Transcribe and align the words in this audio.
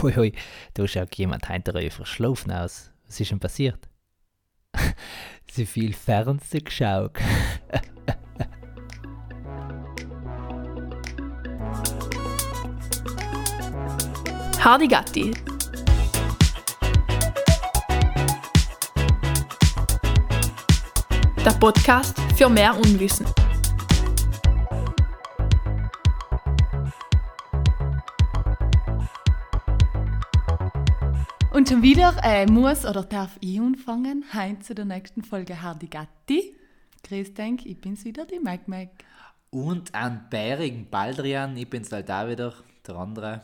Hui, 0.00 0.12
hui, 0.14 0.32
da 0.74 0.86
schaut 0.86 1.16
jemand 1.16 1.48
hinter 1.48 1.74
euch 1.74 1.92
verschlafen 1.92 2.52
aus. 2.52 2.92
Was 3.06 3.18
ist 3.18 3.32
denn 3.32 3.40
passiert? 3.40 3.88
Sie 5.50 5.66
viel 5.66 5.92
Fernsehen 5.92 6.62
geschaut. 6.62 7.18
Hardy 14.62 14.86
Gatti. 14.86 15.32
Der 21.44 21.52
Podcast 21.58 22.14
für 22.36 22.48
mehr 22.48 22.76
Unwissen. 22.76 23.26
Und 31.58 31.68
schon 31.68 31.82
wieder 31.82 32.14
äh, 32.22 32.46
muss 32.46 32.86
oder 32.86 33.02
darf 33.02 33.36
ich 33.40 33.58
anfangen. 33.58 34.22
Heim 34.32 34.60
zu 34.60 34.76
der 34.76 34.84
nächsten 34.84 35.24
Folge 35.24 35.60
Hardy 35.60 35.88
Gatti. 35.88 36.54
Grüß 37.02 37.34
denk, 37.34 37.66
ich 37.66 37.80
bin's 37.80 38.04
wieder, 38.04 38.24
die 38.26 38.38
Mac 38.38 38.68
Mac. 38.68 38.90
Und 39.50 39.92
ein 39.92 40.28
bärigen 40.30 40.88
Baldrian, 40.88 41.56
ich 41.56 41.68
bin's 41.68 41.90
halt 41.90 42.12
auch 42.12 42.28
wieder, 42.28 42.54
der 42.86 42.94
andere, 42.94 43.42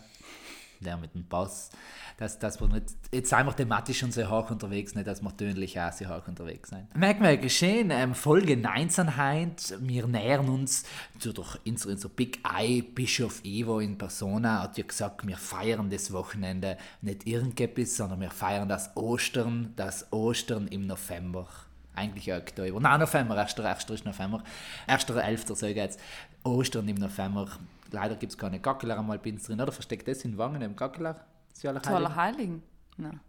der 0.80 0.96
mit 0.96 1.14
dem 1.14 1.26
Bass. 1.26 1.70
Dass, 2.16 2.38
dass 2.38 2.60
wir 2.60 2.68
nicht, 2.68 2.86
jetzt 3.12 3.30
sind 3.30 3.44
wir 3.44 3.56
thematisch 3.56 3.98
schon 3.98 4.12
sehr 4.12 4.30
hoch 4.30 4.50
unterwegs, 4.50 4.94
nicht, 4.94 5.06
dass 5.06 5.20
wir 5.20 5.36
tönlich 5.36 5.80
auch 5.80 5.92
sehr 5.92 6.08
hoch 6.08 6.28
unterwegs 6.28 6.70
sind. 6.70 6.94
Merkt 6.96 7.20
man 7.20 7.40
geschehen, 7.40 7.90
ähm, 7.90 8.14
Folge 8.14 8.56
19 8.56 9.16
heint, 9.16 9.74
wir 9.80 10.06
nähern 10.06 10.48
uns 10.48 10.84
zu 11.18 11.32
durch 11.32 11.58
unser, 11.66 11.90
unser 11.90 12.08
Big 12.08 12.38
Eye, 12.48 12.82
Bischof 12.82 13.40
Evo 13.44 13.80
in 13.80 13.98
Persona 13.98 14.62
hat 14.62 14.78
ja 14.78 14.84
gesagt, 14.84 15.26
wir 15.26 15.36
feiern 15.36 15.90
das 15.90 16.12
Wochenende 16.12 16.78
nicht 17.02 17.26
irgendetwas, 17.26 17.96
sondern 17.96 18.20
wir 18.20 18.30
feiern 18.30 18.68
das 18.68 18.96
Ostern, 18.96 19.72
das 19.76 20.12
Ostern 20.12 20.68
im 20.68 20.86
November 20.86 21.48
eigentlich 21.96 22.32
Oktober. 22.32 22.80
Nein, 22.80 23.00
November, 23.00 23.36
1. 23.36 23.58
1. 23.58 24.04
November. 24.04 24.42
1.11. 24.88 25.54
sage 25.54 25.72
ich 25.72 25.76
jetzt. 25.76 26.00
Ostern 26.42 26.88
im 26.88 26.96
November. 26.96 27.48
Leider 27.94 28.16
gibt 28.16 28.32
es 28.32 28.38
keine 28.38 28.58
Gackeler 28.58 28.98
einmal 28.98 29.18
bei 29.18 29.30
uns 29.30 29.44
drin, 29.44 29.60
oder? 29.60 29.72
Versteckt 29.72 30.08
das 30.08 30.24
in 30.24 30.36
Wangen 30.36 30.60
im 30.62 30.74
Gackeler? 30.74 31.24
Zu 31.52 31.68
Allerheiligen? 31.68 32.62
Nein. 32.96 33.20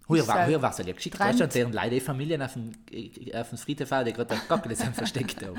Früher 0.00 0.26
war, 0.26 0.46
früher 0.46 0.62
war 0.62 0.70
es 0.70 0.78
ja 0.78 0.92
geschickt. 0.92 1.18
Weißt 1.18 1.40
du, 1.40 1.48
deren 1.48 1.72
Leute, 1.72 2.00
Familien 2.00 2.40
auf 2.42 2.54
dem, 2.54 2.72
auf 3.34 3.50
dem 3.50 3.76
TV, 3.76 4.04
die 4.04 4.12
gerade 4.12 4.36
Gackel 4.48 4.74
sind 4.74 4.94
versteckt 4.96 5.44
haben. 5.44 5.58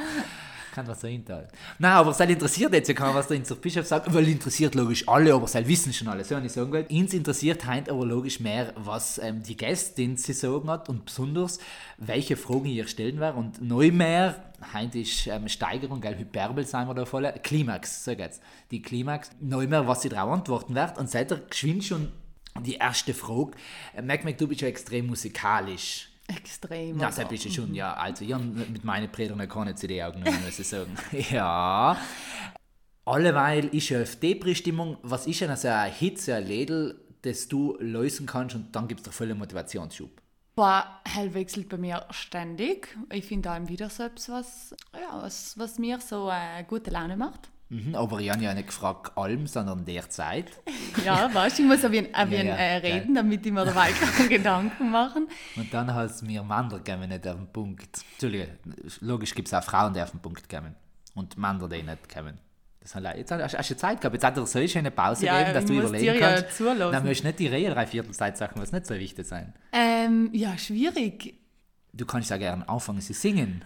Kann 0.76 0.88
was 0.88 1.00
so 1.00 1.08
hinterhalten. 1.08 1.56
Nein, 1.80 1.94
aber 1.94 2.12
es 2.12 2.20
interessiert 2.20 2.73
jetzt 2.73 2.90
ja 2.90 2.94
keiner, 2.94 3.16
was 3.16 3.30
der 3.30 3.38
Inzer 3.38 3.56
Bischof 3.56 3.88
sagt, 3.88 4.14
weil 4.14 4.28
interessiert 4.28 4.76
logisch 4.76 5.08
alle, 5.08 5.34
aber 5.34 5.45
es 5.45 5.54
wissen 5.54 5.94
schon 5.94 6.09
alle, 6.09 6.26
so 6.26 6.38
ich 6.38 6.52
sagen 6.52 6.70
will. 6.73 6.86
Uns 6.92 7.14
interessiert 7.14 7.66
heute 7.66 7.92
aber 7.92 8.06
logisch 8.06 8.42
mehr, 8.42 8.73
was 8.76 9.17
ähm, 9.20 9.42
die 9.42 9.56
Gästin 9.56 10.17
sie 10.17 10.34
sagen 10.34 10.70
hat 10.70 10.90
und 10.90 11.06
besonders, 11.06 11.59
welche 11.98 12.36
Fragen 12.36 12.66
ihr 12.66 12.90
stellen 12.90 13.22
werden 13.22 13.38
und 13.38 13.62
neu 13.62 13.90
mehr, 13.90 14.52
heute 14.73 15.00
ist 15.00 15.28
ähm, 15.28 15.48
Steigerung, 15.48 16.02
gell, 16.02 16.17
Hyperbel 16.17 16.67
sein 16.67 16.89
wir 16.89 16.94
da 16.94 17.06
voll, 17.06 17.23
Klimax, 17.42 18.04
so 18.04 18.14
geht's. 18.14 18.42
Die 18.70 18.82
Klimax, 18.82 19.30
neu 19.39 19.67
mehr, 19.67 19.88
was 19.88 20.02
sie 20.02 20.10
darauf 20.10 20.34
antworten 20.34 20.76
wird 20.76 20.98
und 20.98 21.10
seid 21.10 21.32
ihr 21.32 21.38
geschwind 21.50 21.86
schon 21.86 22.12
die 22.60 22.76
erste 22.76 23.14
Frage. 23.14 23.52
Äh, 23.95 24.02
Mac, 24.02 24.26
Mac, 24.26 24.38
du 24.38 24.45
bist 24.45 24.60
ja 24.60 24.67
extrem 24.67 25.08
musikalisch. 25.08 26.10
Extrem. 26.28 26.98
Na, 26.98 27.12
das 27.12 27.28
bist 27.28 27.45
du 27.45 27.52
schon, 27.52 27.73
ja. 27.73 27.94
Also, 27.94 28.26
ich 28.26 28.34
habe 28.34 28.44
mit 28.44 28.84
meinen 28.84 29.09
Brüdern 29.09 29.48
keine 29.48 29.76
CD 29.76 30.02
aufgenommen, 30.04 30.44
muss 30.44 30.59
ich 30.59 30.67
sagen. 30.67 30.95
ja. 31.32 31.98
Alleweil 33.06 33.66
ist 33.66 33.90
ja 33.90 34.00
FDP-Stimmung. 34.00 34.98
Was 35.04 35.28
ist 35.28 35.42
denn 35.42 35.52
also 35.52 35.67
ein 35.67 35.92
Hit, 35.92 36.20
so 36.20 36.32
ein 36.32 36.45
Lädel, 36.45 37.00
das 37.22 37.48
du 37.48 37.78
lösen 37.80 38.26
kannst 38.26 38.56
und 38.56 38.76
dann 38.76 38.88
gibt 38.88 39.02
es 39.02 39.06
doch 39.06 39.14
voll 39.14 39.34
Motivationsschub? 39.36 40.09
Boah, 40.56 41.02
hell 41.06 41.34
wechselt 41.34 41.70
bei 41.70 41.78
mir 41.78 42.06
ständig. 42.12 42.98
Ich 43.12 43.26
finde 43.26 43.52
auch 43.52 43.67
wieder 43.67 43.89
selbst 43.89 44.30
was, 44.30 44.73
ja, 44.94 45.22
was, 45.22 45.58
was 45.60 45.78
mir 45.78 45.99
so 45.99 46.30
äh, 46.30 46.64
gute 46.64 46.92
Laune 46.92 47.17
macht. 47.17 47.49
Mhm, 47.70 47.95
aber 47.95 48.20
ich 48.20 48.30
habe 48.30 48.43
ja 48.43 48.53
nicht 48.53 48.67
gefragt 48.67 49.17
allem, 49.17 49.48
sondern 49.48 49.86
derzeit. 49.86 50.52
ja, 51.03 51.33
weißt 51.33 51.58
du, 51.58 51.64
ich 51.64 51.67
muss 51.67 51.83
auf 51.83 51.93
ihn, 51.93 52.14
auf 52.14 52.31
ihn 52.31 52.45
ja, 52.48 52.55
ja, 52.55 52.55
äh, 52.55 52.77
reden, 52.77 53.15
damit 53.15 53.45
ich 53.45 53.52
mir 53.52 53.65
dabei 53.65 53.92
keine 54.17 54.30
Gedanken 54.30 54.92
machen. 54.92 55.27
Und 55.55 55.73
dann 55.73 55.92
hast 55.93 56.21
du 56.21 56.25
mir 56.25 56.43
Männer 56.43 56.80
gegeben, 56.80 57.09
nicht 57.09 57.27
auf 57.27 57.36
den 57.36 57.48
Punkt. 57.48 58.02
Entschuldige, 58.14 58.59
logisch 58.99 59.33
gibt 59.33 59.48
es 59.48 59.54
auch 59.54 59.64
Frauen, 59.64 59.93
die 59.93 60.02
auf 60.02 60.11
den 60.11 60.20
Punkt 60.20 60.48
kommen. 60.48 60.75
Und 61.15 61.37
Männer, 61.37 61.67
die 61.67 61.81
nicht 61.81 62.14
kommen. 62.14 62.39
Das 62.81 62.93
jetzt 63.17 63.31
hast 63.31 63.70
du 63.71 63.77
Zeit 63.77 63.99
gehabt. 63.99 64.14
Jetzt 64.14 64.23
hat 64.23 64.37
er 64.37 64.45
so 64.45 64.59
eine 64.59 64.92
Pause 64.92 65.25
ja, 65.25 65.39
gegeben, 65.39 65.54
dass 65.55 65.65
du 65.65 65.73
überlegen 65.73 66.20
kannst. 66.20 66.59
Ja. 66.59 66.75
Dann 66.75 67.04
möchtest 67.04 67.23
du 67.23 67.27
nicht 67.27 67.39
die 67.39 67.48
Reihe 67.48 67.71
drei 67.71 67.87
Viertelzeit 67.87 68.37
Sachen, 68.37 68.61
was 68.61 68.71
nicht 68.71 68.86
so 68.86 68.93
wichtig 68.93 69.25
sein. 69.25 69.55
Ähm, 69.71 70.30
ja, 70.33 70.55
schwierig. 70.55 71.33
Du 71.93 72.05
kannst 72.05 72.30
ja 72.30 72.37
gerne 72.37 72.70
anfangen 72.70 73.02
zu 73.02 73.14
singen. 73.14 73.65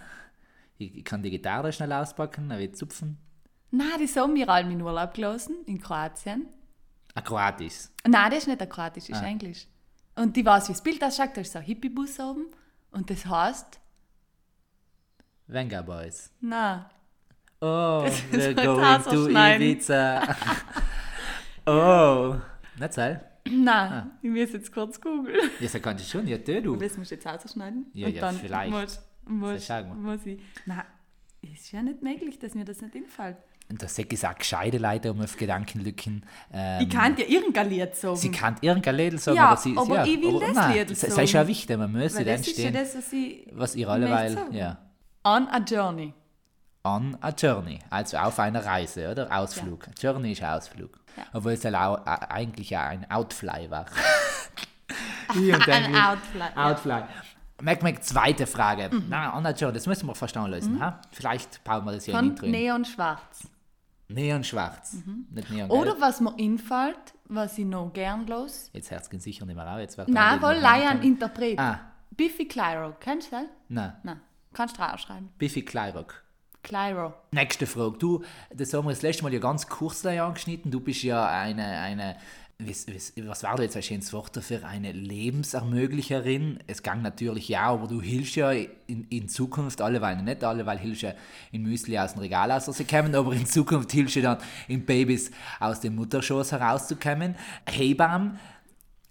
Ich 0.77 1.03
kann 1.03 1.21
die 1.21 1.31
Gitarre 1.31 1.73
schnell 1.73 1.91
auspacken, 1.91 2.47
dann 2.47 2.59
wird 2.59 2.77
zupfen. 2.77 3.17
Nein, 3.71 3.87
die 3.99 4.19
haben 4.19 4.35
wir 4.35 4.49
alle 4.49 4.71
in 4.71 4.81
Urlaub 4.81 5.13
gelassen, 5.13 5.57
in 5.65 5.79
Kroatien. 5.79 6.47
Ein 7.13 7.23
Kroatisch? 7.23 7.89
Nein, 8.07 8.31
das 8.31 8.39
ist 8.39 8.47
nicht 8.47 8.61
ein 8.61 8.69
Kroatisch, 8.69 9.05
das 9.07 9.17
ist 9.17 9.23
ah. 9.23 9.27
Englisch. 9.27 9.67
Und 10.15 10.35
die 10.35 10.45
weiß, 10.45 10.69
wie 10.69 10.73
das 10.73 10.83
Bild 10.83 11.03
ausschaut, 11.03 11.35
da 11.35 11.41
ist 11.41 11.51
so 11.51 11.59
ein 11.59 11.65
Hippie-Bus 11.65 12.19
oben. 12.19 12.47
Und 12.91 13.09
das 13.09 13.25
heißt... 13.25 13.79
Venga 15.47 15.81
Boys. 15.81 16.31
Nein. 16.41 16.85
Oh, 17.61 18.05
we're 18.31 18.53
going 18.53 19.03
to 19.03 19.29
Ibiza. 19.29 20.35
oh. 21.65 22.35
Nicht 22.79 22.93
so? 22.93 23.01
Nein, 23.01 23.91
ah. 23.91 24.07
ich 24.21 24.29
muss 24.29 24.53
jetzt 24.53 24.71
kurz 24.71 24.99
googeln. 24.99 25.35
Ja, 25.59 25.67
das 25.71 25.81
kannst 25.81 26.05
du 26.05 26.09
schon, 26.09 26.27
ja, 26.27 26.37
du. 26.37 26.75
Das 26.75 26.97
musst 26.97 27.11
du 27.11 27.15
jetzt 27.15 27.27
ausschneiden. 27.27 27.87
Ja, 27.93 28.07
und 28.07 28.13
ja, 28.13 28.21
dann 28.21 28.35
vielleicht. 28.35 28.71
Muss, 28.71 29.01
muss, 29.25 29.69
muss 29.95 30.25
ich... 30.25 30.39
Nein, 30.65 30.83
ist 31.41 31.71
ja 31.71 31.81
nicht 31.81 32.01
möglich, 32.01 32.39
dass 32.39 32.55
mir 32.55 32.65
das 32.65 32.81
nicht 32.81 32.95
einfällt. 32.95 33.37
Und 33.71 33.83
das 33.83 33.99
ist 33.99 34.25
auch 34.25 34.35
gescheite 34.35 34.79
Leute, 34.79 35.11
um 35.11 35.21
auf 35.21 35.37
Gedankenlücken. 35.37 36.25
Ähm, 36.51 36.81
ich 36.81 36.89
kann 36.89 37.15
dir 37.15 37.29
irgendein 37.29 37.69
Lied 37.69 37.95
sagen. 37.95 38.15
Sie 38.15 38.31
kann 38.31 38.55
irgendein 38.61 38.95
Lied 38.95 39.21
sagen, 39.21 39.37
ja, 39.37 39.49
aber 39.49 39.57
sie 39.57 39.77
aber 39.77 39.95
ja, 39.95 40.05
ich 40.05 40.21
will 40.21 40.29
aber, 40.29 40.39
das 40.39 40.55
nein, 40.55 40.73
Lied 40.73 40.97
sagen. 40.97 41.13
Das 41.15 41.23
ist 41.23 41.33
ja 41.33 41.47
wichtig, 41.47 41.77
man 41.77 41.91
muss 41.91 42.13
dann 42.15 42.43
stehen. 42.43 42.73
das 42.73 42.95
was, 42.95 43.13
ich 43.13 43.47
was 43.51 43.75
ihr 43.75 43.87
alleweil, 43.87 44.37
ja. 44.51 44.77
On 45.23 45.47
a 45.49 45.59
Journey. 45.59 46.13
On 46.83 47.15
a 47.21 47.29
Journey, 47.29 47.77
also 47.91 48.17
auf 48.17 48.39
einer 48.39 48.65
Reise, 48.65 49.11
oder? 49.11 49.37
Ausflug. 49.37 49.87
Ja. 49.87 50.11
Journey 50.11 50.31
ist 50.31 50.43
Ausflug. 50.43 50.99
Ja. 51.15 51.23
Obwohl 51.33 51.51
es 51.51 51.65
eigentlich 51.65 52.71
ja 52.71 52.87
ein 52.87 53.09
Outfly 53.11 53.69
war. 53.69 53.85
ein 55.27 55.95
Outfly. 55.95 56.55
Outfly. 56.55 56.89
Ja. 56.89 57.07
Mac, 57.61 57.83
Mac, 57.83 58.03
zweite 58.03 58.47
Frage. 58.47 58.89
Mhm. 58.91 59.05
Na, 59.09 59.33
Anna 59.33 59.51
Joe, 59.51 59.71
das 59.71 59.85
müssen 59.85 60.07
wir 60.07 60.15
verstanden 60.15 60.51
lösen. 60.51 60.75
Mhm. 60.75 60.81
Ha? 60.81 61.01
Vielleicht 61.11 61.63
bauen 61.63 61.85
wir 61.85 61.91
das 61.91 62.07
ja 62.07 62.15
Von 62.15 62.35
in 62.37 62.51
Neon 62.51 62.85
Schwarz. 62.85 63.47
Neon 64.09 64.43
Schwarz. 64.43 64.93
Mhm. 65.05 65.27
Nicht 65.31 65.51
Neon 65.51 65.69
Oder 65.69 65.99
was 66.01 66.19
mir 66.19 66.35
einfällt, 66.37 67.13
was 67.25 67.57
ich 67.57 67.65
noch 67.65 67.93
gern 67.93 68.25
los. 68.27 68.69
Jetzt 68.73 68.91
hört 68.91 69.11
es 69.11 69.23
sicher 69.23 69.45
nicht 69.45 69.55
mehr 69.55 69.71
auf. 69.71 69.79
Jetzt 69.79 69.97
Nein, 70.07 70.41
weil 70.41 70.59
Lion 70.59 71.01
Interpret. 71.01 71.59
Ah. 71.59 71.79
Biffy 72.11 72.47
Clyro. 72.47 72.95
Kennst 72.99 73.31
du 73.31 73.37
das? 73.37 73.45
Nein. 73.69 73.93
Nein. 74.03 74.21
Kannst 74.51 74.77
du 74.77 74.81
draufschreiben. 74.81 75.29
Biffy 75.37 75.63
Clyro. 75.63 76.05
Clyro. 76.63 77.13
Nächste 77.31 77.65
Frage. 77.65 77.97
Du, 77.97 78.23
das 78.53 78.73
haben 78.73 78.85
wir 78.85 78.91
das 78.91 79.03
letzte 79.03 79.23
Mal 79.23 79.33
ja 79.33 79.39
ganz 79.39 79.67
kurz 79.67 80.05
angeschnitten. 80.05 80.71
Du 80.71 80.79
bist 80.79 81.03
ja 81.03 81.25
eine, 81.27 81.63
eine 81.63 82.17
was, 82.61 82.87
was, 82.87 83.13
was 83.15 83.43
war 83.43 83.55
da 83.55 83.63
jetzt 83.63 83.77
ein 83.77 83.83
schönes 83.83 84.11
Wort 84.11 84.35
dafür? 84.35 84.65
Eine 84.65 84.91
Lebensermöglicherin. 84.91 86.59
Es 86.67 86.83
gang 86.83 87.01
natürlich 87.01 87.47
ja, 87.47 87.63
aber 87.63 87.87
du 87.87 88.01
hilfst 88.01 88.35
ja 88.35 88.51
in, 88.51 89.07
in 89.09 89.29
Zukunft 89.29 89.81
alleweil 89.81 90.21
nicht 90.21 90.43
alleweil 90.43 90.77
hilfst 90.77 91.03
ja 91.03 91.13
in 91.53 91.63
Müsli 91.63 91.97
aus 91.97 92.13
dem 92.13 92.19
Regal 92.19 92.51
aus, 92.51 92.65
sie 92.65 92.83
kommen, 92.83 93.15
aber 93.15 93.31
in 93.33 93.45
Zukunft 93.45 93.91
hilfst 93.93 94.17
du 94.17 94.21
dann 94.21 94.39
in 94.67 94.85
Babys 94.85 95.31
aus 95.59 95.79
dem 95.79 95.95
Mutterschoß 95.95 96.51
herauszukommen. 96.51 97.35
Hebamme, 97.65 98.37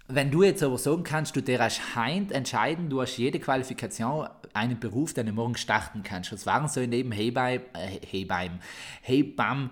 wenn 0.08 0.30
du 0.30 0.42
jetzt 0.42 0.62
aber 0.62 0.76
sagen 0.76 1.02
kannst, 1.02 1.34
du 1.34 1.42
der 1.42 1.60
hast 1.60 1.96
heint 1.96 2.32
entscheiden, 2.32 2.90
du 2.90 3.00
hast 3.00 3.16
jede 3.16 3.40
Qualifikation, 3.40 4.28
einen 4.52 4.78
Beruf, 4.78 5.14
den 5.14 5.26
du 5.26 5.32
morgen 5.32 5.56
starten 5.56 6.02
kannst. 6.02 6.32
Was 6.32 6.44
waren 6.44 6.68
so 6.68 6.80
in 6.80 6.90
dem 6.90 7.12
Hebaim, 7.12 7.62
äh, 7.72 8.06
Hebaim, 8.06 8.58
Hebam, 9.00 9.70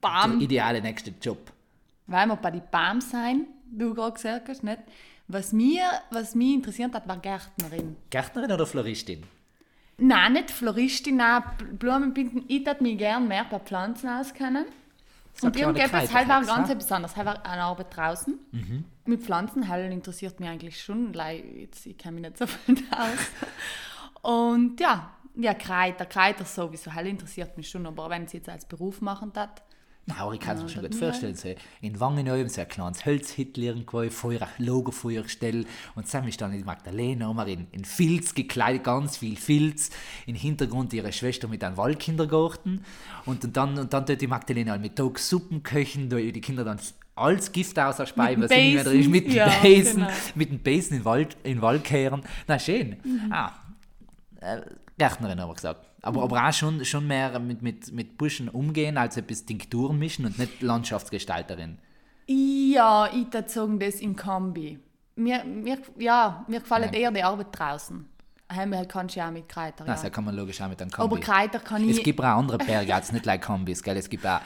Bam. 0.00 0.38
der 0.38 0.40
ideale 0.40 0.80
nächste 0.80 1.12
Job? 1.20 1.52
Weil 2.10 2.26
wir 2.26 2.36
bei 2.36 2.50
den 2.50 2.62
BAM 2.70 3.00
sein, 3.00 3.46
du 3.70 3.94
gerade 3.94 4.14
gesagt 4.14 4.48
hast, 4.48 4.62
nicht? 4.62 4.78
Was, 5.28 5.52
mir, 5.52 5.84
was 6.10 6.34
mich 6.34 6.54
interessiert 6.54 6.92
hat, 6.92 7.06
war 7.06 7.18
Gärtnerin. 7.18 7.96
Gärtnerin 8.10 8.50
oder 8.50 8.66
Floristin? 8.66 9.22
Nein, 9.96 10.32
nicht 10.32 10.50
Floristin, 10.50 11.16
nein, 11.16 11.42
Blumenbinden. 11.78 12.44
Ich 12.48 12.66
würde 12.66 12.82
mich 12.82 12.98
gerne 12.98 13.26
mehr 13.26 13.46
bei 13.48 13.60
Pflanzen 13.60 14.08
auskennen. 14.08 14.66
Und 15.42 15.56
irgendetwas 15.56 16.12
halt 16.12 16.28
war 16.28 16.44
ganz 16.44 16.68
etwas 16.68 16.90
anderes. 16.90 17.16
Halt 17.16 17.26
war 17.26 17.46
eine 17.46 17.62
Arbeit 17.62 17.96
draußen. 17.96 18.38
Mhm. 18.50 18.84
Mit 19.04 19.22
Pflanzen 19.22 19.68
halt 19.68 19.90
interessiert 19.92 20.40
mich 20.40 20.48
eigentlich 20.48 20.82
schon. 20.82 21.14
Jetzt, 21.14 21.86
ich 21.86 21.96
kenne 21.96 22.20
mich 22.20 22.22
nicht 22.22 22.38
so 22.38 22.46
viel 22.46 22.76
aus. 22.90 24.22
Und 24.22 24.80
ja, 24.80 25.12
ja, 25.36 25.54
Kräuter, 25.54 26.06
Kräuter 26.06 26.44
sowieso, 26.44 26.92
halt 26.92 27.06
interessiert 27.06 27.56
mich 27.56 27.70
schon. 27.70 27.86
Aber 27.86 28.10
wenn 28.10 28.26
sie 28.26 28.38
jetzt 28.38 28.48
als 28.48 28.64
Beruf 28.64 29.00
machen, 29.00 29.32
Na, 29.34 29.48
aber 30.18 30.34
ich 30.34 30.40
kann 30.40 30.56
es 30.56 30.62
mir 30.62 30.68
schon 30.68 30.82
gut 30.82 30.94
vorstellen. 30.94 31.34
So 31.34 31.54
in 31.80 32.00
Wangen 32.00 32.26
so 32.48 32.60
ein 32.60 32.68
kleines 32.68 33.04
Holzhüttel 33.04 33.64
irgendwo, 33.64 34.08
Feuer, 34.10 34.48
Lagerfeuerstelle. 34.58 35.64
Und 35.94 36.12
dann 36.12 36.26
ist 36.26 36.40
dann 36.40 36.52
die 36.52 36.64
Magdalena 36.64 37.30
immer 37.30 37.46
in, 37.46 37.66
in 37.72 37.84
Filz 37.84 38.34
gekleidet, 38.34 38.84
ganz 38.84 39.18
viel 39.18 39.36
Filz. 39.36 39.90
Im 40.26 40.34
Hintergrund 40.34 40.92
ihre 40.92 41.12
Schwester 41.12 41.48
mit 41.48 41.62
einem 41.62 41.76
Waldkindergarten. 41.76 42.84
Und, 43.26 43.44
und 43.44 43.56
dann, 43.56 43.78
und 43.78 43.92
dann 43.92 44.06
tut 44.06 44.20
die 44.20 44.26
Magdalena 44.26 44.76
mit 44.78 44.96
Tag 44.96 45.18
Suppen 45.18 45.62
köchen, 45.62 46.08
da 46.08 46.16
die 46.16 46.40
Kinder 46.40 46.64
dann 46.64 46.80
alles 47.14 47.52
Gift 47.52 47.78
aus 47.78 47.98
der 47.98 48.06
Speibe, 48.06 48.42
was 48.42 48.50
immer 48.50 48.82
drin 48.82 49.00
ist, 49.00 49.08
mit 49.08 49.26
dem 49.26 49.34
ja, 49.34 49.48
Besen, 49.60 50.02
genau. 50.02 50.12
mit 50.34 50.50
dem 50.50 50.58
Besen 50.60 50.96
in 50.96 51.04
Wald, 51.04 51.36
in 51.42 51.60
Wald 51.60 51.84
kehren. 51.84 52.22
Na, 52.46 52.58
schön. 52.58 52.96
Mhm. 53.04 53.30
Ah, 53.30 53.52
äh, 54.40 54.62
Gärtnerin 54.96 55.38
haben 55.40 55.50
wir 55.50 55.54
gesagt. 55.54 55.89
Aber, 56.02 56.22
aber 56.22 56.48
auch 56.48 56.52
schon, 56.52 56.84
schon 56.84 57.06
mehr 57.06 57.38
mit, 57.38 57.62
mit, 57.62 57.92
mit 57.92 58.16
Buschen 58.16 58.48
umgehen, 58.48 58.96
als 58.96 59.16
etwas 59.16 59.44
Tinkturen 59.44 59.98
mischen 59.98 60.24
und 60.24 60.38
nicht 60.38 60.62
Landschaftsgestalterin. 60.62 61.78
Ja, 62.26 63.08
ich 63.08 63.32
würde 63.32 63.78
das 63.78 64.00
im 64.00 64.16
Kombi. 64.16 64.78
Mir, 65.16 65.44
mir, 65.44 65.78
ja, 65.98 66.44
mir 66.48 66.60
gefällt 66.60 66.94
ja. 66.94 67.00
eher 67.00 67.10
die 67.10 67.22
Arbeit 67.22 67.48
draußen. 67.52 68.08
Himmel 68.52 68.86
kannst 68.86 69.14
du 69.14 69.20
ja 69.20 69.28
auch 69.28 69.32
mit 69.32 69.48
Kreiter. 69.48 69.86
Ja. 69.86 69.94
Das 69.94 70.10
kann 70.10 70.24
man 70.24 70.34
logisch 70.34 70.60
auch 70.60 70.68
mit 70.68 70.80
einem 70.80 70.90
Kombi. 70.90 71.14
Aber 71.14 71.20
Kreiter 71.20 71.60
kann 71.60 71.88
ich... 71.88 71.98
Es 71.98 72.02
gibt 72.02 72.20
auch 72.20 72.24
andere 72.24 72.58
Berge, 72.58 72.94
also 72.94 73.12
nicht 73.12 73.26
like 73.26 73.42
Kombis, 73.42 73.82
gell? 73.82 73.96
Es 73.96 74.08
gibt 74.08 74.26
auch 74.26 74.40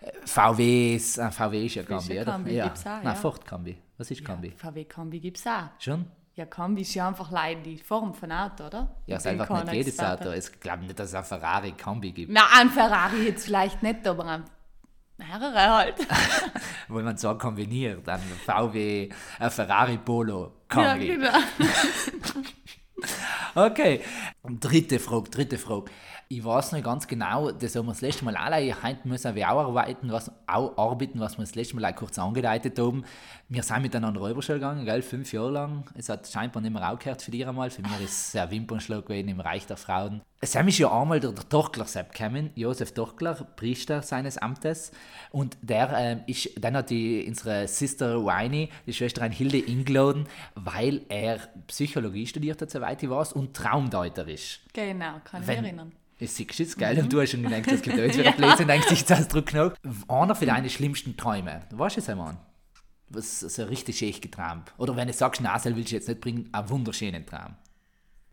äh, 0.00 0.12
VWs, 0.24 1.18
äh, 1.18 1.30
VW 1.30 1.66
ist 1.66 1.74
ja 1.74 1.82
Kombi, 1.82 2.20
oder? 2.20 2.32
Kombi 2.32 2.54
ja. 2.54 2.64
gibt's 2.64 2.82
auch, 2.82 3.02
Nein, 3.02 3.04
ja. 3.04 3.14
Ford 3.14 3.46
Kombi. 3.46 3.76
Was 3.96 4.10
ist 4.10 4.24
Kombi? 4.24 4.48
Ja, 4.48 4.70
VW 4.70 4.84
Kombi 4.84 5.18
gibt 5.18 5.38
es 5.38 5.46
auch. 5.46 5.70
Schon? 5.78 6.06
Ja, 6.38 6.46
Kombi 6.46 6.82
ist 6.82 6.94
ja 6.94 7.08
einfach 7.08 7.32
leider 7.32 7.62
die 7.62 7.78
Form 7.78 8.14
von 8.14 8.30
Auto, 8.30 8.66
oder? 8.66 8.94
Ja, 9.06 9.16
es 9.16 9.24
ist 9.24 9.26
einfach 9.26 9.64
nicht 9.64 9.72
jedes 9.72 9.98
Auto. 9.98 10.30
Ich 10.30 10.60
glaube 10.60 10.84
nicht, 10.84 10.96
dass 10.96 11.08
es 11.08 11.14
ein 11.16 11.24
Ferrari 11.24 11.72
Kombi 11.72 12.12
gibt. 12.12 12.30
Na, 12.32 12.42
ein 12.54 12.70
Ferrari 12.70 13.24
jetzt 13.24 13.46
vielleicht 13.46 13.82
nicht, 13.82 14.06
aber 14.06 14.24
ein 14.24 14.44
mehrere 15.16 15.60
halt. 15.60 15.96
Wenn 16.88 17.04
man 17.04 17.16
so 17.16 17.36
kombiniert, 17.36 18.08
ein 18.08 18.20
VW, 18.46 19.08
ein 19.40 19.50
Ferrari 19.50 19.98
Polo 19.98 20.52
Kombi. 20.68 20.86
Ja, 20.86 20.94
genau. 20.94 21.38
okay, 23.66 24.04
dritte 24.48 24.98
Frage, 24.98 25.30
dritte 25.30 25.58
Frage. 25.58 25.90
Ich 26.30 26.44
weiß 26.44 26.72
noch 26.72 26.82
ganz 26.82 27.06
genau, 27.06 27.50
das 27.50 27.74
haben 27.74 27.86
wir 27.86 27.92
das 27.92 28.02
letzte 28.02 28.24
Mal 28.24 28.36
alle, 28.36 28.56
heute 28.82 29.08
müssen 29.08 29.34
wir 29.34 29.50
auch 29.50 29.68
arbeiten, 29.68 30.12
was, 30.12 30.30
auch 30.46 30.76
arbeiten, 30.76 31.20
was 31.20 31.38
wir 31.38 31.44
das 31.44 31.54
letzte 31.54 31.76
Mal 31.76 31.92
kurz 31.94 32.18
angedeutet 32.18 32.78
haben. 32.78 33.04
Wir 33.48 33.62
sind 33.62 33.80
miteinander 33.80 34.20
Räuberschule 34.20 34.58
gegangen, 34.58 34.84
gell, 34.84 35.00
fünf 35.00 35.32
Jahre 35.32 35.50
lang. 35.50 35.84
Es 35.94 36.10
hat 36.10 36.28
scheinbar 36.28 36.60
nicht 36.60 36.72
mehr 36.72 36.92
aufgehört 36.92 37.22
für 37.22 37.30
dich 37.30 37.46
einmal. 37.46 37.70
Für 37.70 37.80
mich 37.80 38.00
ist 38.04 38.28
es 38.28 38.36
ein 38.36 38.50
Wimpernschlag 38.50 39.06
gewesen 39.06 39.28
im 39.28 39.40
Reich 39.40 39.66
der 39.66 39.78
Frauen. 39.78 40.20
Sam 40.40 40.68
ist 40.68 40.78
ja 40.78 40.88
einmal 40.92 41.18
der, 41.18 41.32
der 41.32 41.48
Tochler 41.48 41.86
Sepp 41.86 42.12
gekommen, 42.14 42.50
Josef 42.54 42.92
Tochler, 42.92 43.34
Priester 43.56 44.02
seines 44.02 44.38
Amtes. 44.38 44.92
Und 45.30 45.56
der 45.62 45.90
äh, 46.26 46.30
ist, 46.30 46.50
dann 46.62 46.76
hat 46.76 46.90
die, 46.90 47.24
unsere 47.26 47.66
Sister 47.66 48.24
Winey, 48.24 48.68
die 48.86 48.92
Schwesterin 48.92 49.32
Hilde, 49.32 49.64
eingeladen, 49.66 50.28
weil 50.54 51.02
er 51.08 51.40
Psychologie 51.66 52.26
studiert 52.26 52.62
hat, 52.62 52.70
soweit 52.70 53.02
ich 53.02 53.10
weiß, 53.10 53.32
und 53.32 53.56
Traumdeuter 53.56 54.28
ist. 54.28 54.37
Genau, 54.72 55.20
kann 55.24 55.42
ich 55.42 55.48
mich 55.48 55.56
erinnern. 55.56 55.92
Es 56.20 56.38
ist 56.38 56.58
jetzt 56.58 56.78
geil. 56.78 56.96
Mhm. 56.96 57.02
Und 57.02 57.12
du 57.12 57.20
hast 57.20 57.30
schon 57.30 57.42
gedacht, 57.42 57.70
es 57.70 57.82
gibt 57.82 57.96
jetzt 57.96 58.18
wieder 58.18 58.30
ja. 58.30 58.36
Blödsinn, 58.36 58.66
denkst 58.66 58.88
dich 58.88 59.04
das 59.04 59.28
Druck 59.28 59.52
nach. 59.54 59.74
Einer 60.08 60.34
für 60.34 60.46
deine 60.46 60.68
schlimmsten 60.68 61.16
Träume. 61.16 61.62
Weißt 61.70 61.96
du 61.96 62.00
es 62.00 62.08
einmal? 62.08 62.36
Was 63.08 63.40
so 63.40 63.64
richtig 63.64 63.98
schön 63.98 64.20
geträumt. 64.20 64.72
Oder 64.78 64.96
wenn 64.96 65.06
du 65.06 65.14
sagst, 65.14 65.40
Nasel 65.40 65.76
willst 65.76 65.92
du 65.92 65.96
jetzt 65.96 66.08
nicht 66.08 66.20
bringen, 66.20 66.48
einen 66.52 66.68
wunderschönen 66.68 67.24
Traum. 67.24 67.54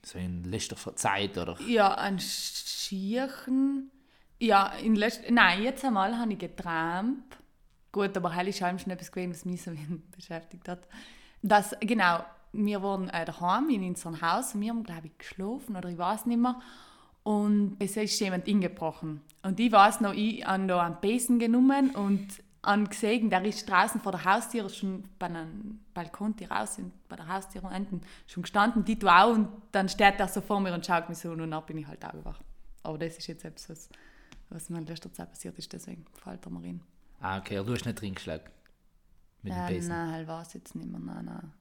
So 0.04 0.18
in 0.18 0.44
letzter 0.44 0.96
Zeit, 0.96 1.38
oder? 1.38 1.60
Ja, 1.62 1.96
ein 1.96 2.19
Schirchen. 2.19 3.92
Ja, 4.40 4.74
in 4.74 4.96
letzter, 4.96 5.31
nein, 5.31 5.63
jetzt 5.63 5.86
einmal 5.86 6.18
habe 6.18 6.34
ich 6.34 6.40
geträumt. 6.40 7.24
Gut, 7.92 8.18
aber 8.18 8.36
heilig 8.36 8.62
ist 8.62 8.68
schon 8.68 8.92
etwas 8.92 9.12
gewesen, 9.12 9.31
was 9.31 9.46
mich 9.46 9.62
so 9.62 9.72
beschäftigt 10.16 10.68
hat. 10.68 10.88
Das, 11.42 11.75
genau, 11.80 12.25
wir 12.57 12.81
waren 12.84 13.10
äh, 13.10 13.25
daheim 13.25 13.69
in 13.69 13.84
unserem 13.84 14.22
Haus 14.22 14.54
und 14.54 14.62
wir 14.62 14.69
haben, 14.69 14.84
glaube 14.84 15.07
ich, 15.07 15.18
geschlafen 15.18 15.75
oder 15.75 15.90
ich 15.90 15.98
weiß 15.98 16.25
nicht 16.25 16.40
mehr. 16.40 16.60
Und 17.24 17.78
es 17.80 17.98
ist 17.98 18.19
jemand 18.19 18.48
eingebrochen. 18.48 19.22
Und 19.42 19.60
ich 19.60 19.72
weiß 19.72 20.02
noch, 20.02 20.13
ich 20.13 20.46
habe 20.46 20.68
da 20.68 20.81
einen 20.81 20.98
Besen 21.02 21.40
genommen 21.40 21.92
und 21.92 22.28
an 22.66 22.90
gesehen, 22.90 23.30
der 23.30 23.44
ist 23.46 23.69
draußen 23.69 24.02
vor 24.02 24.12
der 24.12 24.25
Haustür 24.25 24.69
schon 24.69 25.04
bei 25.19 25.28
einem 25.28 25.80
Balkon 25.94 26.36
die 26.36 26.46
raus 26.46 26.75
sind, 26.75 26.92
bei 27.07 27.16
der 27.16 27.28
Haustür 27.28 27.63
unten 27.63 28.02
schon 28.28 28.44
gestanden, 28.44 28.84
die 28.84 28.98
du 28.98 29.08
auch 29.08 29.34
und 29.34 29.48
dann 29.72 29.88
steht 29.88 30.19
er 30.19 30.28
so 30.28 30.42
vor 30.42 30.60
mir 30.60 30.74
und 30.74 30.86
schaut 30.86 31.08
mich 31.08 31.18
so 31.18 31.31
und 31.31 31.50
dann 31.50 31.66
bin 31.66 31.78
ich 31.78 31.88
halt 31.88 32.04
auch 32.04 32.25
wach. 32.25 32.40
Aber 32.84 32.98
das 32.98 33.18
ist 33.18 33.28
jetzt 33.28 33.46
etwas, 33.46 33.69
was, 33.69 33.90
was 34.50 34.69
mir 34.69 34.80
in 34.80 34.86
letzter 34.86 35.12
Zeit 35.13 35.30
passiert 35.30 35.58
ist, 35.58 35.72
deswegen 35.74 36.06
fällt 36.13 36.46
er 36.46 36.51
mir 36.51 36.63
rein. 36.63 36.81
Ah, 37.19 37.38
okay, 37.38 37.63
du 37.63 37.72
hast 37.72 37.86
nicht 37.86 38.01
drin 38.01 38.16
geschlagen? 38.16 38.50
Mit 39.42 39.54
dem 39.54 39.66
äh, 39.66 39.68
Besen? 39.68 39.90
Nein, 39.90 40.12
halt 40.12 40.28
war 40.28 40.42
es 40.42 40.54
jetzt 40.54 40.75
nicht 40.75 40.90
mehr, 40.90 41.00
nein, 41.00 41.25
nein. 41.25 41.51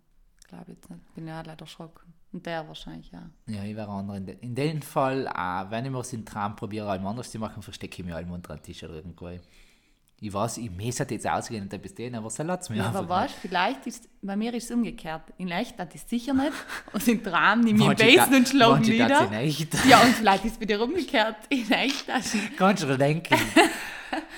Glaube 0.48 0.72
jetzt 0.72 0.90
nicht. 0.90 1.14
Bin 1.14 1.26
ja 1.26 1.40
leider 1.42 1.62
erschrocken. 1.62 2.12
Und 2.32 2.44
der 2.46 2.66
wahrscheinlich, 2.66 3.10
ja. 3.12 3.30
Ja, 3.46 3.62
ich 3.62 3.76
wäre 3.76 3.88
andere. 3.88 4.16
In, 4.16 4.26
de, 4.26 4.36
in 4.40 4.54
dem 4.54 4.82
Fall, 4.82 5.26
äh, 5.26 5.70
wenn 5.70 5.84
ich 5.84 5.90
mir 5.90 6.02
den 6.02 6.26
Traum 6.26 6.56
probiere, 6.56 6.90
einmal 6.90 7.12
anders 7.12 7.30
zu 7.30 7.38
machen, 7.38 7.62
verstecke 7.62 8.00
ich 8.00 8.04
mich 8.04 8.14
einmal 8.14 8.34
unter 8.34 8.52
einen 8.52 8.62
Tisch 8.62 8.82
oder 8.82 8.94
irgendwo. 8.94 9.30
Ich 10.20 10.32
weiß, 10.32 10.58
ich 10.58 10.70
muss 10.70 10.98
jetzt 10.98 11.28
ausgehen 11.28 11.62
und 11.62 11.72
etwas 11.72 11.94
denen, 11.94 12.16
aber 12.16 12.30
so 12.30 12.42
lasst 12.42 12.70
mir 12.70 12.76
ja, 12.78 12.86
Aber 12.86 13.08
weißt 13.08 13.34
vielleicht 13.34 13.86
ist, 13.86 14.08
bei 14.22 14.34
mir 14.36 14.52
ist 14.54 14.64
es 14.64 14.70
umgekehrt. 14.70 15.22
In 15.38 15.50
echt 15.50 15.78
das 15.78 15.94
ist 15.94 16.08
sicher 16.08 16.34
nicht. 16.34 16.52
Und 16.92 17.06
im 17.06 17.22
Traum 17.22 17.60
nehme 17.60 17.92
ich 17.92 17.98
Besen 17.98 18.34
und 18.34 18.48
schlage 18.48 18.80
nieder. 18.80 19.30
Ja, 19.88 20.00
und 20.02 20.14
vielleicht 20.14 20.44
ist 20.44 20.54
es 20.54 20.60
wieder 20.60 20.82
umgekehrt. 20.82 21.36
In 21.50 21.70
echt 21.70 22.08
das 22.08 22.34
Kannst 22.56 22.82
du 22.82 22.86
dir 22.86 22.98
denken. 22.98 23.36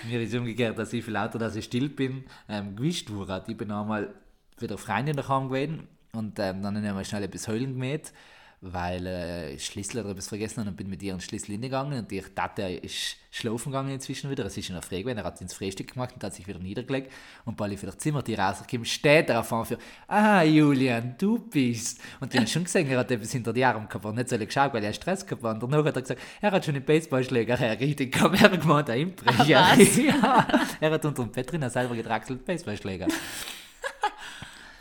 mir 0.08 0.20
ist 0.20 0.34
umgekehrt, 0.34 0.78
dass 0.78 0.92
ich 0.92 1.04
viel 1.04 1.14
lauter, 1.14 1.38
dass 1.38 1.56
ich 1.56 1.64
still 1.64 1.88
bin, 1.88 2.24
ähm, 2.48 2.76
gewischt 2.76 3.10
wurde. 3.10 3.44
Ich 3.46 3.56
bin 3.56 3.70
einmal 3.70 4.12
wieder 4.58 4.76
Freundin 4.76 5.16
daheim 5.16 5.48
gewesen 5.48 5.88
und 6.16 6.38
ähm, 6.38 6.62
dann 6.62 6.88
habe 6.88 7.02
ich 7.02 7.08
schnell 7.08 7.22
etwas 7.22 7.48
heulen 7.48 7.74
gemäht, 7.74 8.12
weil 8.60 9.06
äh, 9.06 9.58
Schlüssel 9.58 10.00
oder 10.00 10.10
etwas 10.10 10.28
vergessen 10.28 10.60
habe 10.60 10.70
und 10.70 10.76
bin 10.76 10.88
mit 10.88 11.02
ihr 11.02 11.12
ins 11.12 11.24
Schlüssel 11.24 11.52
hingegangen 11.52 11.98
und 11.98 12.10
die 12.10 12.20
Tate 12.20 12.62
ist 12.62 13.16
schlafen 13.30 13.70
gegangen 13.70 13.90
inzwischen 13.90 14.30
wieder. 14.30 14.46
Es 14.46 14.56
ist 14.56 14.68
in 14.68 14.74
der 14.74 14.82
Früh 14.82 15.00
gewesen, 15.00 15.18
er 15.18 15.24
hat 15.24 15.40
ins 15.40 15.52
Frühstück 15.52 15.92
gemacht 15.92 16.14
und 16.14 16.24
hat 16.24 16.34
sich 16.34 16.46
wieder 16.46 16.58
niedergelegt. 16.58 17.12
Und 17.44 17.60
ich 17.60 17.78
für 17.78 17.86
das 17.86 17.98
Zimmer 17.98 18.22
die 18.22 18.34
rauskomme, 18.34 18.86
steht 18.86 19.28
er 19.28 19.40
auf 19.40 19.52
einmal 19.52 19.66
für 19.66 19.78
«Ah, 20.08 20.42
Julian, 20.42 21.16
du 21.18 21.38
bist!» 21.38 22.00
Und 22.20 22.32
die 22.32 22.38
haben 22.38 22.46
schon 22.46 22.64
gesehen, 22.64 22.88
er 22.88 23.00
hat 23.00 23.10
etwas 23.10 23.32
hinter 23.32 23.52
die 23.52 23.64
Arme 23.64 23.86
gehabt, 23.86 24.04
und 24.04 24.14
nicht 24.14 24.30
so 24.30 24.38
geschaut, 24.38 24.72
weil 24.72 24.84
er 24.84 24.94
Stress 24.94 25.26
gehabt 25.26 25.44
hat. 25.44 25.62
Und 25.62 25.70
danach 25.70 25.84
hat 25.84 25.96
er 25.96 26.02
gesagt, 26.02 26.20
er 26.40 26.50
hat 26.50 26.64
schon 26.64 26.74
einen 26.74 26.84
Baseballschläger 26.84 27.58
hergerichtet, 27.58 28.12
kam 28.12 28.32
er 28.34 28.48
gemeint, 28.48 28.88
ein 28.88 29.00
Einbrecher. 29.00 29.44
ja, 29.44 30.46
er 30.80 30.90
hat 30.90 31.04
unter 31.04 31.22
dem 31.24 31.30
Bett 31.30 31.52
drin 31.52 31.68
selber 31.68 31.94
gedraxelt 31.94 32.44
Baseballschläger. 32.44 33.08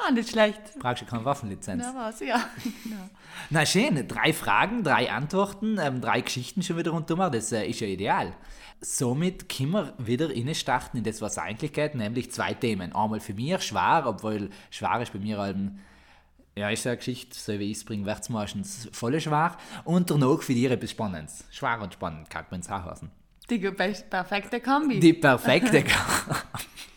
Ah, 0.05 0.11
nicht 0.11 0.29
schlecht. 0.29 0.59
Du 0.75 1.05
keine 1.05 1.25
Waffenlizenz. 1.25 1.83
Na 1.85 2.07
was, 2.07 2.19
ja. 2.19 2.35
genau. 2.83 3.09
Na 3.49 3.65
schön, 3.65 4.07
drei 4.07 4.33
Fragen, 4.33 4.83
drei 4.83 5.11
Antworten, 5.11 5.77
ähm, 5.79 6.01
drei 6.01 6.21
Geschichten 6.21 6.61
schon 6.61 6.77
wieder 6.77 6.91
rundum. 6.91 7.19
Das 7.31 7.51
äh, 7.51 7.65
ist 7.65 7.79
ja 7.79 7.87
ideal. 7.87 8.33
Somit 8.81 9.49
können 9.49 9.71
wir 9.71 9.93
wieder 9.97 10.29
starten 10.53 10.97
in 10.97 11.03
das, 11.03 11.21
was 11.21 11.37
eigentlich 11.37 11.73
geht, 11.73 11.95
nämlich 11.95 12.31
zwei 12.31 12.53
Themen. 12.53 12.93
Einmal 12.93 13.19
für 13.19 13.33
mich 13.33 13.61
schwer, 13.63 14.03
obwohl 14.05 14.49
schwer 14.69 15.01
ist 15.01 15.13
bei 15.13 15.19
mir 15.19 15.39
ein 15.39 15.79
ja, 16.57 16.69
ist 16.69 16.87
eine 16.87 16.95
Geschichte, 16.95 17.37
so 17.37 17.59
wie 17.59 17.71
ich 17.71 17.77
es 17.77 17.83
bringe, 17.83 18.05
wird 18.05 18.21
es 18.21 18.29
meistens 18.29 18.87
voll 18.93 19.19
schwer. 19.19 19.57
Und 19.83 20.09
danach 20.09 20.41
für 20.41 20.53
dich 20.53 20.65
etwas 20.65 20.91
Spannendes. 20.91 21.43
Schwer 21.51 21.81
und 21.81 21.93
spannend, 21.93 22.29
kann 22.29 22.45
man 22.49 22.61
es 22.61 22.69
auch 22.69 22.85
heißen. 22.85 23.11
Die 23.49 23.59
perfekte 23.59 24.61
Kombi. 24.61 24.99
Die 24.99 25.13
perfekte 25.13 25.83
Kombi. 25.83 26.39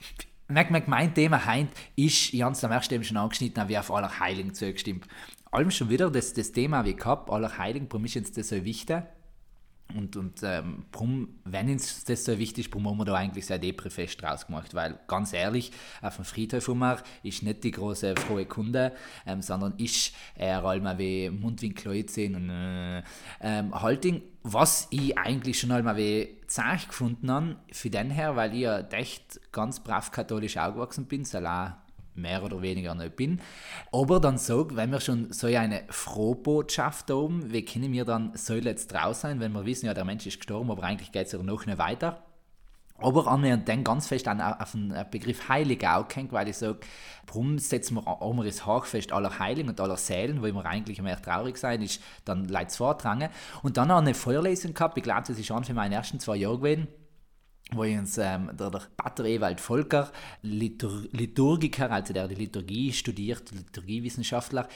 Merk, 0.51 0.71
merk, 0.71 0.89
mein 0.89 1.13
Thema 1.13 1.45
heint 1.45 1.71
ist, 1.95 2.33
ich 2.33 2.41
habe 2.41 2.53
es 2.53 2.65
am 2.65 2.73
ersten 2.73 3.05
schon 3.05 3.19
angeschnitten, 3.19 3.69
wie 3.69 3.77
auf 3.77 3.91
Allerheiligen 3.91 4.55
zugestimmt. 4.55 5.07
Allem 5.51 5.71
schon 5.71 5.91
wieder 5.91 6.11
das, 6.11 6.33
das 6.33 6.53
Thema, 6.53 6.87
wie 6.87 6.93
ich 6.93 7.05
habe, 7.05 7.31
Allerheiligen, 7.31 7.87
warum 7.91 8.07
ist 8.07 8.17
uns 8.17 8.33
das 8.33 8.49
so 8.49 8.65
wichtig? 8.65 9.03
Und, 9.95 10.17
und 10.17 10.43
ähm, 10.43 10.87
warum, 10.91 11.41
wenn 11.45 11.69
uns 11.69 12.03
das 12.05 12.25
so 12.25 12.39
wichtig 12.39 12.67
ist, 12.67 12.75
warum 12.75 12.89
haben 12.89 12.99
wir 12.99 13.05
da 13.05 13.15
eigentlich 13.15 13.45
so 13.45 13.55
ein 13.55 13.61
Depri-Fest 13.61 14.23
draus 14.23 14.47
gemacht? 14.47 14.75
Weil, 14.75 14.99
ganz 15.07 15.35
ehrlich, 15.35 15.71
auf 16.01 16.17
dem 16.17 16.25
Friedhof 16.25 16.67
immer 16.69 16.99
ist 17.23 17.43
nicht 17.43 17.65
die 17.65 17.71
große 17.71 18.15
frohe 18.17 18.47
Kunde, 18.47 18.93
ähm, 19.27 19.43
sondern 19.43 19.75
ist 19.77 20.15
eher 20.35 20.65
einmal 20.65 20.99
wie 20.99 21.29
Mundwinkel 21.29 21.93
und 21.93 22.51
äh, 22.51 23.03
ähm, 23.43 23.75
Halting, 23.75 24.23
was 24.53 24.89
ich 24.91 25.17
eigentlich 25.19 25.61
schon 25.61 25.73
einmal 25.73 25.97
wie 25.97 26.37
Zeich 26.47 26.89
gefunden 26.89 27.31
habe, 27.31 27.57
für 27.73 27.91
den 27.91 28.11
her, 28.11 28.37
weil 28.37 28.55
ich 28.55 28.61
ja 28.61 28.81
echt 28.81 29.41
ganz 29.53 29.81
brav 29.81 30.11
katholisch 30.11 30.57
aufgewachsen 30.57 31.07
bin, 31.07 31.25
so 31.25 31.41
mehr 32.15 32.43
oder 32.43 32.63
weniger 32.63 32.95
nicht 32.95 33.17
bin. 33.17 33.41
Aber 33.93 34.21
dann 34.21 34.39
sag, 34.39 34.75
wenn 34.77 34.91
wir 34.91 35.01
schon 35.01 35.33
so 35.33 35.47
eine 35.47 35.85
Frohbotschaft 35.89 37.11
haben, 37.11 37.53
wie 37.53 37.65
können 37.65 37.93
wir 37.93 38.05
dann 38.05 38.33
so 38.35 38.55
jetzt 38.55 38.93
draus 38.93 39.21
sein, 39.21 39.41
wenn 39.41 39.53
wir 39.53 39.65
wissen, 39.67 39.87
ja, 39.87 39.95
der 39.95 40.05
Mensch 40.05 40.27
ist 40.27 40.39
gestorben, 40.39 40.71
aber 40.71 40.83
eigentlich 40.83 41.13
geht 41.13 41.27
es 41.27 41.33
ja 41.33 41.43
noch 41.43 41.67
nicht 41.67 41.79
weiter. 41.79 42.25
Aber 43.01 43.29
annähernd 43.29 43.69
dann 43.69 43.85
ganz 43.85 44.09
fest 44.09 44.27
an, 44.27 44.41
auf 44.41 44.73
den 44.73 44.93
Begriff 45.11 45.49
Heilig 45.49 45.87
auch 45.87 46.09
kennt, 46.09 46.33
weil 46.33 46.49
ich 46.49 46.57
sage, 46.57 46.81
warum 47.27 47.59
setzen 47.59 47.95
wir 47.95 48.09
auch 48.09 48.45
das 48.45 48.67
Hochfest 48.67 49.13
aller 49.13 49.39
Heiligen 49.39 49.69
und 49.69 49.81
aller 49.81 49.97
Seelen, 49.97 50.41
wo 50.41 50.47
wir 50.47 50.67
eigentlich 50.67 51.01
mehr 51.01 51.21
traurig 51.23 51.59
sein, 51.59 51.81
ist 51.83 52.03
dann 52.25 52.47
Leid 52.47 52.73
vortragen. 52.73 53.29
Und 53.63 53.77
dann 53.77 53.91
auch 53.91 53.99
eine 53.99 54.15
Feuerlesung 54.15 54.75
gehabt, 54.75 54.99
ich 54.99 55.05
glaube, 55.05 55.23
das 55.29 55.39
ist 55.39 55.47
schon 55.47 55.63
für 55.65 55.75
meine 55.75 55.95
ersten 55.95 56.19
zwei 56.19 56.37
Jahre 56.37 56.59
gewesen 56.59 56.89
wo 57.73 57.83
uns 57.83 58.19
ähm, 58.19 58.51
der, 58.59 58.71
der 58.71 58.83
Pater 58.97 59.25
Ewald 59.25 59.61
Volker, 59.61 60.11
Litur 60.43 61.05
Liturgiker, 61.13 61.91
also 61.91 62.13
der 62.13 62.29
die 62.29 62.35
Liturgie 62.35 62.93
studiert, 62.93 63.51
Liturgiewissenschaftler, 63.53 64.69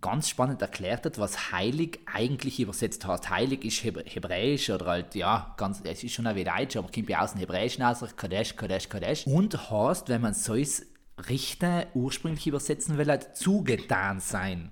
ganz 0.00 0.28
spannend 0.28 0.62
erklärt 0.62 1.04
hat, 1.04 1.18
was 1.18 1.52
heilig 1.52 2.00
eigentlich 2.06 2.60
übersetzt 2.60 3.06
heißt. 3.06 3.30
Heilig 3.30 3.64
ist 3.64 3.82
hebräisch 3.82 4.70
oder 4.70 4.86
halt, 4.86 5.14
ja, 5.14 5.54
ganz, 5.56 5.80
es 5.84 6.04
ist 6.04 6.12
schon 6.12 6.26
ein 6.26 6.36
Deutsch, 6.36 6.76
aber 6.76 6.90
kommt 6.92 7.08
ja 7.08 7.22
aus 7.22 7.32
dem 7.32 7.40
Hebräischen 7.40 7.82
aus, 7.82 8.04
Kadesh, 8.16 8.54
Kadesh, 8.56 8.88
Kadesh. 8.88 9.26
Und 9.26 9.70
heißt, 9.70 10.08
wenn 10.08 10.20
man 10.20 10.34
so 10.34 10.54
ist, 10.54 10.86
richten, 11.28 11.84
ursprünglich 11.94 12.46
übersetzen 12.46 12.98
will, 12.98 13.08
halt 13.08 13.36
zugetan 13.36 14.20
sein. 14.20 14.70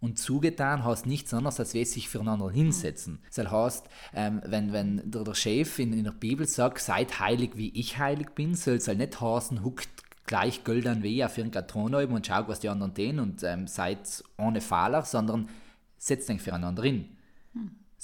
Und 0.00 0.18
zugetan 0.18 0.84
heißt 0.84 1.06
nichts 1.06 1.32
anderes, 1.32 1.58
als 1.58 1.74
wir 1.74 1.86
sich 1.86 2.08
füreinander 2.08 2.50
hinsetzen. 2.50 3.18
Das 3.34 3.50
heißt, 3.50 3.86
ähm, 4.14 4.42
wenn, 4.44 4.72
wenn 4.72 5.10
der, 5.10 5.24
der 5.24 5.34
Chef 5.34 5.78
in, 5.78 5.92
in, 5.92 6.04
der 6.04 6.12
Bibel 6.12 6.46
sagt, 6.46 6.80
seid 6.80 7.18
heilig, 7.18 7.52
wie 7.54 7.70
ich 7.70 7.98
heilig 7.98 8.30
bin, 8.34 8.54
soll 8.54 8.74
es 8.74 8.88
halt 8.88 8.98
nicht 8.98 9.20
heißen, 9.20 9.64
huckt 9.64 9.88
gleich 10.26 10.64
Geld 10.64 11.02
wie 11.02 11.24
auf 11.24 11.38
ihren 11.38 11.52
Thron 11.52 11.94
und 11.94 12.26
schaut, 12.26 12.48
was 12.48 12.60
die 12.60 12.68
anderen 12.68 12.94
tun 12.94 13.20
und 13.20 13.42
ähm, 13.42 13.66
seid 13.66 14.22
ohne 14.36 14.60
Fehler, 14.60 15.02
sondern 15.02 15.48
setzt 15.96 16.28
euch 16.30 16.42
füreinander 16.42 16.82
hin. 16.82 17.15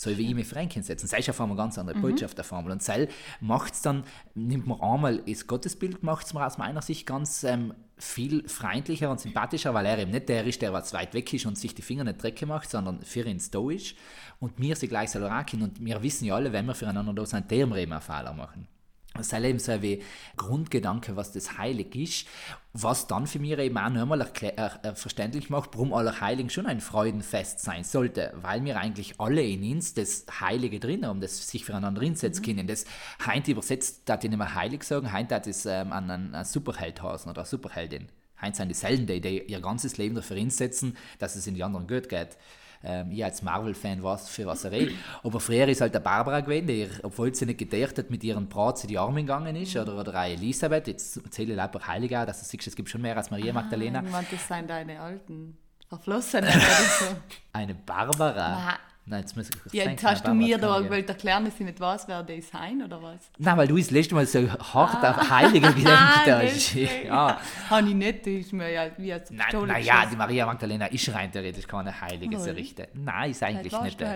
Hm. 0.04 0.12
So 0.12 0.18
wie 0.18 0.28
ich 0.28 0.34
mich 0.34 0.46
Franken 0.46 0.82
setzen. 0.82 1.08
Das 1.08 1.18
ist 1.18 1.30
auf 1.30 1.40
einmal 1.40 1.56
eine 1.56 1.64
ganz 1.64 1.78
andere 1.78 1.96
mhm. 1.96 2.02
Botschaft 2.02 2.36
der 2.36 2.44
Formel. 2.44 2.72
Und 2.72 2.82
Zell 2.82 3.08
macht 3.40 3.74
es 3.74 3.82
dann, 3.82 4.04
nimmt 4.34 4.66
man 4.66 4.80
einmal 4.80 5.18
das 5.26 5.46
Gottesbild, 5.46 6.02
macht 6.02 6.26
es 6.26 6.34
mir 6.34 6.46
aus 6.46 6.58
meiner 6.58 6.82
Sicht 6.82 7.06
ganz 7.06 7.44
ähm, 7.44 7.74
viel 7.96 8.48
freundlicher 8.48 9.10
und 9.10 9.20
sympathischer, 9.20 9.74
weil 9.74 9.86
er 9.86 9.98
eben 9.98 10.10
nicht 10.10 10.28
der 10.28 10.44
ist, 10.44 10.60
der 10.60 10.72
was 10.72 10.92
weit 10.92 11.14
weg 11.14 11.32
ist 11.32 11.46
und 11.46 11.56
sich 11.56 11.74
die 11.74 11.82
Finger 11.82 12.04
nicht 12.04 12.22
dreckig 12.22 12.48
macht, 12.48 12.70
sondern 12.70 13.02
für 13.02 13.24
ihn 13.26 13.38
ist. 13.70 13.94
Und 14.40 14.58
mir 14.58 14.74
sie 14.76 14.88
gleich 14.88 15.10
selber 15.10 15.44
Und 15.52 15.84
wir 15.84 16.02
wissen 16.02 16.24
ja 16.24 16.34
alle, 16.34 16.52
wenn 16.52 16.66
wir 16.66 16.74
füreinander 16.74 17.12
da 17.12 17.24
sind, 17.24 17.50
der 17.50 17.58
eben 17.58 17.92
einen 17.92 18.00
Fehler 18.00 18.32
machen. 18.32 18.66
Das 19.14 19.32
eben 19.32 19.58
so 19.58 19.72
ein 19.72 19.98
Grundgedanke, 20.36 21.16
was 21.16 21.32
das 21.32 21.58
Heilig 21.58 21.94
ist, 21.94 22.26
was 22.72 23.06
dann 23.06 23.26
für 23.26 23.38
mich 23.38 23.50
eben 23.58 23.76
auch 23.76 23.90
nochmal 23.90 24.22
äh, 24.22 24.94
verständlich 24.94 25.50
macht, 25.50 25.70
warum 25.74 25.92
Allerheiligen 25.92 26.48
schon 26.48 26.66
ein 26.66 26.80
Freudenfest 26.80 27.60
sein 27.60 27.84
sollte, 27.84 28.32
weil 28.40 28.64
wir 28.64 28.78
eigentlich 28.78 29.20
alle 29.20 29.42
in 29.42 29.62
uns 29.74 29.92
das 29.92 30.24
Heilige 30.40 30.80
drin 30.80 31.06
haben, 31.06 31.20
das 31.20 31.46
sich 31.46 31.64
füreinander 31.64 32.00
hinsetzen 32.00 32.42
mhm. 32.42 32.46
können. 32.46 32.66
Das 32.66 32.86
Heint 33.26 33.48
übersetzt, 33.48 34.02
da 34.06 34.14
ich 34.14 34.22
nicht 34.22 34.38
mehr 34.38 34.54
heilig 34.54 34.84
sagen, 34.84 35.12
Heint 35.12 35.32
es 35.32 35.66
ähm, 35.66 35.92
an 35.92 36.10
einen 36.10 36.44
Superheld 36.44 37.02
heißen 37.02 37.30
oder 37.30 37.42
eine 37.42 37.46
Superheldin. 37.46 38.08
Heint 38.40 38.56
sind 38.56 38.68
dieselben, 38.68 39.06
die, 39.06 39.20
die 39.20 39.42
ihr 39.42 39.60
ganzes 39.60 39.98
Leben 39.98 40.14
dafür 40.14 40.36
hinsetzen, 40.36 40.96
dass 41.18 41.36
es 41.36 41.46
in 41.46 41.54
die 41.54 41.62
anderen 41.62 41.86
gut 41.86 42.08
geht 42.08 42.36
ähm, 42.84 43.10
ich 43.10 43.24
als 43.24 43.42
Marvel-Fan 43.42 44.02
weiß, 44.02 44.28
für 44.28 44.46
was 44.46 44.64
er 44.64 44.72
redet. 44.72 44.94
Aber 45.22 45.40
früher 45.40 45.68
ist 45.68 45.80
halt 45.80 45.94
der 45.94 46.00
Barbara 46.00 46.40
gewesen, 46.40 46.66
die, 46.66 46.88
obwohl 47.02 47.34
sie 47.34 47.46
nicht 47.46 47.58
gedacht 47.58 47.98
hat, 47.98 48.10
mit 48.10 48.24
ihren 48.24 48.48
Brat 48.48 48.82
in 48.82 48.88
die 48.88 48.98
Arme 48.98 49.22
gegangen 49.22 49.54
ist, 49.56 49.76
oder, 49.76 49.98
oder 49.98 50.14
auch 50.14 50.24
Elisabeth, 50.24 50.88
jetzt 50.88 51.32
zähle 51.32 51.54
ich 51.54 51.60
einfach 51.60 51.86
heilig 51.86 52.16
auch, 52.16 52.26
dass 52.26 52.40
du 52.40 52.44
siehst, 52.44 52.66
es 52.66 52.76
gibt 52.76 52.88
schon 52.88 53.02
mehr 53.02 53.16
als 53.16 53.30
Maria 53.30 53.50
ah, 53.50 53.54
Magdalena. 53.54 54.02
Ich 54.04 54.10
meine, 54.10 54.26
das 54.30 54.48
sind 54.48 54.68
deine 54.68 55.00
alten 55.00 55.56
oder 55.90 56.20
so. 56.22 56.38
Eine 57.52 57.74
Barbara? 57.74 58.48
Na, 58.48 58.78
Nein, 59.04 59.20
jetzt 59.20 59.36
muss 59.36 59.48
ich 59.48 59.72
ja, 59.72 59.90
jetzt 59.90 60.04
hast 60.04 60.24
du 60.24 60.32
mir 60.32 60.58
da 60.58 60.78
gewollt 60.78 61.08
erklären, 61.08 61.44
dass 61.44 61.54
ich 61.54 61.66
nicht 61.66 61.80
weiß, 61.80 62.06
wer 62.06 62.22
das 62.22 62.48
sein 62.48 62.82
oder 62.84 63.02
was? 63.02 63.18
Nein, 63.36 63.56
weil 63.56 63.66
du 63.66 63.76
das 63.76 63.90
letzte 63.90 64.14
Mal 64.14 64.26
so 64.26 64.48
hart 64.48 65.02
ah. 65.02 65.10
auf 65.10 65.28
Heilige 65.28 65.72
gedacht 65.74 66.26
hast. 66.26 66.74
ja. 66.74 67.40
Habe 67.68 67.88
ich 67.88 67.94
nicht, 67.94 68.20
das 68.20 68.32
ist 68.32 68.52
mir 68.52 68.70
ja 68.70 68.86
wie 68.96 69.12
als 69.12 69.28
Nein, 69.30 69.66
naja, 69.66 70.06
die 70.06 70.14
Maria 70.14 70.46
Magdalena 70.46 70.86
ist 70.86 71.12
rein 71.12 71.32
theoretisch 71.32 71.66
keine 71.66 72.00
Heilige, 72.00 72.38
so 72.38 72.52
richtig. 72.52 72.90
Nein, 72.94 73.32
ist 73.32 73.42
eigentlich 73.42 73.72
nicht. 73.80 74.00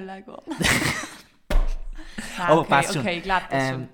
Aber 2.38 2.60
okay, 2.60 2.68
passt 2.68 2.92
schon. 2.92 3.02
Okay, 3.02 3.16
ich 3.18 3.22
glaube 3.24 3.42
das 3.50 3.62
ähm, 3.62 3.74
schon. 3.74 3.88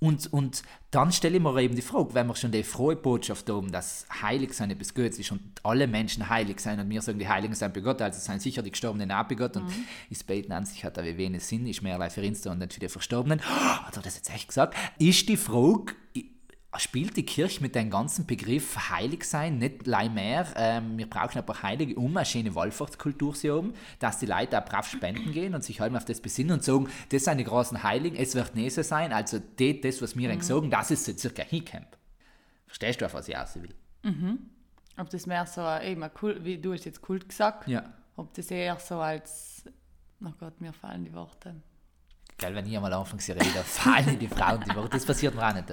Und, 0.00 0.32
und 0.32 0.62
dann 0.90 1.12
stelle 1.12 1.36
ich 1.36 1.42
mir 1.42 1.60
eben 1.60 1.76
die 1.76 1.82
Frage, 1.82 2.14
wenn 2.14 2.26
wir 2.26 2.34
schon 2.34 2.50
die 2.50 2.62
frohe 2.62 2.96
Botschaft 2.96 3.48
haben, 3.50 3.70
dass 3.70 4.06
heilig 4.22 4.54
sein 4.54 4.70
etwas 4.70 4.94
Gutes 4.94 5.18
ist 5.18 5.30
und 5.30 5.42
alle 5.62 5.86
Menschen 5.86 6.28
heilig 6.30 6.58
sein 6.60 6.80
und 6.80 6.88
wir 6.88 7.02
sagen, 7.02 7.18
die 7.18 7.28
Heiligen 7.28 7.54
sind 7.54 7.74
bei 7.74 7.80
Gott, 7.80 8.00
also 8.00 8.18
sind 8.18 8.40
sicher 8.40 8.62
die 8.62 8.70
Gestorbenen 8.70 9.12
auch 9.12 9.24
bei 9.24 9.34
Gott 9.34 9.58
und 9.58 9.66
mhm. 9.66 9.84
das 10.08 10.24
Beten 10.24 10.52
an 10.52 10.64
sich 10.64 10.84
hat 10.84 10.98
aber 10.98 11.18
wenig 11.18 11.44
Sinn, 11.44 11.66
ist 11.66 11.82
mehr 11.82 12.10
für 12.10 12.22
uns 12.22 12.46
und 12.46 12.60
nicht 12.60 12.72
für 12.72 12.80
die 12.80 12.88
Verstorbenen. 12.88 13.40
Hat 13.42 13.94
er 13.94 14.02
das 14.02 14.16
jetzt 14.16 14.30
echt 14.30 14.48
gesagt? 14.48 14.74
Ist 14.98 15.28
die 15.28 15.36
Frage, 15.36 15.94
spielt 16.78 17.16
die 17.16 17.26
Kirche 17.26 17.60
mit 17.62 17.74
dem 17.74 17.90
ganzen 17.90 18.26
Begriff 18.26 18.90
heilig 18.90 19.24
sein 19.24 19.58
nicht 19.58 19.84
mehr. 19.86 20.46
Ähm, 20.54 20.96
wir 20.98 21.10
brauchen 21.10 21.38
ein 21.38 21.46
paar 21.46 21.62
Heilige, 21.62 21.96
um 21.96 22.16
eine 22.16 22.24
schöne 22.24 22.54
Wallfahrtskultur 22.54 23.34
zu 23.34 23.56
haben, 23.56 23.74
dass 23.98 24.20
die 24.20 24.26
Leute 24.26 24.60
auch 24.60 24.64
brav 24.64 24.88
spenden 24.88 25.32
gehen 25.32 25.54
und 25.54 25.64
sich 25.64 25.80
halt 25.80 25.94
auf 25.96 26.04
das 26.04 26.20
besinnen 26.20 26.52
und 26.52 26.64
sagen, 26.64 26.88
das 27.08 27.24
sind 27.24 27.38
die 27.38 27.44
großen 27.44 27.82
Heiligen, 27.82 28.16
es 28.16 28.36
wird 28.36 28.54
nicht 28.54 28.74
so 28.74 28.82
sein, 28.82 29.12
also 29.12 29.38
das, 29.38 29.76
das 29.82 30.02
was 30.02 30.16
wir 30.16 30.32
mhm. 30.32 30.40
sagen, 30.40 30.70
das 30.70 30.92
ist 30.92 31.04
so 31.04 31.12
circa 31.12 31.42
Hincamp. 31.42 31.96
Verstehst 32.66 33.00
du, 33.00 33.06
auf 33.06 33.14
was 33.14 33.28
ich 33.28 33.36
aus 33.36 33.56
will? 33.56 33.74
Mhm. 34.04 34.38
Ob 34.96 35.10
das 35.10 35.26
mehr 35.26 35.46
so 35.46 35.66
eben 35.82 36.02
Kult, 36.14 36.44
wie 36.44 36.58
du 36.58 36.72
hast 36.72 36.84
jetzt 36.84 37.02
Kult 37.02 37.28
gesagt, 37.28 37.66
ja. 37.66 37.82
ob 38.16 38.32
das 38.34 38.48
eher 38.50 38.78
so 38.78 39.00
als, 39.00 39.64
oh 40.24 40.32
Gott, 40.38 40.60
mir 40.60 40.72
fallen 40.72 41.04
die 41.04 41.12
Worte. 41.12 41.56
Gell, 42.38 42.54
wenn 42.54 42.66
ich 42.66 42.76
einmal 42.76 42.92
anfange 42.92 43.20
zu 43.20 43.32
reden, 43.32 43.64
fallen 43.64 44.18
die 44.20 44.28
Frauen 44.28 44.62
die 44.64 44.74
Worte, 44.76 44.90
das 44.90 45.04
passiert 45.04 45.34
mir 45.34 45.48
auch 45.48 45.54
nicht 45.54 45.68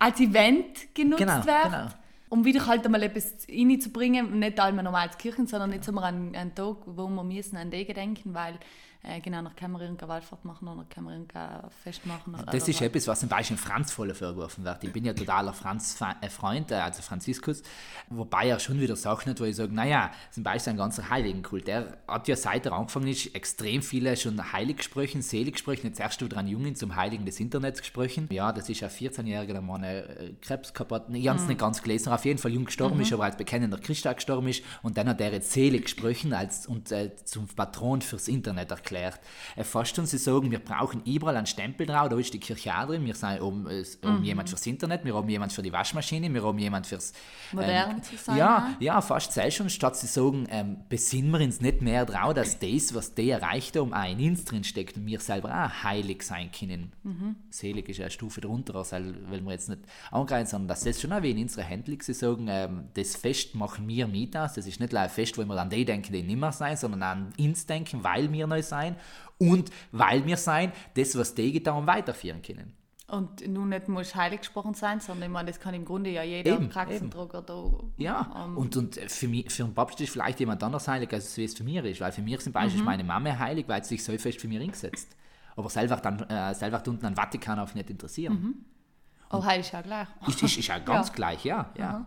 als 0.00 0.18
Event 0.18 0.94
genutzt 0.94 1.18
genau, 1.18 1.46
wird. 1.46 1.64
Genau. 1.64 1.86
Um 2.30 2.44
wieder 2.44 2.66
halt 2.66 2.84
einmal 2.84 3.02
etwas 3.02 3.46
reinzubringen, 3.48 4.38
nicht 4.38 4.58
einmal 4.58 4.84
normal 4.84 5.08
als 5.08 5.18
Kirchen, 5.18 5.46
sondern 5.46 5.72
jetzt 5.72 5.88
haben 5.88 5.96
wir 5.96 6.04
einen, 6.04 6.34
einen 6.34 6.54
Tag, 6.54 6.76
wo 6.86 7.08
wir 7.08 7.24
müssen 7.24 7.56
an 7.56 7.70
die 7.70 7.84
gedenken, 7.84 8.34
weil 8.34 8.58
äh, 9.02 9.20
genau, 9.20 9.40
nach 9.40 9.52
irgendeine 9.58 10.08
Wallfahrt 10.08 10.44
machen 10.44 10.68
oder 10.68 10.84
kann 10.90 11.04
man 11.04 11.14
irgendein 11.14 11.70
Fest 11.82 12.04
machen. 12.04 12.34
Oder 12.34 12.44
das 12.44 12.68
ist 12.68 12.82
etwas, 12.82 13.08
was 13.08 13.20
zum 13.20 13.30
Beispiel 13.30 13.56
Franz 13.56 13.92
voll 13.92 14.14
vorgeworfen 14.14 14.62
wird. 14.62 14.84
Ich 14.84 14.92
bin 14.92 15.06
ja 15.06 15.14
totaler 15.14 15.54
Franz-Freund, 15.54 16.70
äh, 16.70 16.74
also 16.74 17.00
Franziskus, 17.00 17.62
wobei 18.10 18.48
er 18.48 18.58
schon 18.58 18.78
wieder 18.78 18.96
Sachen 18.96 19.30
hat, 19.30 19.40
wo 19.40 19.44
ich 19.44 19.56
sage, 19.56 19.72
naja, 19.72 20.10
zum 20.30 20.42
Beispiel 20.42 20.74
ein 20.74 20.76
ganzer 20.76 21.08
Heiligenkult. 21.08 21.66
Der 21.66 21.96
hat 22.06 22.28
ja 22.28 22.36
seit 22.36 22.66
er 22.66 22.72
angefangen 22.72 23.06
ist, 23.06 23.34
extrem 23.34 23.80
viele 23.80 24.14
schon 24.18 24.52
Heiligsprüchen, 24.52 25.22
Seligsprüchen, 25.22 25.88
jetzt 25.88 26.00
erst 26.00 26.22
wieder 26.22 26.36
an 26.36 26.46
Jungen 26.46 26.76
zum 26.76 26.94
Heiligen 26.94 27.24
des 27.24 27.40
Internets 27.40 27.80
gesprochen. 27.80 28.28
Ja, 28.30 28.52
das 28.52 28.68
ist 28.68 28.82
ein 28.82 28.90
14-Jähriger, 28.90 29.52
der 29.52 29.62
mal 29.62 29.82
äh, 29.82 30.32
Krebs 30.42 30.74
hat. 30.78 31.08
Ich 31.14 31.26
habe 31.26 31.38
es 31.38 31.42
mhm. 31.44 31.48
nicht 31.48 31.60
ganz 31.60 31.82
gelesen, 31.82 32.12
auf 32.12 32.26
jeden 32.26 32.38
Fall 32.38 32.52
jung 32.52 32.66
gestorben 32.66 32.96
mhm. 32.96 33.02
ist, 33.02 33.14
aber 33.14 33.24
als 33.24 33.38
bekennender 33.38 33.78
Christ 33.78 34.06
gestorben 34.14 34.48
ist. 34.48 34.62
Und 34.82 34.98
dann 34.98 35.08
hat 35.08 35.22
er 35.22 35.32
jetzt 35.32 35.52
Seligsprüchen 35.52 36.34
als, 36.34 36.66
und 36.66 36.92
äh, 36.92 37.14
zum 37.24 37.48
Patron 37.48 38.02
fürs 38.02 38.28
Internet 38.28 38.70
erklärt 38.70 38.89
erklärt. 38.90 39.20
Äh, 39.56 39.64
fast 39.64 39.96
schon, 39.96 40.06
sie 40.06 40.18
sagen, 40.18 40.50
wir 40.50 40.58
brauchen 40.58 41.02
überall 41.04 41.36
einen 41.36 41.46
Stempel 41.46 41.86
drauf, 41.86 42.08
da 42.08 42.18
ist 42.18 42.32
die 42.32 42.40
Kirche 42.40 42.74
auch 42.76 42.86
drin, 42.86 43.04
wir 43.04 43.14
sind 43.14 43.40
um, 43.40 43.66
um 43.66 44.18
mhm. 44.18 44.24
jemand 44.24 44.48
fürs 44.48 44.66
Internet, 44.66 45.04
wir 45.04 45.14
haben 45.14 45.28
jemand 45.28 45.52
für 45.52 45.62
die 45.62 45.72
Waschmaschine, 45.72 46.32
wir 46.32 46.42
haben 46.42 46.58
jemand 46.58 46.86
fürs... 46.86 47.12
Modern 47.52 47.92
ähm, 47.92 48.02
zu 48.02 48.16
sein. 48.16 48.36
Ja, 48.36 48.76
ja, 48.80 49.00
fast 49.00 49.32
sei 49.32 49.50
schon, 49.50 49.70
statt 49.70 49.96
sie 49.96 50.06
sagen, 50.06 50.46
ähm, 50.50 50.78
besinnen 50.88 51.30
wir 51.32 51.40
uns 51.40 51.60
nicht 51.60 51.82
mehr 51.82 52.04
drauf, 52.06 52.34
dass 52.34 52.58
das, 52.58 52.94
was 52.94 53.14
der 53.14 53.40
erreicht 53.40 53.76
um 53.76 53.92
ein 53.92 54.18
uns 54.20 54.44
drin 54.44 54.64
steckt 54.64 54.96
und 54.96 55.06
wir 55.06 55.20
selber 55.20 55.48
auch 55.48 55.84
heilig 55.84 56.22
sein 56.22 56.50
können. 56.50 56.92
Mhm. 57.02 57.36
Selig 57.50 57.88
ist 57.88 58.00
eine 58.00 58.10
Stufe 58.10 58.40
drunter, 58.40 58.74
also 58.74 58.96
weil 58.96 59.40
wir 59.40 59.52
jetzt 59.52 59.68
nicht 59.68 59.82
angreifen, 60.10 60.46
sondern 60.46 60.68
dass 60.68 60.84
das 60.84 61.00
schon 61.00 61.12
auch 61.12 61.22
wie 61.22 61.30
in 61.30 61.38
unserer 61.38 61.64
Hände 61.64 61.90
liegt, 61.90 62.04
sie 62.04 62.14
sagen, 62.14 62.46
ähm, 62.48 62.84
das 62.94 63.16
Fest 63.16 63.54
machen 63.54 63.86
wir 63.88 64.06
mit 64.06 64.36
aus, 64.36 64.54
das 64.54 64.66
ist 64.66 64.80
nicht 64.80 64.94
ein 64.94 65.08
Fest, 65.08 65.38
wo 65.38 65.44
wir 65.44 65.56
an 65.56 65.70
die 65.70 65.84
denken, 65.84 66.12
die 66.12 66.22
nicht 66.22 66.38
mehr 66.38 66.52
sein, 66.52 66.76
sondern 66.76 67.02
an 67.02 67.32
uns 67.38 67.66
denken, 67.66 68.02
weil 68.02 68.30
wir 68.32 68.46
neu 68.46 68.62
sein 68.62 68.79
und 69.38 69.70
weil 69.92 70.24
wir 70.26 70.36
sein, 70.36 70.72
das, 70.94 71.16
was 71.16 71.34
die 71.34 71.52
getan 71.52 71.86
weiterführen 71.86 72.42
können. 72.42 72.74
Und 73.10 73.46
nun 73.48 73.70
nicht 73.70 73.88
muss 73.88 74.14
heilig 74.14 74.40
gesprochen 74.40 74.74
sein, 74.74 75.00
sondern 75.00 75.28
ich 75.28 75.32
meine, 75.32 75.50
das 75.50 75.58
kann 75.58 75.74
im 75.74 75.84
Grunde 75.84 76.10
ja 76.10 76.22
jeder 76.22 76.52
eben, 76.52 76.68
Praxendrucker 76.68 77.42
da. 77.42 77.70
Ja, 77.96 78.44
ähm, 78.44 78.56
und, 78.56 78.76
und 78.76 78.94
für, 78.94 79.26
mich, 79.26 79.50
für 79.50 79.64
einen 79.64 79.74
Papst 79.74 80.00
ist 80.00 80.12
vielleicht 80.12 80.38
jemand 80.38 80.62
anders 80.62 80.86
heilig, 80.86 81.12
als 81.12 81.36
es 81.36 81.54
für 81.54 81.64
mich 81.64 81.76
ist. 81.76 82.00
Weil 82.00 82.12
für 82.12 82.22
mich 82.22 82.38
zum 82.38 82.52
Beispiel 82.52 82.80
mhm. 82.80 82.86
meine 82.86 83.04
Mama 83.04 83.36
heilig, 83.36 83.66
weil 83.66 83.82
sie 83.82 83.96
sich 83.96 84.04
so 84.04 84.16
fest 84.16 84.40
für 84.40 84.46
mich 84.46 84.58
hingesetzt. 84.58 85.16
Aber 85.56 85.68
selber 85.68 85.96
dann 85.96 86.20
äh, 86.20 86.54
selber 86.54 86.80
unten 86.86 87.04
an 87.04 87.16
Vatikan 87.16 87.58
auf 87.58 87.74
nicht 87.74 87.90
interessieren. 87.90 88.34
Mhm. 88.34 88.54
Oh, 89.32 89.44
heilig 89.44 89.66
ist 89.66 89.72
ja 89.72 89.82
gleich. 89.82 90.08
Ist, 90.28 90.42
ist, 90.42 90.58
ist 90.58 90.68
ja 90.68 90.78
ganz 90.84 91.08
ja. 91.08 91.14
gleich, 91.14 91.44
ja. 91.44 91.72
ja. 91.76 92.06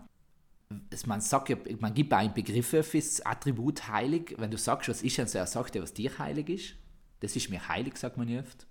Man 1.05 1.21
sagt 1.21 1.49
ja, 1.49 1.57
man 1.79 1.93
gibt 1.93 2.13
einen 2.13 2.33
Begriff 2.33 2.67
für 2.67 2.97
das 2.97 3.25
Attribut 3.25 3.87
heilig. 3.87 4.35
Wenn 4.37 4.51
du 4.51 4.57
sagst, 4.57 4.89
was 4.89 5.01
ist 5.01 5.17
denn 5.17 5.27
so, 5.27 5.37
er 5.37 5.47
sagt 5.47 5.75
ja, 5.75 5.81
was 5.81 5.93
dir 5.93 6.17
heilig 6.17 6.49
ist 6.49 6.75
das 7.23 7.37
ist 7.37 7.49
mir 7.49 7.69
heilig, 7.69 7.95
sagt 7.95 8.17
man 8.17 8.27
ja 8.27 8.41
oft. 8.41 8.67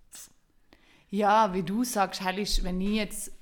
Ja, 1.09 1.55
wie 1.55 1.63
du 1.63 1.85
sagst, 1.85 2.21
heilig, 2.21 2.63
wenn 2.63 2.81
ich 2.81 2.97
jetzt 2.97 3.33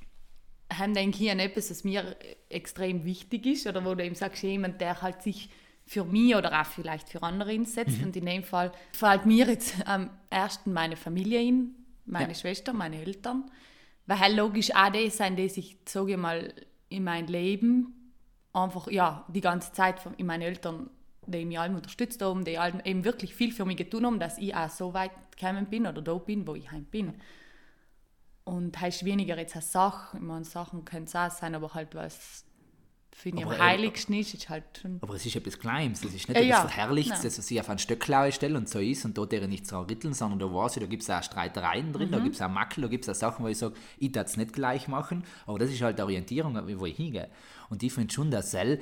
denke 0.79 1.25
ich 1.25 1.31
an 1.33 1.41
etwas, 1.41 1.69
das 1.69 1.83
mir 1.83 2.17
extrem 2.49 3.05
wichtig 3.05 3.45
ist, 3.47 3.67
oder 3.67 3.85
wo 3.85 3.95
du 3.97 4.05
eben 4.05 4.15
sagst, 4.15 4.45
jemand, 4.45 4.81
der 4.81 5.03
halt 5.03 5.21
sich 5.23 5.51
für 5.85 6.05
mich 6.05 6.37
oder 6.37 6.61
auch 6.61 6.65
vielleicht 6.65 7.09
für 7.09 7.25
andere 7.25 7.51
einsetzt. 7.51 7.99
Mhm. 7.99 8.05
Und 8.05 8.17
in 8.17 8.27
dem 8.27 8.45
Fall 8.45 8.71
fällt 8.93 9.27
mir 9.27 9.49
jetzt 9.49 9.85
am 9.85 10.11
ersten 10.31 10.73
meine 10.73 10.95
Familie 10.95 11.41
ein, 11.41 11.75
meine 12.07 12.29
ja. 12.29 12.35
Schwester, 12.35 12.73
meine 12.73 13.01
Eltern. 13.01 13.51
Weil 14.07 14.21
halt 14.21 14.37
logisch 14.37 14.73
auch 14.77 14.93
die 14.93 15.11
sind, 15.11 15.37
die 15.37 15.49
sich, 15.49 15.77
sage 15.87 16.13
ich 16.13 16.19
mal, 16.19 16.55
in 16.89 17.03
mein 17.03 17.27
Leben 17.27 18.00
einfach, 18.53 18.89
ja, 18.91 19.25
die 19.29 19.41
ganze 19.41 19.73
Zeit 19.73 20.01
von, 20.01 20.15
in 20.15 20.27
meine 20.27 20.45
Eltern 20.45 20.91
die 21.27 21.45
mich 21.45 21.59
allem 21.59 21.77
unterstützt 21.77 22.23
haben, 22.23 22.45
die 22.45 22.59
allem 22.59 22.81
eben 22.85 23.05
wirklich 23.05 23.35
viel 23.35 23.53
für 23.53 23.65
mich 23.65 23.77
getan 23.77 24.07
haben, 24.07 24.19
dass 24.19 24.39
ich 24.39 24.55
auch 24.55 24.71
so 24.71 24.95
weit 24.95 25.13
gekommen 25.37 25.67
bin 25.67 25.87
oder 25.87 26.03
da 26.03 26.15
bin, 26.15 26.47
wo 26.47 26.55
ich 26.55 26.71
heim 26.71 26.85
bin. 26.85 27.15
Und 28.45 28.81
heißt 28.81 29.05
weniger 29.05 29.39
jetzt 29.39 29.55
eine 29.55 29.63
Sache. 29.63 30.17
Ich 30.17 30.23
meine, 30.23 30.45
Sachen 30.45 30.85
können 30.85 31.05
es 31.05 31.15
auch 31.15 31.31
sein, 31.31 31.55
aber 31.55 31.73
halt 31.75 31.95
was 31.95 32.45
finde 33.13 33.43
ich 33.43 33.47
am 33.47 33.59
heiligsten 33.59 34.15
ist, 34.15 34.35
ist 34.35 34.49
halt 34.49 34.65
schon. 34.81 34.99
Aber 35.03 35.15
es 35.15 35.27
ist 35.27 35.37
etwas 35.37 35.59
Kleines, 35.59 36.03
es 36.03 36.15
ist 36.15 36.29
nicht 36.29 36.37
äh, 36.37 36.45
etwas 36.45 36.49
ja. 36.49 36.69
Verherrlichtes, 36.69 37.21
dass 37.21 37.47
sie 37.47 37.61
auf 37.61 37.69
einen 37.69 37.79
Stöcklaue 37.79 38.33
stellen 38.33 38.57
und 38.57 38.69
so 38.69 38.79
ist 38.79 39.05
und 39.05 39.19
dort 39.19 39.33
nicht 39.33 39.67
zu 39.67 39.79
rütteln, 39.79 40.15
sondern 40.15 40.39
da 40.39 40.47
weiß 40.47 40.77
ich, 40.77 40.83
da 40.83 40.89
gibt 40.89 41.03
es 41.03 41.11
auch 41.11 41.23
Streitereien 41.23 41.93
drin, 41.93 42.09
mhm. 42.09 42.13
da 42.13 42.19
gibt 42.21 42.37
es 42.37 42.43
auch 42.43 42.49
Makel, 42.49 42.83
da 42.83 42.89
gibt 42.89 43.05
es 43.07 43.11
auch 43.11 43.15
Sachen, 43.15 43.45
wo 43.45 43.49
ich 43.49 43.59
sage, 43.59 43.75
ich 43.99 44.13
darf 44.13 44.27
es 44.27 44.37
nicht 44.37 44.53
gleich 44.53 44.89
machen, 44.89 45.25
aber 45.47 45.59
das 45.59 45.71
ist 45.71 45.83
halt 45.83 45.99
die 45.99 46.03
Orientierung, 46.03 46.59
wo 46.79 46.87
ich 46.87 46.97
hingehe. 46.97 47.29
Und 47.71 47.85
ich 47.85 47.93
finde 47.93 48.13
schon, 48.13 48.33
dass 48.33 48.53
ähm, 48.53 48.79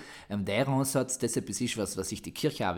der 0.47 0.67
Ansatz, 0.67 1.23
etwas 1.23 1.61
ist, 1.61 1.77
was, 1.77 1.99
was 1.99 2.09
sich 2.09 2.23
die 2.23 2.31
Kirche 2.31 2.71
auch 2.71 2.77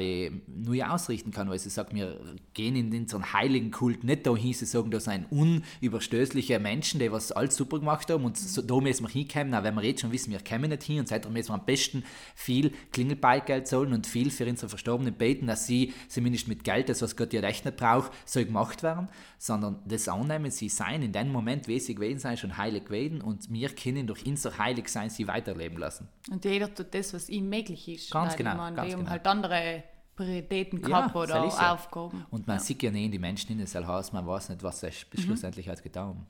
neu 0.48 0.82
ausrichten 0.82 1.30
kann, 1.30 1.48
weil 1.48 1.60
sie 1.60 1.70
sagt, 1.70 1.94
wir 1.94 2.18
gehen 2.52 2.74
in 2.74 2.92
unseren 2.92 3.32
heiligen 3.32 3.70
Kult 3.70 4.02
nicht 4.02 4.26
dahin, 4.26 4.52
sie 4.52 4.66
sagen, 4.66 4.90
das 4.90 5.04
sind 5.04 5.30
unüberstößliche 5.30 6.58
Menschen, 6.58 6.98
die 6.98 7.12
was 7.12 7.30
alles 7.30 7.54
super 7.54 7.78
gemacht 7.78 8.10
haben 8.10 8.24
und 8.24 8.36
so, 8.36 8.60
da 8.60 8.80
müssen 8.80 9.04
wir 9.04 9.10
hinkommen, 9.10 9.54
auch 9.54 9.62
wenn 9.62 9.74
wir 9.76 9.84
jetzt 9.84 10.00
schon 10.00 10.10
wissen, 10.10 10.32
wir 10.32 10.42
kommen 10.42 10.70
nicht 10.70 10.82
hin 10.82 10.98
und 10.98 11.06
seitdem 11.06 11.32
müssen 11.32 11.50
wir 11.50 11.54
am 11.54 11.64
besten 11.64 12.02
viel 12.34 12.72
Klingelbeigeld 12.90 13.68
zahlen 13.68 13.92
und 13.92 14.08
viel 14.08 14.32
für 14.32 14.46
unsere 14.46 14.68
Verstorbenen 14.68 15.14
beten, 15.14 15.46
dass 15.46 15.68
sie 15.68 15.94
zumindest 16.08 16.48
mit 16.48 16.64
Geld, 16.64 16.88
das 16.88 17.02
was 17.02 17.16
Gott 17.16 17.32
ja 17.32 17.40
recht 17.40 17.64
nicht 17.64 17.76
braucht, 17.76 18.10
so 18.24 18.44
gemacht 18.44 18.82
werden, 18.82 19.08
sondern 19.38 19.78
das 19.86 20.08
annehmen, 20.08 20.50
sie 20.50 20.68
sein 20.68 21.02
in 21.02 21.12
dem 21.12 21.30
Moment, 21.30 21.68
wie 21.68 21.78
sie 21.78 21.94
gewesen 21.94 22.18
sind, 22.18 22.40
schon 22.40 22.56
heilig 22.56 22.86
gewesen 22.86 23.20
und 23.20 23.52
wir 23.52 23.68
können 23.68 24.08
durch 24.08 24.26
unser 24.26 24.58
heilig 24.58 24.88
sein 24.88 25.08
sie 25.08 25.28
weiterleben 25.28 25.78
lassen 25.78 25.99
lassen. 26.00 26.32
Und 26.32 26.44
jeder 26.44 26.74
tut 26.74 26.94
das, 26.94 27.14
was 27.14 27.28
ihm 27.28 27.48
möglich 27.48 27.88
ist. 27.88 28.10
Ganz 28.10 28.36
genau. 28.36 28.56
Man 28.56 28.74
ganz 28.74 28.94
genau. 28.94 29.10
halt 29.10 29.26
andere 29.26 29.84
Prioritäten 30.16 30.82
gehabt 30.82 31.14
ja, 31.14 31.20
oder 31.20 31.46
ja. 31.46 31.72
Aufgaben. 31.72 32.26
Und 32.30 32.46
man 32.46 32.58
ja. 32.58 32.62
sieht 32.62 32.82
ja 32.82 32.90
nicht 32.90 33.06
in 33.06 33.12
die 33.12 33.18
Menschen 33.18 33.52
in 33.52 33.58
das 33.60 33.74
Haus, 33.74 34.12
man 34.12 34.26
weiß 34.26 34.50
nicht, 34.50 34.62
was 34.62 34.82
es 34.82 35.04
bis 35.04 35.20
mhm. 35.20 35.24
schlussendlich 35.26 35.68
hat 35.68 35.82
getan. 35.82 36.26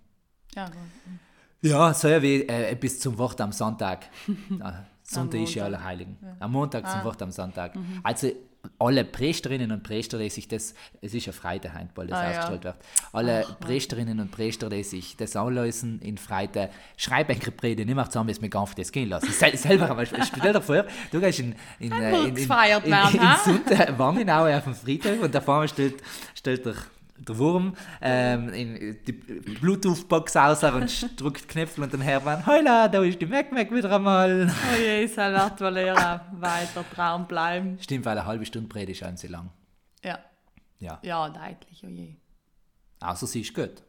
Ja, 0.54 0.66
gut. 0.66 0.76
Ja, 1.62 1.92
so 1.92 2.08
wie 2.08 2.42
äh, 2.42 2.74
bis 2.78 3.00
zum 3.00 3.18
Wort 3.18 3.40
am 3.40 3.52
Sonntag. 3.52 4.06
Ah, 4.60 4.84
Sonntag 5.02 5.40
ist 5.40 5.54
ja 5.54 5.64
Allerheiligen. 5.64 6.16
Ja. 6.22 6.36
Am 6.38 6.52
Montag 6.52 6.84
ah. 6.84 6.92
zum 6.92 7.04
Wort 7.04 7.20
am 7.20 7.32
Sonntag. 7.32 7.74
Mhm. 7.74 8.00
Also 8.04 8.30
alle 8.78 9.04
Priesterinnen 9.04 9.72
und 9.72 9.82
Priester, 9.82 10.18
die 10.18 10.30
sich 10.30 10.48
das, 10.48 10.74
es 11.00 11.14
ist 11.14 11.26
ja 11.26 11.32
Freitag 11.32 11.74
Handball, 11.74 12.06
das 12.06 12.18
ah, 12.18 12.30
ausgestellt 12.30 12.64
ja. 12.64 12.74
wird, 12.74 12.76
alle 13.12 13.44
Ach, 13.46 13.60
Priesterinnen 13.60 14.20
und 14.20 14.30
Priester, 14.30 14.68
die 14.68 14.82
sich 14.82 15.16
das 15.16 15.36
anlösen 15.36 16.00
in 16.00 16.18
Freitag, 16.18 16.70
schreiben 16.96 17.32
eine 17.32 17.50
Predigt, 17.52 17.86
nicht 17.86 17.94
mehr 17.94 18.06
zusammen, 18.06 18.28
dass 18.28 18.40
wir 18.40 18.48
gar 18.48 18.64
nicht 18.64 18.78
das 18.78 18.92
gehen 18.92 19.08
lassen. 19.08 19.30
Sel 19.32 19.56
selber, 19.56 19.90
aber 19.90 20.04
stell 20.06 20.52
dir 20.52 20.60
vor, 20.60 20.84
du 21.10 21.20
gehst 21.20 21.40
in, 21.40 21.54
in, 21.78 21.92
in, 21.92 21.98
in, 21.98 22.02
in, 22.02 22.36
in, 22.36 22.36
in, 22.36 22.36
in, 22.36 23.70
in, 23.70 23.88
in 23.88 23.98
Wangenau 23.98 24.46
auf 24.46 24.64
dem 24.64 24.74
Friedhof 24.74 25.20
und 25.20 25.34
da 25.34 25.40
vorne 25.40 25.68
stellt, 25.68 26.02
stellt 26.34 26.64
der 26.64 26.74
der 27.28 27.38
Wurm 27.38 27.74
ähm, 28.00 28.48
in 28.50 28.98
die 29.06 29.12
Bluetooth-Box 29.12 30.36
aus 30.36 30.64
und 30.64 31.20
drückt 31.20 31.48
Knöpfe 31.48 31.82
und 31.82 31.92
dann 31.92 32.04
hört 32.04 32.24
man, 32.24 32.46
Heula, 32.46 32.88
da 32.88 33.02
ist 33.02 33.20
die 33.20 33.26
Mac 33.26 33.52
Mac 33.52 33.72
wieder 33.72 33.94
einmal. 33.94 34.50
Oh 34.50 34.80
je, 34.80 35.06
sein 35.06 35.32
Lehrer 35.32 36.26
weiter 36.32 36.84
Traum 36.94 37.26
bleiben. 37.26 37.78
Stimmt, 37.80 38.04
weil 38.04 38.16
eine 38.18 38.26
halbe 38.26 38.46
Stunde 38.46 38.68
Predigt 38.68 39.02
ist 39.02 39.18
sie 39.18 39.28
lang. 39.28 39.50
Ja. 40.04 40.18
Ja. 40.78 40.98
Ja, 41.02 41.28
deutlich, 41.28 41.84
oh 41.84 41.88
je. 41.88 42.14
Außer 43.00 43.26
sie 43.26 43.42
ist 43.42 43.54
gut. 43.54 43.82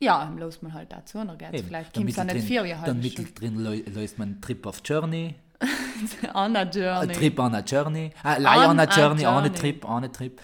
Ja, 0.00 0.24
dann 0.24 0.38
löst 0.38 0.62
man 0.62 0.72
halt 0.74 0.92
dazu 0.92 1.22
noch 1.22 1.38
Geld. 1.38 1.64
Vielleicht 1.66 1.94
kommt 1.94 2.10
es 2.10 2.18
auch 2.18 2.24
nicht 2.24 2.46
vier 2.46 2.64
Jahre. 2.66 2.86
Dann 2.86 3.00
mittendrin 3.00 3.56
löst 3.56 4.18
man 4.18 4.40
Trip 4.40 4.66
of 4.66 4.82
Journey. 4.84 5.36
on 6.34 6.56
a 6.56 6.62
Journey. 6.64 7.14
Trip 7.14 7.38
on 7.38 7.54
a 7.54 7.60
Journey. 7.60 8.10
Äh, 8.24 8.38
Lie 8.38 8.68
on, 8.68 8.80
a 8.80 8.86
Journey, 8.86 9.26
on 9.26 9.44
a 9.44 9.48
Trip, 9.48 9.84
on 9.84 10.04
a 10.04 10.08
Trip. 10.08 10.40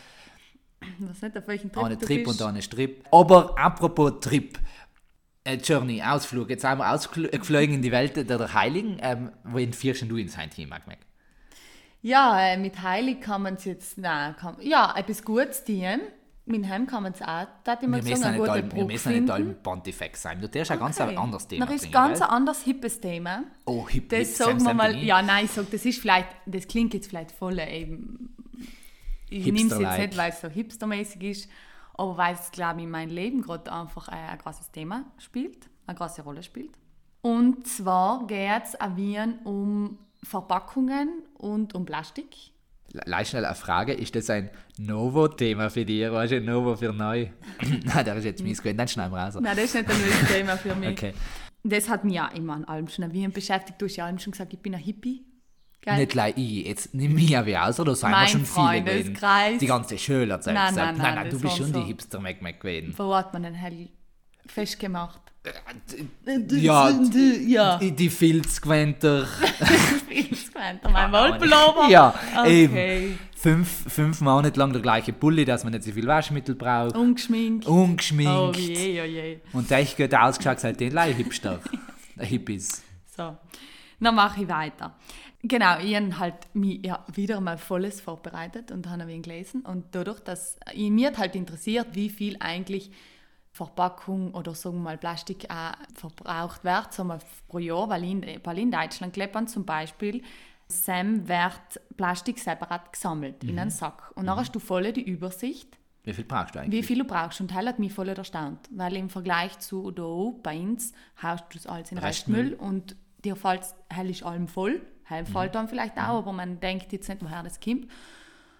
Was 1.00 1.22
nicht, 1.22 1.36
auf 1.36 1.46
welchen 1.46 1.72
Trip 1.72 1.84
Eine 1.84 1.98
Trip 1.98 2.24
bist. 2.24 2.40
und 2.40 2.48
eine 2.48 2.62
Strip. 2.62 3.04
Aber 3.10 3.58
apropos 3.58 4.20
Trip. 4.20 4.58
Äh, 5.44 5.56
Journey, 5.56 6.02
Ausflug. 6.02 6.50
Jetzt 6.50 6.64
wir 6.64 6.92
ausgeflogen 6.92 7.74
in 7.74 7.82
die 7.82 7.92
Welt 7.92 8.16
der, 8.16 8.24
der 8.24 8.52
Heiligen. 8.52 8.98
Ähm, 9.00 9.30
wohin 9.44 9.72
fährst 9.72 10.02
du 10.02 10.16
ins 10.16 10.36
Heimteam, 10.36 10.68
Magmeg? 10.68 10.98
Ja, 12.02 12.40
äh, 12.40 12.56
mit 12.56 12.82
Heilig 12.82 13.20
kann 13.20 13.42
man 13.42 13.54
es 13.54 13.64
jetzt, 13.64 13.98
nein, 13.98 14.34
kann, 14.36 14.56
ja, 14.60 14.94
etwas 14.96 15.22
Gutes 15.22 15.64
dienen. 15.64 16.00
Mit 16.46 16.66
Heim 16.66 16.86
kann 16.86 17.04
man 17.04 17.12
es 17.12 17.22
auch, 17.22 17.46
da 17.62 17.78
ich 17.80 17.86
mal 17.86 18.02
sagen, 18.02 18.24
eine 18.24 18.38
gute 18.38 18.50
allem, 18.50 18.74
Wir 18.74 18.84
müssen 18.84 19.12
nicht 19.12 19.30
allem 19.30 19.62
Pontifex 19.62 20.22
sein. 20.22 20.40
Du 20.40 20.48
darfst 20.48 20.70
okay. 20.70 20.80
ein 20.80 20.86
ganz 20.86 21.00
anderes 21.00 21.46
Thema 21.46 21.66
Das 21.66 21.74
ist 21.76 21.84
ein 21.84 21.92
ganz 21.92 22.20
anderes, 22.22 22.62
hippes 22.64 23.00
Thema. 23.00 23.44
Oh, 23.66 23.88
hip, 23.88 24.08
Das 24.08 24.18
hip, 24.20 24.36
sagen 24.36 24.64
wir 24.64 24.74
mal, 24.74 24.96
ja, 24.96 25.22
nein, 25.22 25.44
ich 25.44 25.52
sage, 25.52 25.68
das 25.70 25.84
ist 25.84 26.00
vielleicht, 26.00 26.28
das 26.46 26.66
klingt 26.66 26.94
jetzt 26.94 27.08
vielleicht 27.08 27.30
voll 27.30 27.58
eben 27.60 28.34
ich 29.30 29.46
nehme 29.46 29.72
es 29.72 29.78
jetzt 29.78 29.98
nicht, 29.98 30.16
weil 30.16 30.30
es 30.30 30.40
so 30.40 30.48
hipstermäßig 30.48 31.22
ist, 31.22 31.50
aber 31.94 32.16
weil 32.16 32.34
es, 32.34 32.50
glaube 32.50 32.78
ich, 32.78 32.84
in 32.84 32.90
meinem 32.90 33.10
Leben 33.10 33.42
gerade 33.42 33.72
einfach 33.72 34.08
ein, 34.08 34.28
ein 34.28 34.38
großes 34.38 34.70
Thema 34.70 35.04
spielt, 35.18 35.68
eine 35.86 35.96
große 35.96 36.22
Rolle 36.22 36.42
spielt. 36.42 36.72
Und 37.22 37.66
zwar 37.66 38.26
geht 38.26 38.62
es 38.64 38.76
um 39.44 39.98
Verpackungen 40.22 41.22
und 41.38 41.74
um 41.74 41.84
Plastik. 41.84 42.36
Leicht 42.92 43.30
schnell 43.30 43.44
eine 43.44 43.54
Frage, 43.54 43.92
ist 43.92 44.16
das 44.16 44.30
ein 44.30 44.50
Novo-Thema 44.78 45.70
für 45.70 45.84
dich? 45.84 46.10
Weißt 46.10 46.32
du, 46.32 46.40
Novo 46.40 46.74
für 46.74 46.92
neu? 46.92 47.28
Nein, 47.84 48.04
der 48.04 48.16
ist 48.16 48.24
jetzt 48.24 48.42
mies 48.42 48.58
gewesen, 48.58 48.78
dann 48.78 48.88
schneiden 48.88 49.12
wir 49.12 49.20
raus. 49.20 49.34
Nein, 49.34 49.54
das 49.54 49.66
ist 49.66 49.74
nicht 49.74 49.88
ein 49.88 50.00
neues 50.00 50.28
Thema 50.28 50.56
für 50.56 50.74
mich. 50.74 50.90
Okay. 51.00 51.14
Das 51.62 51.90
hat 51.90 52.04
mich 52.04 52.14
ja 52.14 52.26
immer 52.28 52.54
an 52.54 52.64
allem 52.64 52.88
schon 52.88 53.12
Wien 53.12 53.32
beschäftigt. 53.32 53.80
Du 53.80 53.84
hast 53.84 53.96
ja 53.96 54.06
allem 54.06 54.18
schon 54.18 54.32
gesagt, 54.32 54.52
ich 54.54 54.58
bin 54.60 54.74
ein 54.74 54.80
Hippie. 54.80 55.22
Geil. 55.82 55.98
Nicht 55.98 56.10
gleich 56.10 56.34
ich, 56.36 56.66
jetzt 56.66 56.94
mich 56.94 57.30
ja 57.30 57.46
wie 57.46 57.56
aus, 57.56 57.80
oder 57.80 57.94
sind 57.94 58.10
wir 58.10 58.28
schon 58.28 58.44
viele 58.44 58.82
gewesen. 58.82 59.58
Die 59.58 59.66
ganze 59.66 59.96
Schule 59.96 60.34
hat 60.34 60.44
nein, 60.44 60.54
nein, 60.54 60.74
nein, 60.74 60.96
nein, 60.98 61.14
nein, 61.14 61.30
du 61.30 61.40
bist 61.40 61.56
schon 61.56 61.72
so. 61.72 61.80
die 61.80 61.86
Hipster-Mac 61.86 62.60
gewesen. 62.60 62.94
Wo 62.98 63.14
hat 63.14 63.32
man 63.32 63.44
denn 63.44 63.54
hell 63.54 63.88
festgemacht? 64.46 65.20
Ja, 66.50 66.90
ja. 67.46 67.78
die, 67.78 67.92
die 67.92 68.10
Filzgewänder. 68.10 69.26
Filzgewänder, 70.08 70.90
mein 70.90 71.10
Wollpullover. 71.10 71.88
Ja, 71.88 72.14
okay. 72.36 72.64
eben. 72.64 73.18
Fünf, 73.34 73.90
fünf 73.90 74.20
Monate 74.20 74.58
lang 74.58 74.70
der 74.74 74.82
gleiche 74.82 75.14
Pulli, 75.14 75.46
dass 75.46 75.64
man 75.64 75.72
nicht 75.72 75.84
so 75.84 75.92
viel 75.92 76.06
Waschmittel 76.06 76.54
braucht. 76.54 76.94
Ungeschminkt. 76.94 77.66
Ungeschminkt. 77.66 78.30
Oh 78.30 78.52
je, 78.54 79.00
oh 79.00 79.04
je. 79.06 79.40
Und 79.54 79.70
der 79.70 79.80
ich 79.80 79.96
gut 79.96 80.14
ausgeschaut, 80.14 80.60
seitdem 80.60 80.98
ein 80.98 81.14
Hipster. 81.14 81.58
Der 82.16 82.26
Hippies. 82.26 82.82
So, 83.16 83.38
dann 83.98 84.14
mache 84.14 84.42
ich 84.42 84.48
weiter. 84.48 84.94
Genau, 85.42 85.78
ich 85.78 85.96
habe 85.96 86.18
halt 86.18 86.54
mich 86.54 86.84
ja, 86.84 87.04
wieder 87.12 87.40
mal 87.40 87.56
volles 87.56 88.00
vorbereitet 88.00 88.70
und 88.70 88.88
habe 88.88 89.06
wenig 89.06 89.22
gelesen. 89.22 89.62
Und 89.62 89.86
dadurch, 89.92 90.20
dass 90.20 90.58
ich, 90.72 90.90
mir 90.90 91.16
halt 91.16 91.34
interessiert, 91.34 91.88
wie 91.94 92.10
viel 92.10 92.36
eigentlich 92.40 92.90
Verpackung 93.52 94.34
oder 94.34 94.54
sagen 94.54 94.76
wir 94.76 94.82
mal 94.82 94.98
Plastik 94.98 95.46
auch 95.50 95.72
verbraucht 95.94 96.62
wird 96.62 96.92
sagen 96.92 97.08
wir, 97.08 97.18
pro 97.48 97.58
Jahr, 97.58 97.88
weil 97.88 98.04
in, 98.04 98.24
weil 98.44 98.58
in 98.58 98.70
Deutschland 98.70 99.12
kleppern 99.12 99.48
zum 99.48 99.64
Beispiel 99.64 100.22
Sam 100.68 101.26
wird 101.26 101.80
Plastik 101.96 102.38
separat 102.38 102.92
gesammelt 102.92 103.42
mhm. 103.42 103.48
in 103.48 103.58
einen 103.58 103.70
Sack. 103.70 104.12
Und 104.14 104.22
mhm. 104.22 104.26
dann 104.28 104.36
hast 104.36 104.54
du 104.54 104.60
voll 104.60 104.92
die 104.92 105.02
Übersicht. 105.02 105.78
Wie 106.04 106.12
viel 106.12 106.24
brauchst 106.24 106.54
du 106.54 106.60
eigentlich? 106.60 106.82
Wie 106.82 106.86
viel 106.86 106.98
du 106.98 107.04
brauchst. 107.04 107.40
Und 107.40 107.50
das 107.50 107.66
hat 107.66 107.78
mich 107.78 107.92
voll 107.92 108.08
erstaunt. 108.08 108.68
Weil 108.70 108.96
im 108.96 109.08
Vergleich 109.08 109.58
zu 109.58 109.90
da 109.90 110.32
bei 110.42 110.58
uns 110.58 110.92
haust 111.22 111.44
du 111.50 111.58
das 111.58 111.66
alles 111.66 111.92
in 111.92 111.98
Restmüll, 111.98 112.50
Restmüll 112.50 112.68
und 112.68 112.96
dir 113.24 113.36
fällt 113.36 113.62
hell 113.90 114.10
ist 114.10 114.22
allem 114.22 114.48
voll 114.48 114.80
fällt 115.26 115.54
dann 115.54 115.68
vielleicht 115.68 115.96
auch, 115.96 116.18
aber 116.18 116.32
man 116.32 116.60
denkt 116.60 116.92
jetzt 116.92 117.08
nicht, 117.08 117.22
woher 117.22 117.42
das 117.42 117.60
kommt. 117.60 117.86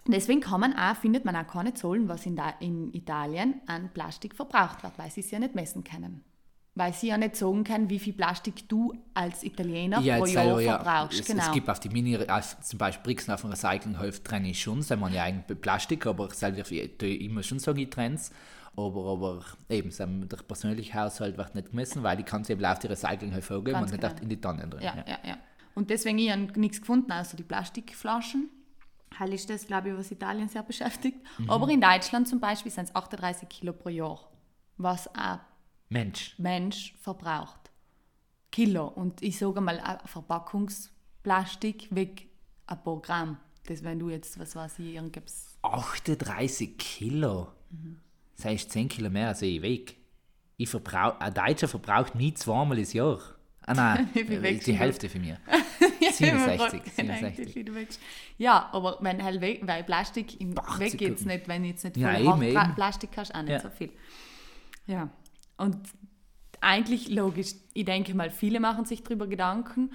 Deswegen 0.07 0.41
kann 0.41 0.61
man 0.61 0.77
auch, 0.77 0.97
findet 0.97 1.25
man 1.25 1.37
auch 1.37 1.47
keine 1.47 1.75
Zahlen, 1.75 2.09
was 2.09 2.27
in, 2.27 2.37
da, 2.37 2.55
in 2.61 2.93
Italien 2.95 3.61
an 3.67 3.91
Plastik 3.93 4.35
verbraucht 4.35 4.83
wird, 4.83 4.99
weil 4.99 5.11
sie 5.11 5.21
es 5.21 5.31
ja 5.31 5.39
nicht 5.39 5.55
messen 5.55 5.85
können. 5.85 6.25
Weil 6.75 6.93
sie 6.95 7.09
ja 7.09 7.19
nicht 7.19 7.37
sagen 7.37 7.65
können, 7.65 7.91
wie 7.91 7.99
viel 7.99 8.13
Plastik 8.13 8.69
du 8.69 8.95
als 9.13 9.43
Italiener 9.43 10.01
ja, 10.01 10.19
pro 10.19 10.27
Jahr 10.27 10.61
ja, 10.61 10.79
verbrauchst. 10.79 11.21
Es, 11.21 11.27
genau. 11.27 11.43
es 11.43 11.53
gibt 11.53 11.69
auf 11.69 11.81
die 11.81 11.91
Mini, 11.91 12.19
zum 12.63 12.79
Beispiel 12.79 13.03
Brixen 13.03 13.35
auf 13.35 13.43
dem 13.43 13.51
Recyclinghof 13.51 14.21
trenne 14.21 14.51
ich 14.51 14.63
schon, 14.63 14.81
sagen 14.83 15.01
wir 15.01 15.11
ja 15.11 15.25
eigentlich 15.25 15.61
Plastik, 15.61 16.07
aber 16.07 16.31
selber 16.31 16.71
immer 17.01 17.43
schon 17.43 17.59
sage 17.59 17.83
ich 17.83 17.91
Trends. 17.91 18.31
Aber, 18.77 19.13
aber 19.13 19.45
eben, 19.69 19.91
der 20.29 20.37
persönliche 20.39 20.95
Haushalt 20.95 21.37
wird 21.37 21.55
nicht 21.57 21.71
gemessen, 21.71 22.03
weil 22.05 22.21
ich 22.21 22.25
kann 22.25 22.43
es 22.43 22.51
eben 22.51 22.65
auf 22.65 22.79
die 22.79 22.87
Recyclinghöfe 22.87 23.63
geben 23.63 23.81
und 23.81 23.91
genau. 23.91 24.09
nicht 24.09 24.21
in 24.21 24.29
die 24.29 24.41
Tonnen 24.41 24.71
drin. 24.71 24.83
Ja, 24.83 24.95
ja, 25.07 25.19
ja. 25.27 25.39
Und 25.75 25.91
deswegen 25.91 26.19
ich 26.19 26.31
habe 26.31 26.61
nichts 26.61 26.81
gefunden, 26.81 27.13
außer 27.13 27.37
die 27.37 27.43
Plastikflaschen. 27.43 28.51
Hell 29.17 29.33
ist 29.33 29.51
das, 29.51 29.67
glaube 29.67 29.91
ich, 29.91 29.97
was 29.97 30.11
Italien 30.11 30.49
sehr 30.49 30.63
beschäftigt. 30.63 31.19
Mhm. 31.39 31.51
Aber 31.51 31.69
in 31.69 31.81
Deutschland 31.81 32.29
zum 32.29 32.41
Beispiel 32.41 32.71
sind 32.71 32.85
es 32.85 32.95
38 32.95 33.49
Kilo 33.49 33.73
pro 33.73 33.89
Jahr, 33.89 34.31
was 34.77 35.13
ein 35.15 35.41
Mensch, 35.89 36.35
Mensch 36.39 36.95
verbraucht. 37.01 37.71
Kilo. 38.53 38.87
Und 38.87 39.23
ich 39.23 39.39
sage 39.39 39.61
mal, 39.61 40.01
Verpackungsplastik 40.07 41.95
weg 41.95 42.29
ein 42.67 42.83
paar 42.83 43.01
Gramm. 43.01 43.37
Das, 43.67 43.83
wenn 43.85 43.99
du 43.99 44.09
jetzt, 44.11 44.39
was 44.39 44.57
weiß 44.57 44.79
ich, 44.79 44.95
irgendwas. 44.95 45.59
38 45.63 46.79
Kilo? 46.79 47.49
Mhm. 47.71 48.01
Das 48.37 48.47
heißt 48.47 48.71
10 48.71 48.89
Kilo 48.89 49.11
mehr 49.11 49.29
als 49.29 49.43
ich 49.43 49.61
weg. 49.61 49.97
Ich 50.57 50.69
verbrauch, 50.69 51.19
ein 51.21 51.35
Deutscher 51.35 51.69
verbraucht 51.69 52.15
nie 52.15 52.35
zweimal 52.35 52.79
im 52.79 52.85
Jahr. 52.85 53.21
Ah 53.71 53.75
nein, 53.75 54.09
äh, 54.15 54.59
die 54.59 54.73
Hälfte 54.73 55.09
für 55.09 55.21
mich. 55.21 55.35
67. 56.13 56.83
67. 56.93 58.03
Ja, 58.37 58.69
aber 58.73 58.99
wenn 59.01 59.23
halt 59.23 59.41
weg, 59.41 59.61
weil 59.63 59.85
Plastik 59.85 60.41
im 60.41 60.57
Weg 60.57 60.99
geht 60.99 61.19
es 61.19 61.25
nicht, 61.25 61.47
wenn 61.47 61.65
jetzt 61.65 61.85
nicht 61.85 61.95
viel 61.95 62.53
ja, 62.53 62.69
Plastik 62.75 63.11
hast, 63.17 63.33
auch 63.33 63.43
nicht 63.43 63.53
ja. 63.53 63.61
so 63.61 63.71
viel. 63.71 63.91
Ja, 64.87 65.11
und 65.57 65.77
eigentlich 66.61 67.09
logisch. 67.11 67.53
Ich 67.73 67.85
denke 67.85 68.13
mal, 68.15 68.31
viele 68.31 68.59
machen 68.59 68.85
sich 68.87 69.05
darüber 69.05 69.29
Gedanken. 69.29 69.93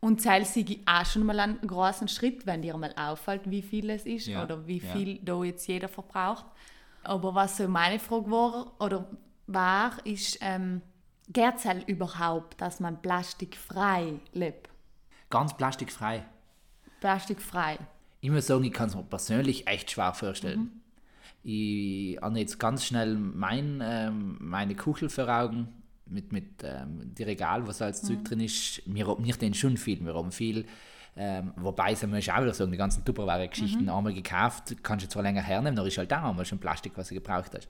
Und 0.00 0.22
zähl 0.22 0.44
sie 0.44 0.80
auch 0.86 1.04
schon 1.04 1.26
mal 1.26 1.40
einen 1.40 1.60
großen 1.60 2.06
Schritt, 2.06 2.46
wenn 2.46 2.62
dir 2.62 2.76
mal 2.76 2.94
auffällt, 2.96 3.50
wie 3.50 3.62
viel 3.62 3.90
es 3.90 4.06
ist 4.06 4.28
Ja, 4.28 4.44
oder 4.44 4.64
wie 4.68 4.78
viel 4.78 5.18
da 5.22 5.42
jetzt 5.42 5.66
jeder 5.66 5.88
verbraucht. 5.88 6.46
Aber 7.02 7.34
was 7.34 7.56
so 7.56 7.66
meine 7.66 7.98
Frage 7.98 8.30
war, 8.30 8.80
oder 8.80 9.10
war, 9.48 10.06
ist, 10.06 10.38
ähm, 10.40 10.82
geht 11.28 11.54
es 11.56 11.84
überhaupt, 11.86 12.60
dass 12.60 12.80
man 12.80 13.00
plastikfrei 13.00 14.14
lebt? 14.32 14.68
Ganz 15.30 15.56
plastikfrei. 15.56 16.24
Plastikfrei. 17.00 17.78
Ich 18.20 18.30
muss 18.30 18.46
sagen, 18.46 18.64
ich 18.64 18.72
kann 18.72 18.88
es 18.88 18.96
mir 18.96 19.04
persönlich 19.04 19.66
echt 19.66 19.90
schwer 19.90 20.12
vorstellen. 20.12 20.80
Ich 21.44 22.18
habe 22.20 22.38
jetzt 22.38 22.58
ganz 22.58 22.84
schnell 22.84 23.14
mein, 23.14 23.80
ähm, 23.82 24.36
meine 24.40 24.74
Kuchel 24.74 25.08
vor 25.08 25.28
Augen 25.28 25.68
mit, 26.06 26.32
mit 26.32 26.64
ähm, 26.64 27.14
die 27.14 27.22
Regal, 27.22 27.66
was 27.66 27.80
alles 27.80 28.02
Zeug 28.02 28.24
drin 28.24 28.40
ist. 28.40 28.82
Wir 28.86 29.06
haben 29.06 29.22
nicht 29.22 29.40
den 29.40 29.54
schon 29.54 29.76
viel, 29.76 30.04
wir 30.04 30.14
haben 30.14 30.32
viel. 30.32 30.66
Ähm, 31.20 31.52
wobei, 31.56 31.96
muss 32.06 32.20
ich 32.20 32.32
auch 32.32 32.40
wieder 32.40 32.54
sagen, 32.54 32.70
die 32.70 32.78
ganzen 32.78 33.04
Tupperware-Geschichten 33.04 33.88
einmal 33.88 34.14
gekauft, 34.14 34.76
kannst 34.84 35.04
du 35.04 35.08
zwar 35.08 35.24
länger 35.24 35.42
hernehmen, 35.42 35.76
aber 35.76 35.88
ist 35.88 35.98
halt 35.98 36.12
auch 36.12 36.22
einmal 36.22 36.44
schon 36.44 36.60
Plastik, 36.60 36.92
was 36.94 37.08
du 37.08 37.14
gebraucht 37.14 37.50
hast. 37.56 37.68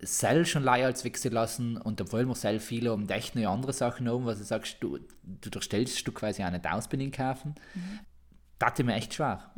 Sell 0.00 0.46
schon 0.46 0.68
als 0.68 1.04
wechseln 1.04 1.34
lassen 1.34 1.76
und 1.76 2.00
obwohl 2.00 2.24
wir 2.24 2.34
Sell 2.36 2.60
viele 2.60 2.92
um 2.92 3.08
echt 3.08 3.34
neue 3.34 3.48
andere 3.48 3.72
Sachen 3.72 4.08
haben, 4.08 4.26
was 4.26 4.38
du 4.38 4.44
sagst, 4.44 4.76
du, 4.80 4.98
du 5.24 5.50
durchstellst 5.50 6.06
du 6.06 6.12
quasi 6.12 6.44
auch 6.44 6.50
nicht 6.50 6.70
aus 6.70 6.88
bei 6.88 6.96
den 6.96 7.10
Kaufen. 7.10 7.56
Das 8.58 8.78
ist 8.78 8.84
mir 8.84 8.94
echt 8.94 9.14
schwer. 9.14 9.50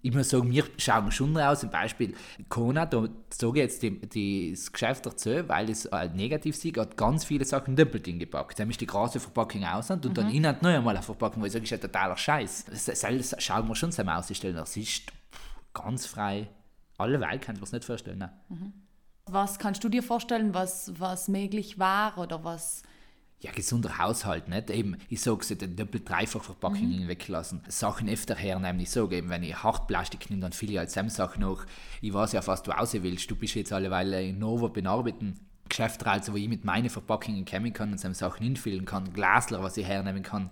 Ich 0.00 0.14
muss 0.14 0.30
sagen, 0.30 0.50
wir 0.50 0.64
schauen 0.76 1.10
schon 1.10 1.36
raus, 1.36 1.60
zum 1.60 1.70
Beispiel 1.70 2.14
Kona, 2.48 2.86
da 2.86 3.08
sage 3.30 3.58
ich 3.58 3.64
jetzt 3.64 3.82
die, 3.82 4.00
die, 4.00 4.52
das 4.52 4.70
Geschäft 4.70 5.06
dazu, 5.06 5.48
weil 5.48 5.70
es 5.70 5.88
halt 5.90 6.14
negativ 6.14 6.54
sieht, 6.56 6.78
hat 6.78 6.96
ganz 6.96 7.24
viele 7.24 7.44
Sachen 7.44 7.74
doppelt 7.74 8.06
ingepackt. 8.06 8.58
Dann 8.58 8.70
ist 8.70 8.80
die 8.80 8.86
große 8.86 9.18
Verpackung 9.18 9.64
aus 9.64 9.90
und 9.90 10.16
dann 10.16 10.30
innen 10.30 10.56
noch 10.60 10.70
einmal 10.70 10.94
eine 10.94 11.02
Verpackung, 11.02 11.42
wo 11.42 11.46
ich 11.46 11.52
sage, 11.52 11.64
ist 11.64 11.70
ja 11.70 11.78
totaler 11.78 12.16
Scheiß. 12.16 12.66
Das, 12.66 12.84
das, 12.84 13.00
das 13.00 13.34
schauen 13.42 13.66
wir 13.66 13.74
schon 13.74 13.90
zusammen 13.90 14.10
ausstellen. 14.10 14.56
Das 14.56 14.76
ist 14.76 15.02
ganz 15.72 16.06
frei. 16.06 16.48
Alle 16.96 17.20
Welt 17.20 17.42
kann 17.42 17.56
ich 17.56 17.60
mir 17.60 17.66
das 17.66 17.72
nicht 17.72 17.84
vorstellen. 17.84 18.18
Ne? 18.18 18.32
Was 19.26 19.58
kannst 19.58 19.82
du 19.82 19.88
dir 19.88 20.02
vorstellen, 20.02 20.54
was, 20.54 20.92
was 20.98 21.28
möglich 21.28 21.78
war 21.78 22.18
oder 22.18 22.44
was... 22.44 22.82
Ja, 23.40 23.52
gesunder 23.52 23.98
Haushalt, 23.98 24.48
nicht? 24.48 24.70
Eben, 24.70 24.96
ich 25.10 25.20
sage 25.20 25.40
es, 25.42 25.48
den 25.48 25.76
Doppel-Dreifach-Verpackungen 25.76 27.04
Mhm. 27.04 27.08
weglassen. 27.08 27.60
Sachen 27.68 28.08
öfter 28.08 28.34
hernehmen. 28.34 28.80
Ich 28.80 28.90
sage 28.90 29.16
eben, 29.16 29.28
wenn 29.28 29.42
ich 29.42 29.62
Hartplastik 29.62 30.30
nehme, 30.30 30.40
dann 30.40 30.52
viele 30.52 30.72
ich 30.72 30.78
als 30.78 30.94
Sachen 30.94 31.42
noch. 31.42 31.66
Ich 32.00 32.12
weiß 32.14 32.32
ja, 32.32 32.46
was 32.46 32.62
du 32.62 32.70
raus 32.70 32.94
willst. 32.94 33.30
Du 33.30 33.36
bist 33.36 33.54
jetzt 33.54 33.72
alleweil 33.72 34.12
in 34.14 34.38
Nova 34.38 34.68
benarbeiten. 34.68 35.38
Geschäfte, 35.68 36.06
also 36.06 36.32
wo 36.32 36.36
ich 36.36 36.48
mit 36.48 36.64
meinen 36.64 36.88
Verpackungen 36.88 37.44
kommen 37.44 37.72
kann 37.72 37.92
und 37.92 37.98
Sam 37.98 38.14
Sachen 38.14 38.44
hinfüllen 38.44 38.84
kann. 38.86 39.12
Glasler, 39.12 39.62
was 39.62 39.76
ich 39.76 39.86
hernehmen 39.86 40.22
kann. 40.22 40.50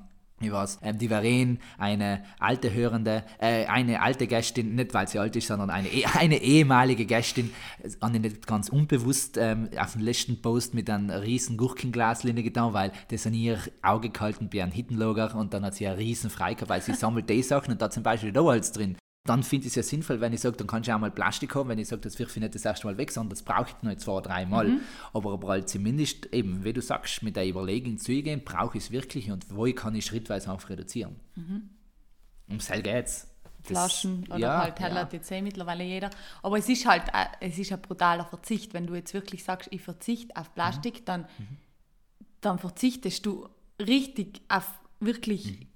Weiß, 0.50 0.78
ähm, 0.82 0.96
die 0.98 1.08
Verena, 1.08 1.56
eine 1.78 2.24
alte 2.38 2.72
Hörende, 2.72 3.22
äh, 3.38 3.66
eine 3.66 4.00
alte 4.00 4.26
Gästin, 4.26 4.74
nicht 4.74 4.94
weil 4.94 5.06
sie 5.06 5.18
alt 5.18 5.36
ist, 5.36 5.46
sondern 5.46 5.68
eine, 5.70 5.88
eh- 5.88 6.06
eine 6.18 6.38
ehemalige 6.42 7.04
Gästin, 7.04 7.52
habe 8.00 8.16
ich 8.16 8.22
nicht 8.22 8.46
ganz 8.46 8.70
unbewusst 8.70 9.36
ähm, 9.38 9.68
auf 9.78 9.92
den 9.92 10.02
letzten 10.02 10.40
Post 10.40 10.74
mit 10.74 10.88
einem 10.88 11.10
riesen 11.10 11.56
Gurkenglaslinie 11.56 12.42
getan, 12.42 12.72
weil 12.72 12.92
das 13.08 13.26
an 13.26 13.34
ihr 13.34 13.58
Auge 13.82 14.08
gehalten 14.10 14.48
bei 14.52 14.62
einem 14.62 14.72
Hittenlager 14.72 15.34
und 15.36 15.52
dann 15.54 15.64
hat 15.64 15.74
sie 15.74 15.86
einen 15.86 15.98
riesen 15.98 16.30
frei 16.30 16.54
gehabt, 16.54 16.70
weil 16.70 16.80
sie 16.82 16.94
sammelt 16.94 17.28
die 17.28 17.42
Sachen 17.42 17.72
und 17.72 17.82
da 17.82 17.90
zum 17.90 18.02
Beispiel 18.02 18.32
da 18.32 18.42
alles 18.42 18.72
drin. 18.72 18.96
Dann 19.24 19.44
finde 19.44 19.66
ich 19.68 19.72
es 19.72 19.74
ja 19.76 19.82
sinnvoll, 19.84 20.20
wenn 20.20 20.32
ich 20.32 20.40
sage, 20.40 20.56
dann 20.56 20.66
kannst 20.66 20.88
du 20.88 20.94
auch 20.94 20.98
mal 20.98 21.10
Plastik 21.12 21.54
haben, 21.54 21.68
wenn 21.68 21.78
ich 21.78 21.86
sage, 21.86 22.02
das 22.02 22.18
wirf 22.18 22.34
ich 22.36 22.42
nicht 22.42 22.56
das 22.56 22.64
erste 22.64 22.88
Mal 22.88 22.98
weg, 22.98 23.12
sondern 23.12 23.30
das 23.30 23.42
brauche 23.44 23.68
ich 23.68 23.82
noch 23.82 23.96
zwei, 23.96 24.20
dreimal. 24.20 24.80
Aber, 25.12 25.32
aber 25.34 25.48
halt 25.48 25.68
zumindest 25.68 26.26
eben, 26.34 26.64
wie 26.64 26.72
du 26.72 26.82
sagst, 26.82 27.22
mit 27.22 27.36
der 27.36 27.46
Überlegung 27.48 27.98
zu 27.98 28.10
gehen, 28.20 28.42
brauche 28.44 28.78
ich 28.78 28.84
es 28.84 28.90
wirklich 28.90 29.30
und 29.30 29.46
wo 29.54 29.70
kann 29.72 29.94
ich 29.94 30.06
schrittweise 30.06 30.50
auch 30.52 30.68
reduzieren. 30.68 31.20
Um 32.48 32.58
Sell 32.58 32.82
geht's. 32.82 33.28
Das- 33.62 33.68
Flaschen 33.68 34.24
oder 34.26 34.38
ja, 34.38 34.58
halt 34.62 34.74
Teller, 34.74 35.02
ja. 35.02 35.04
die 35.04 35.18
sehen 35.20 35.44
mittlerweile 35.44 35.84
jeder. 35.84 36.10
Aber 36.42 36.58
es 36.58 36.68
ist 36.68 36.84
halt 36.84 37.04
äh, 37.14 37.26
es 37.46 37.56
ist 37.58 37.70
ein 37.70 37.80
brutaler 37.80 38.24
Verzicht. 38.24 38.74
Wenn 38.74 38.88
du 38.88 38.96
jetzt 38.96 39.14
wirklich 39.14 39.44
sagst, 39.44 39.68
ich 39.70 39.82
verzichte 39.82 40.34
auf 40.34 40.52
Plastik, 40.52 40.94
Mhm. 41.02 41.04
dann, 41.04 41.26
dann 42.40 42.58
verzichtest 42.58 43.24
du 43.24 43.48
richtig 43.80 44.40
auf 44.48 44.68
wirklich 44.98 45.60
Mhm. 45.60 45.66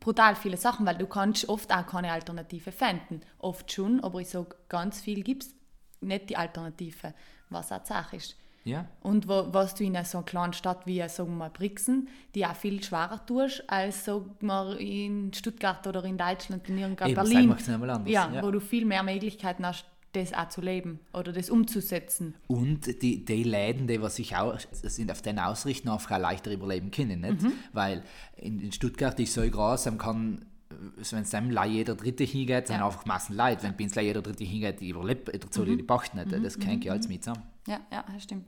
Brutal 0.00 0.34
viele 0.34 0.56
Sachen, 0.56 0.86
weil 0.86 0.96
du 0.96 1.06
kannst 1.06 1.48
oft 1.48 1.72
auch 1.72 1.86
keine 1.86 2.10
Alternative 2.10 2.72
finden. 2.72 3.20
Oft 3.38 3.70
schon, 3.70 4.02
aber 4.02 4.20
ich 4.20 4.28
sage, 4.28 4.56
ganz 4.68 5.00
viel 5.00 5.22
gibt 5.22 5.44
es 5.44 5.54
nicht 6.00 6.30
die 6.30 6.36
Alternative, 6.36 7.14
was 7.50 7.70
auch 7.70 7.84
Sache 7.84 8.16
ist. 8.16 8.36
Ja. 8.64 8.86
Und 9.02 9.26
wo, 9.28 9.46
was 9.52 9.74
du 9.74 9.84
in 9.84 9.96
so 10.04 10.18
einer 10.18 10.24
kleinen 10.26 10.52
Stadt 10.52 10.86
wie 10.86 11.00
sagen 11.08 11.30
wir 11.30 11.36
mal 11.36 11.50
Brixen, 11.50 12.08
die 12.34 12.44
auch 12.44 12.54
viel 12.54 12.82
schwerer 12.82 13.24
tust, 13.24 13.62
als 13.68 14.04
sagen 14.04 14.36
wir 14.40 14.78
in 14.78 15.32
Stuttgart 15.32 15.86
oder 15.86 16.04
in 16.04 16.18
Deutschland, 16.18 16.68
in 16.68 16.78
irgendeinem 16.78 17.10
Eben, 17.10 17.16
Berlin. 17.16 17.40
sei 17.42 17.46
macht's 17.46 17.68
noch 17.68 17.78
mal 17.78 17.90
anders, 17.90 18.12
Ja, 18.12 18.30
ja. 18.30 18.42
wo 18.42 18.50
du 18.50 18.60
viel 18.60 18.84
mehr 18.84 19.02
Möglichkeiten 19.02 19.64
hast, 19.64 19.86
das 20.12 20.32
auch 20.34 20.48
zu 20.48 20.60
leben 20.60 20.98
oder 21.12 21.32
das 21.32 21.50
umzusetzen. 21.50 22.34
Und 22.48 23.00
die, 23.02 23.24
die 23.24 23.42
Läden, 23.44 23.86
die 23.86 24.00
was 24.02 24.16
sich 24.16 24.36
auch 24.36 24.58
sind 24.82 25.10
auf 25.10 25.22
den 25.22 25.38
ausrichten, 25.38 25.88
einfach 25.88 26.16
auch 26.16 26.20
leichter 26.20 26.52
überleben 26.52 26.90
können. 26.90 27.20
Nicht? 27.20 27.42
Mhm. 27.42 27.52
Weil 27.72 28.02
in, 28.36 28.60
in 28.60 28.72
Stuttgart 28.72 29.18
ist 29.20 29.34
so 29.34 29.42
groß, 29.42 29.86
man 29.86 29.98
kann, 29.98 30.44
wenn 31.12 31.22
es 31.22 31.34
einem 31.34 31.56
jeder 31.68 31.94
Dritte 31.94 32.24
hingeht, 32.24 32.66
sind 32.68 32.78
Ja. 32.78 32.86
einfach 32.86 33.06
Massen 33.06 33.36
Leid. 33.36 33.62
Wenn 33.62 33.74
uns 33.78 33.94
jeder 33.94 34.22
Dritte 34.22 34.44
hingeht, 34.44 34.80
die 34.80 34.88
überlebt, 34.88 35.28
dazu 35.32 35.62
Mhm. 35.62 35.78
die 35.78 35.82
Pacht 35.84 36.14
nicht. 36.14 36.32
Das 36.32 36.58
kennt 36.58 36.84
ja 36.84 36.92
alles 36.92 37.08
mit 37.08 37.22
zusammen. 37.24 37.44
Ja, 37.68 37.80
ja, 37.92 38.04
das 38.12 38.22
stimmt. 38.24 38.46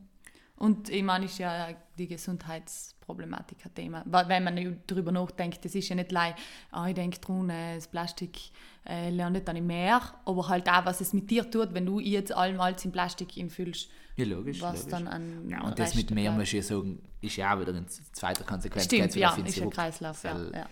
Und 0.63 0.91
ich 0.91 1.03
meine, 1.03 1.25
ist 1.25 1.39
ja 1.39 1.71
die 1.99 2.07
Gesundheitsproblematik 2.07 3.59
ein 3.65 3.75
Thema. 3.75 4.05
Wenn 4.07 4.45
man 4.45 4.81
darüber 4.87 5.11
nachdenkt, 5.11 5.65
das 5.65 5.75
ist 5.75 5.89
ja 5.89 5.97
nicht 5.97 6.11
allein, 6.11 6.35
ah, 6.71 6.87
ich 6.87 6.95
denke 6.95 7.19
dran, 7.19 7.49
das 7.49 7.89
Plastik 7.89 8.39
äh, 8.87 9.11
landet 9.11 9.49
dann 9.49 9.57
im 9.57 9.67
Meer, 9.67 10.01
aber 10.25 10.49
halt 10.49 10.69
auch, 10.69 10.87
was 10.87 11.01
es 11.01 11.15
mit 11.15 11.29
dir 11.29 11.51
tut, 11.51 11.75
wenn 11.75 11.85
du 11.85 11.99
jetzt 11.99 12.33
allem 12.33 12.61
alles 12.61 12.85
in 12.85 12.93
Plastik 12.93 13.37
infüllst. 13.37 13.89
Ja, 14.15 14.25
logisch. 14.25 14.63
Was 14.63 14.85
logisch. 14.85 14.91
dann 14.93 15.09
an 15.09 15.49
ja, 15.51 15.63
und 15.63 15.77
das 15.81 15.97
mit 15.97 16.13
mehr, 16.13 16.31
muss 16.31 16.45
ich 16.45 16.53
ja 16.53 16.63
sagen, 16.63 17.03
ist 17.21 17.35
ja 17.35 17.57
auch 17.57 17.61
wieder 17.61 17.75
eine 17.75 17.85
zweite 17.87 18.45
Konsequenz. 18.45 18.85
Stimmt, 18.85 19.17
ja, 19.17 19.35
ist 19.35 19.61
ein. 19.61 19.69
Kreislauf. 19.69 20.23
Ja, 20.23 20.39
ja. 20.55 20.67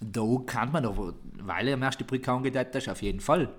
Da 0.00 0.42
kann 0.46 0.72
man 0.72 0.86
aber, 0.86 1.12
weil 1.42 1.68
er 1.68 1.74
am 1.74 1.82
ersten 1.82 2.06
Brücke 2.06 2.32
angedeutet 2.32 2.74
hast, 2.74 2.88
auf 2.88 3.02
jeden 3.02 3.20
Fall. 3.20 3.52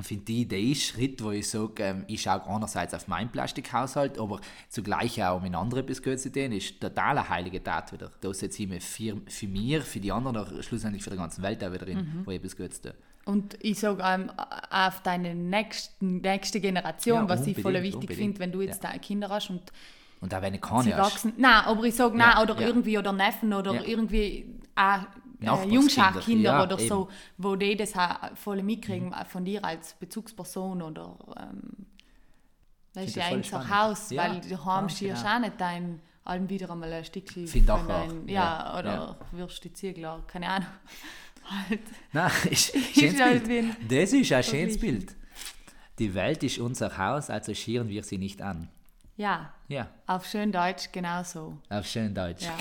Ich 0.00 0.06
finde 0.06 0.24
die 0.24 0.72
ist 0.72 0.82
Schritt, 0.84 1.22
wo 1.22 1.30
ich 1.32 1.48
sage, 1.48 1.82
ähm, 1.82 2.04
ich 2.06 2.22
schaue 2.22 2.46
einerseits 2.46 2.94
auf 2.94 3.08
meinen 3.08 3.30
Plastikhaushalt, 3.30 4.18
aber 4.18 4.40
zugleich 4.68 5.22
auch 5.24 5.42
in 5.42 5.54
andere 5.54 5.82
Biskuitsideen, 5.82 6.52
ist 6.52 6.80
total 6.80 7.18
eine 7.18 7.28
heilige 7.28 7.62
Tat 7.62 7.92
wieder. 7.92 8.10
Da 8.20 8.32
setze 8.32 8.62
ich 8.62 8.68
mir 8.68 8.80
für, 8.80 9.20
für 9.26 9.48
mich, 9.48 9.82
für 9.82 10.00
die 10.00 10.12
anderen, 10.12 10.62
schlussendlich 10.62 11.02
für 11.02 11.10
die 11.10 11.16
ganze 11.16 11.42
Welt 11.42 11.62
auch 11.64 11.72
wieder 11.72 11.84
drin, 11.84 11.98
Mhm. 11.98 12.26
wo 12.26 12.30
ich 12.30 12.40
Biskuits 12.40 12.80
tue. 12.80 12.94
Und 13.24 13.58
ich 13.60 13.78
sage 13.78 14.02
ähm, 14.06 14.30
auf 14.70 15.02
deine 15.02 15.34
nächsten, 15.34 16.20
nächste 16.20 16.60
Generation, 16.60 17.22
Ja, 17.22 17.28
was 17.28 17.46
ich 17.46 17.60
voll 17.60 17.82
wichtig 17.82 18.14
finde, 18.14 18.38
wenn 18.38 18.52
du 18.52 18.60
jetzt 18.62 18.82
deine 18.84 19.00
Kinder 19.00 19.28
hast 19.28 19.50
und 19.50 19.62
Und 20.20 20.32
auch 20.34 20.40
wenn 20.42 20.54
ich 20.54 20.60
sie 20.64 20.68
keine 20.68 20.96
hast. 20.96 21.12
wachsen. 21.14 21.32
Nein, 21.36 21.64
aber 21.66 21.82
ich 21.84 21.94
sage, 21.94 22.16
nein, 22.16 22.32
Ja, 22.36 22.42
oder 22.42 22.58
ja. 22.60 22.66
irgendwie, 22.68 22.96
oder 22.98 23.12
Neffen, 23.12 23.52
oder 23.52 23.74
Ja. 23.74 23.82
irgendwie 23.84 24.46
auch 24.76 25.00
äh, 25.40 25.68
Jungscharkinder 25.74 26.50
ja, 26.52 26.62
oder 26.64 26.78
so, 26.78 27.04
eben. 27.08 27.16
wo 27.38 27.56
die 27.56 27.76
das 27.76 27.94
auch 27.96 28.36
voll 28.36 28.62
mitkriegen 28.62 29.12
äh, 29.12 29.24
von 29.24 29.44
dir 29.44 29.64
als 29.64 29.94
Bezugsperson 29.94 30.82
oder 30.82 31.16
ähm, 31.40 31.86
das 32.92 33.04
ist 33.06 33.16
ja 33.16 33.22
ich 33.24 33.28
voll 33.28 33.36
unser 33.38 33.48
spannend. 33.62 33.70
Haus, 33.74 34.10
Ja, 34.10 34.22
weil 34.24 34.40
du 34.40 34.64
heim 34.64 34.88
ja, 34.88 35.14
genau. 35.14 35.36
auch 35.36 35.38
nicht 35.40 35.54
dein 35.60 36.00
allem 36.24 36.48
wieder 36.50 36.70
einmal 36.70 36.92
ein 36.92 37.04
Stückchen 37.04 37.46
Finde 37.46 37.72
auch 37.74 37.82
auch, 37.84 37.86
dein- 37.86 38.28
ja, 38.28 38.34
ja, 38.74 38.78
oder 38.78 38.92
ja. 38.92 39.38
wirst 39.38 39.62
die 39.64 39.72
Ziegler, 39.72 40.22
keine 40.26 40.48
Ahnung. 40.48 40.68
halt. 41.68 41.80
Nein, 42.12 42.30
ist 42.50 42.74
schönes 42.94 43.20
halt 43.20 43.44
Bild. 43.46 43.76
Das 43.88 44.12
ist 44.12 44.32
ein 44.32 44.42
schönes. 44.42 44.78
Bild. 44.78 45.14
Die 45.98 46.14
Welt 46.14 46.42
ist 46.42 46.58
unser 46.58 46.96
Haus, 46.98 47.30
also 47.30 47.54
schieren 47.54 47.88
wir 47.88 48.02
sie 48.02 48.18
nicht 48.18 48.42
an. 48.42 48.68
Ja, 49.16 49.52
Ja, 49.66 49.88
auf 50.06 50.26
schön 50.26 50.52
Deutsch 50.52 50.92
genauso. 50.92 51.58
auf 51.70 51.86
schön 51.86 52.14
Deutsch. 52.14 52.44
Ja. 52.44 52.54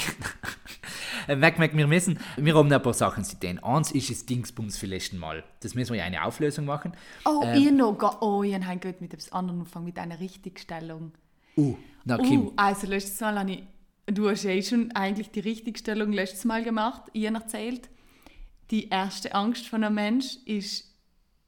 Merk, 1.27 1.59
merk, 1.59 1.75
wir 1.75 1.87
müssen, 1.87 2.19
wir 2.37 2.55
haben 2.55 2.71
ein 2.71 2.81
paar 2.81 2.93
Sachen 2.93 3.23
zu 3.23 3.39
tun. 3.39 3.59
Eins 3.59 3.91
ist 3.91 4.09
das 4.09 4.25
Dingsbums 4.25 4.77
für 4.77 4.85
letzten 4.85 5.17
Mal. 5.17 5.43
Das 5.61 5.75
müssen 5.75 5.93
wir 5.93 5.99
ja 5.99 6.05
eine 6.05 6.23
Auflösung 6.23 6.65
machen. 6.65 6.93
Oh, 7.25 7.41
Ähm. 7.43 7.61
ihr 7.61 7.71
noch, 7.71 7.97
ga- 7.97 8.17
oh, 8.21 8.43
ich 8.43 8.53
habe 8.53 8.65
heute 8.65 8.95
mit 8.99 9.13
etwas 9.13 9.31
anderem 9.31 9.59
angefangen, 9.59 9.85
mit 9.85 9.97
einer 9.99 10.19
Richtigstellung. 10.19 11.11
Uh, 11.57 11.75
na 12.05 12.17
Kim, 12.17 12.47
Uh, 12.47 12.53
also 12.55 12.87
letztes 12.87 13.19
Mal 13.19 13.37
habe 13.39 13.51
ich, 13.51 13.63
du 14.05 14.29
hast 14.29 14.43
ja 14.43 14.51
eh 14.51 14.61
schon 14.61 14.91
eigentlich 14.93 15.31
die 15.31 15.39
Richtigstellung 15.41 16.11
letztes 16.11 16.45
Mal 16.45 16.63
gemacht, 16.63 17.03
habe 17.13 17.35
erzählt. 17.35 17.89
Die 18.71 18.89
erste 18.89 19.33
Angst 19.33 19.67
von 19.67 19.83
einem 19.83 19.95
Mensch 19.95 20.37
ist 20.45 20.85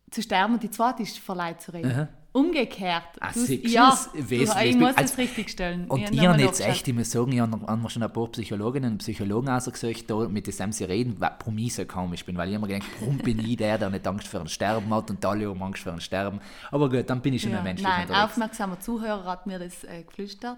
zu 0.09 0.21
sterben 0.21 0.55
und 0.55 0.63
die 0.63 0.71
zweite 0.71 1.03
ist 1.03 1.19
verleiht 1.19 1.61
zu 1.61 1.73
reden. 1.73 1.91
Aha. 1.91 2.07
Umgekehrt. 2.31 3.03
Ah, 3.19 3.31
Du- 3.33 3.39
ja, 3.67 3.97
Wesentlich. 4.13 4.69
ich 4.69 4.75
muss 4.77 4.89
Also- 4.89 5.01
das 5.01 5.17
richtigstellen. 5.17 5.85
Und 5.87 6.11
Ich 6.11 6.27
habe 6.27 6.39
jetzt 6.41 6.61
echt, 6.61 6.87
ich 6.87 6.93
muss 6.93 7.09
sagen, 7.09 7.31
ich 7.31 7.39
habe 7.39 7.89
schon 7.89 8.03
ein 8.03 8.13
paar 8.13 8.27
Psychologinnen 8.27 8.91
und 8.93 8.97
Psychologen 8.99 9.49
ausgesucht, 9.49 10.09
da 10.09 10.15
mit 10.27 10.45
dem 10.59 10.71
sie 10.71 10.83
reden, 10.83 11.15
warum 11.17 11.57
ich 11.57 11.73
so 11.73 11.85
komisch 11.85 12.23
bin. 12.25 12.37
Weil 12.37 12.49
ich 12.49 12.55
immer 12.55 12.67
gedacht, 12.67 12.87
warum 12.99 13.17
bin 13.17 13.39
ich 13.39 13.57
der, 13.57 13.79
der 13.79 13.89
nicht 13.89 14.05
Angst 14.05 14.27
vor 14.27 14.41
ein 14.41 14.47
Sterben 14.47 14.93
hat 14.93 15.09
und 15.09 15.25
alle 15.25 15.49
haben 15.49 15.61
Angst 15.63 15.81
vor 15.81 15.93
ein 15.93 16.01
Sterben. 16.01 16.39
Aber 16.71 16.87
gut, 16.89 17.09
dann 17.09 17.19
bin 17.21 17.33
ich 17.33 17.41
schon 17.41 17.51
Ja, 17.51 17.57
ein 17.59 17.63
menschlich 17.63 17.87
Nein, 17.89 18.01
unterwegs. 18.07 18.23
aufmerksamer 18.25 18.79
Zuhörer 18.79 19.25
hat 19.25 19.47
mir 19.47 19.57
das 19.57 19.83
äh, 19.85 20.03
geflüstert. 20.03 20.57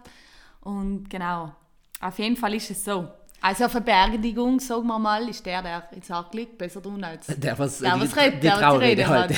Und 0.60 1.10
genau. 1.10 1.54
Auf 2.02 2.20
jeden 2.20 2.36
Fall 2.36 2.54
ist 2.54 2.70
es 2.70 2.84
so. 2.84 3.08
Also 3.40 3.64
eine 3.66 3.82
Beerdigung, 3.82 4.60
sagen 4.60 4.86
wir 4.88 5.00
mal, 5.00 5.28
ist 5.30 5.46
der, 5.46 5.64
der 5.64 5.84
ins 5.94 6.08
Sarg 6.08 6.34
liegt, 6.34 6.58
besser 6.58 6.82
tun 6.82 7.04
als 7.04 7.26
Der, 7.28 7.58
was, 7.58 7.80
der, 7.80 7.96
die, 7.96 8.02
was 8.02 8.16
redet, 8.18 8.36
die 8.36 8.40
der, 8.42 8.52
was 8.54 8.60
Traurede 8.60 9.08
hat. 9.08 9.32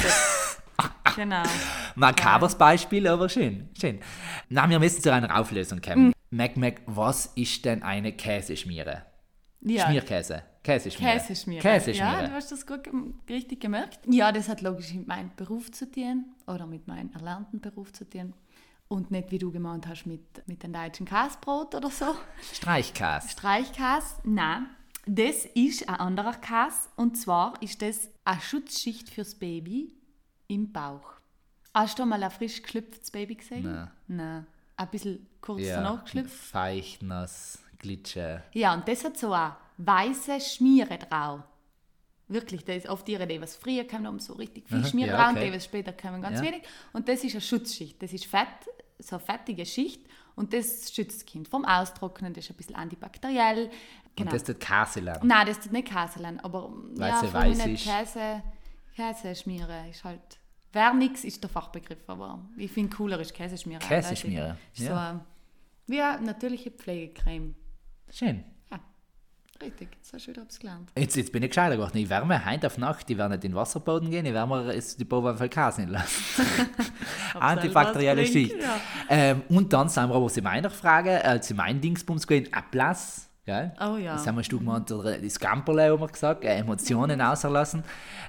Genau. 1.15 1.43
Makabers 1.95 2.57
Beispiel, 2.57 3.07
aber 3.07 3.29
schön. 3.29 3.69
schön. 3.79 3.99
Na, 4.49 4.69
wir 4.69 4.79
müssen 4.79 5.01
zu 5.01 5.11
einer 5.11 5.39
Auflösung 5.39 5.81
kommen. 5.81 6.13
Mac, 6.29 6.57
Mac, 6.57 6.81
was 6.85 7.27
ist 7.35 7.63
denn 7.65 7.83
eine 7.83 8.13
Käseschmiere? 8.13 9.03
Ja. 9.61 9.85
Schmierkäse. 9.85 10.43
Käseschmiere. 10.63 11.13
Käseschmiere. 11.13 11.61
Käseschmiere. 11.61 12.21
Ja, 12.21 12.27
du 12.27 12.33
hast 12.33 12.51
das 12.51 12.65
gut 12.65 12.89
richtig 13.29 13.59
gemerkt. 13.59 13.99
Ja, 14.07 14.31
das 14.31 14.49
hat 14.49 14.61
logisch 14.61 14.93
mit 14.93 15.07
meinem 15.07 15.31
Beruf 15.35 15.71
zu 15.71 15.89
tun 15.89 16.25
oder 16.47 16.65
mit 16.65 16.87
meinem 16.87 17.11
erlernten 17.11 17.59
Beruf 17.59 17.91
zu 17.93 18.09
tun. 18.09 18.33
Und 18.87 19.11
nicht, 19.11 19.31
wie 19.31 19.39
du 19.39 19.51
gemeint 19.51 19.87
hast, 19.87 20.05
mit, 20.05 20.47
mit 20.47 20.63
dem 20.63 20.73
deutschen 20.73 21.05
Käsebrot 21.05 21.75
oder 21.75 21.89
so. 21.89 22.15
Streichkäse. 22.53 23.29
Streichkäse, 23.29 24.17
nein. 24.23 24.67
Das 25.05 25.45
ist 25.53 25.89
ein 25.89 25.95
anderer 25.95 26.33
Käse. 26.33 26.89
Und 26.95 27.17
zwar 27.17 27.61
ist 27.61 27.81
das 27.81 28.09
eine 28.23 28.39
Schutzschicht 28.39 29.09
fürs 29.09 29.35
Baby 29.35 29.93
im 30.53 30.71
Bauch. 30.71 31.13
Hast 31.73 31.97
du 31.97 32.05
mal 32.05 32.21
ein 32.23 32.31
frisch 32.31 32.61
geschlüpftes 32.61 33.09
Baby 33.11 33.35
gesehen? 33.35 33.63
Nein. 33.63 33.91
Nein. 34.07 34.47
Ein 34.75 34.87
bisschen 34.89 35.27
kurz 35.41 35.61
Ja, 35.61 35.77
danach 35.81 36.03
geschlüpft. 36.03 36.33
feucht, 36.33 37.03
nass, 37.03 37.59
glitsche. 37.79 38.43
Ja, 38.53 38.73
und 38.73 38.87
das 38.87 39.03
hat 39.03 39.17
so 39.17 39.31
eine 39.33 39.55
weiße 39.77 40.39
Schmiere 40.39 40.97
drauf. 40.97 41.41
Wirklich, 42.27 42.63
das 42.63 42.77
ist 42.77 42.89
oft 42.89 43.07
ihre 43.09 43.23
Idee, 43.23 43.41
was 43.41 43.55
früher 43.55 43.83
kam, 43.85 44.05
um 44.05 44.19
so 44.19 44.33
richtig 44.33 44.67
viel 44.67 44.83
Schmiere 44.85 45.11
ja, 45.11 45.17
drauf, 45.17 45.31
okay. 45.31 45.45
und 45.45 45.51
die, 45.51 45.55
was 45.55 45.65
später 45.65 45.93
kamen 45.93 46.21
ganz 46.21 46.39
Ja. 46.39 46.45
wenig. 46.45 46.63
Und 46.93 47.07
das 47.07 47.23
ist 47.23 47.33
eine 47.33 47.41
Schutzschicht. 47.41 48.01
Das 48.01 48.13
ist 48.13 48.25
Fett, 48.25 48.47
so 48.99 49.17
eine 49.17 49.25
fettige 49.25 49.65
Schicht. 49.65 50.05
Und 50.35 50.53
das 50.53 50.91
schützt 50.91 51.21
das 51.21 51.25
Kind 51.25 51.47
vom 51.47 51.65
Austrocknen, 51.65 52.33
das 52.33 52.45
ist 52.45 52.51
ein 52.51 52.57
bisschen 52.57 52.75
antibakteriell. 52.75 53.69
Genau. 54.15 54.31
Und 54.31 54.33
das 54.33 54.43
tut 54.43 54.59
Käse 54.59 54.99
lernen. 55.01 55.27
Nein, 55.27 55.45
das 55.47 55.59
tut 55.59 55.71
nicht 55.71 55.87
Käse 55.89 56.19
lernen, 56.19 56.39
aber 56.39 56.71
Weil 56.95 57.09
ja, 57.09 57.19
sie 57.19 57.33
weiß 57.33 57.65
ist. 57.67 57.83
Käse, 57.83 58.41
Käseschmiere 58.95 59.89
ist 59.89 60.03
halt... 60.03 60.39
Vernix 60.73 61.23
ist 61.23 61.41
der 61.43 61.51
Fachbegriff, 61.51 61.99
aber 62.07 62.39
ich 62.57 62.71
finde 62.71 62.95
cooler 62.95 63.19
ist 63.19 63.31
Käseschmiere. 63.31 63.79
Käseschmiere, 63.79 64.57
So 64.73 64.85
ja. 64.85 65.09
eine, 65.11 65.19
wie 65.85 66.01
eine 66.01 66.25
natürliche 66.25 66.71
Pflegecreme. 66.71 67.53
Schön. 68.09 68.43
Ja, 68.71 68.79
richtig, 69.61 69.89
jetzt 69.95 70.11
hast 70.11 70.25
du 70.25 70.31
wieder 70.31 70.41
etwas 70.41 70.59
gelernt. 70.59 70.91
Jetzt, 70.97 71.15
jetzt 71.15 71.31
bin 71.31 71.43
ich 71.43 71.49
gescheiter 71.49 71.75
geworden. 71.75 71.95
Ich 71.97 72.09
wärme 72.09 72.43
heute 72.43 72.65
auf 72.65 72.79
Nacht, 72.79 73.07
ich 73.07 73.17
werde 73.19 73.35
nicht 73.35 73.43
in 73.45 73.51
den 73.51 73.55
Wasserboden 73.55 74.09
gehen, 74.09 74.25
ich 74.25 74.33
werde 74.33 74.49
mir 74.49 74.81
die 74.81 75.05
Boba 75.05 75.35
voll 75.35 75.49
Käse 75.49 75.85
lassen. 75.85 76.43
Antibakterielle 77.39 78.25
Schicht. 78.25 78.55
ja. 78.59 78.79
Ähm, 79.09 79.43
und 79.49 79.71
dann 79.71 79.89
sind 79.89 80.09
wir 80.09 80.15
aber 80.15 80.27
zu 80.27 80.41
meiner 80.41 80.71
Frage, 80.71 81.23
äh, 81.23 81.39
zu 81.39 81.53
meinen 81.53 81.81
Dingsbums 81.81 82.25
gehen, 82.25 82.51
Ablass. 82.51 83.29
Gell? 83.45 83.73
Oh 83.81 83.97
ja. 83.97 84.13
Das 84.13 84.25
haben 84.25 84.37
wir 84.37 84.43
gemeint, 84.43 84.89
oder 84.89 85.17
das 85.17 85.37
Gamperle 85.37 85.91
haben 85.91 85.99
wir 85.99 86.07
gesagt, 86.07 86.45
äh, 86.45 86.55
Emotionen 86.55 87.19
auslassen. 87.19 87.83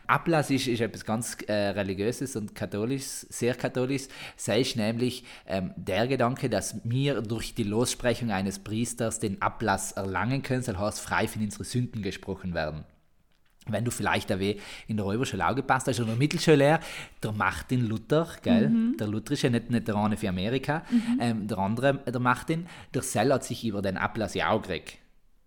Ablass 0.09 0.51
ist, 0.51 0.67
ist 0.67 0.81
etwas 0.81 1.05
ganz 1.05 1.37
äh, 1.47 1.53
Religiöses 1.53 2.35
und 2.35 2.57
Katholisches, 2.57 3.21
sehr 3.31 3.55
Katholisches. 3.55 4.09
Sei 4.37 4.61
es 4.61 4.75
nämlich 4.75 5.25
ähm, 5.47 5.73
der 5.77 6.09
Gedanke, 6.09 6.51
dass 6.51 6.81
wir 6.83 7.23
durch 7.23 7.55
die 7.55 7.63
Lossprechung 7.63 8.33
eines 8.33 8.59
Priesters 8.59 9.21
den 9.21 9.41
Ablass 9.41 9.93
erlangen 9.93 10.43
können, 10.43 10.63
soll 10.63 10.79
heißt, 10.79 10.99
frei 11.01 11.29
von 11.29 11.43
unseren 11.43 11.65
Sünden 11.65 12.03
gesprochen 12.03 12.53
werden 12.53 12.85
wenn 13.67 13.83
du 13.83 13.91
vielleicht 13.91 14.31
in 14.31 14.97
der 14.97 15.07
Räuberschule 15.07 15.49
auch 15.49 15.55
gepasst 15.55 15.89
hast 15.89 15.99
oder 15.99 16.13
in 16.13 16.19
der 16.19 16.19
Mittelschule, 16.19 16.81
der 17.23 17.33
Martin 17.33 17.87
Luther, 17.87 18.29
gell? 18.43 18.71
Der 18.99 19.07
Luther 19.07 19.33
ist 19.33 19.43
ja 19.43 19.49
nicht, 19.49 19.71
nicht 19.71 19.89
der 19.89 19.95
eine 19.95 20.19
für 20.19 20.29
Amerika, 20.29 20.83
ähm, 21.19 21.49
der 21.49 21.57
andere, 21.57 21.95
der 21.95 22.21
Martin, 22.21 22.67
der 22.93 23.01
Sell 23.01 23.33
hat 23.33 23.43
sich 23.43 23.65
über 23.65 23.81
den 23.81 23.97
Ablass 23.97 24.35
ja 24.35 24.51
auch 24.51 24.61
gekriegt. 24.61 24.99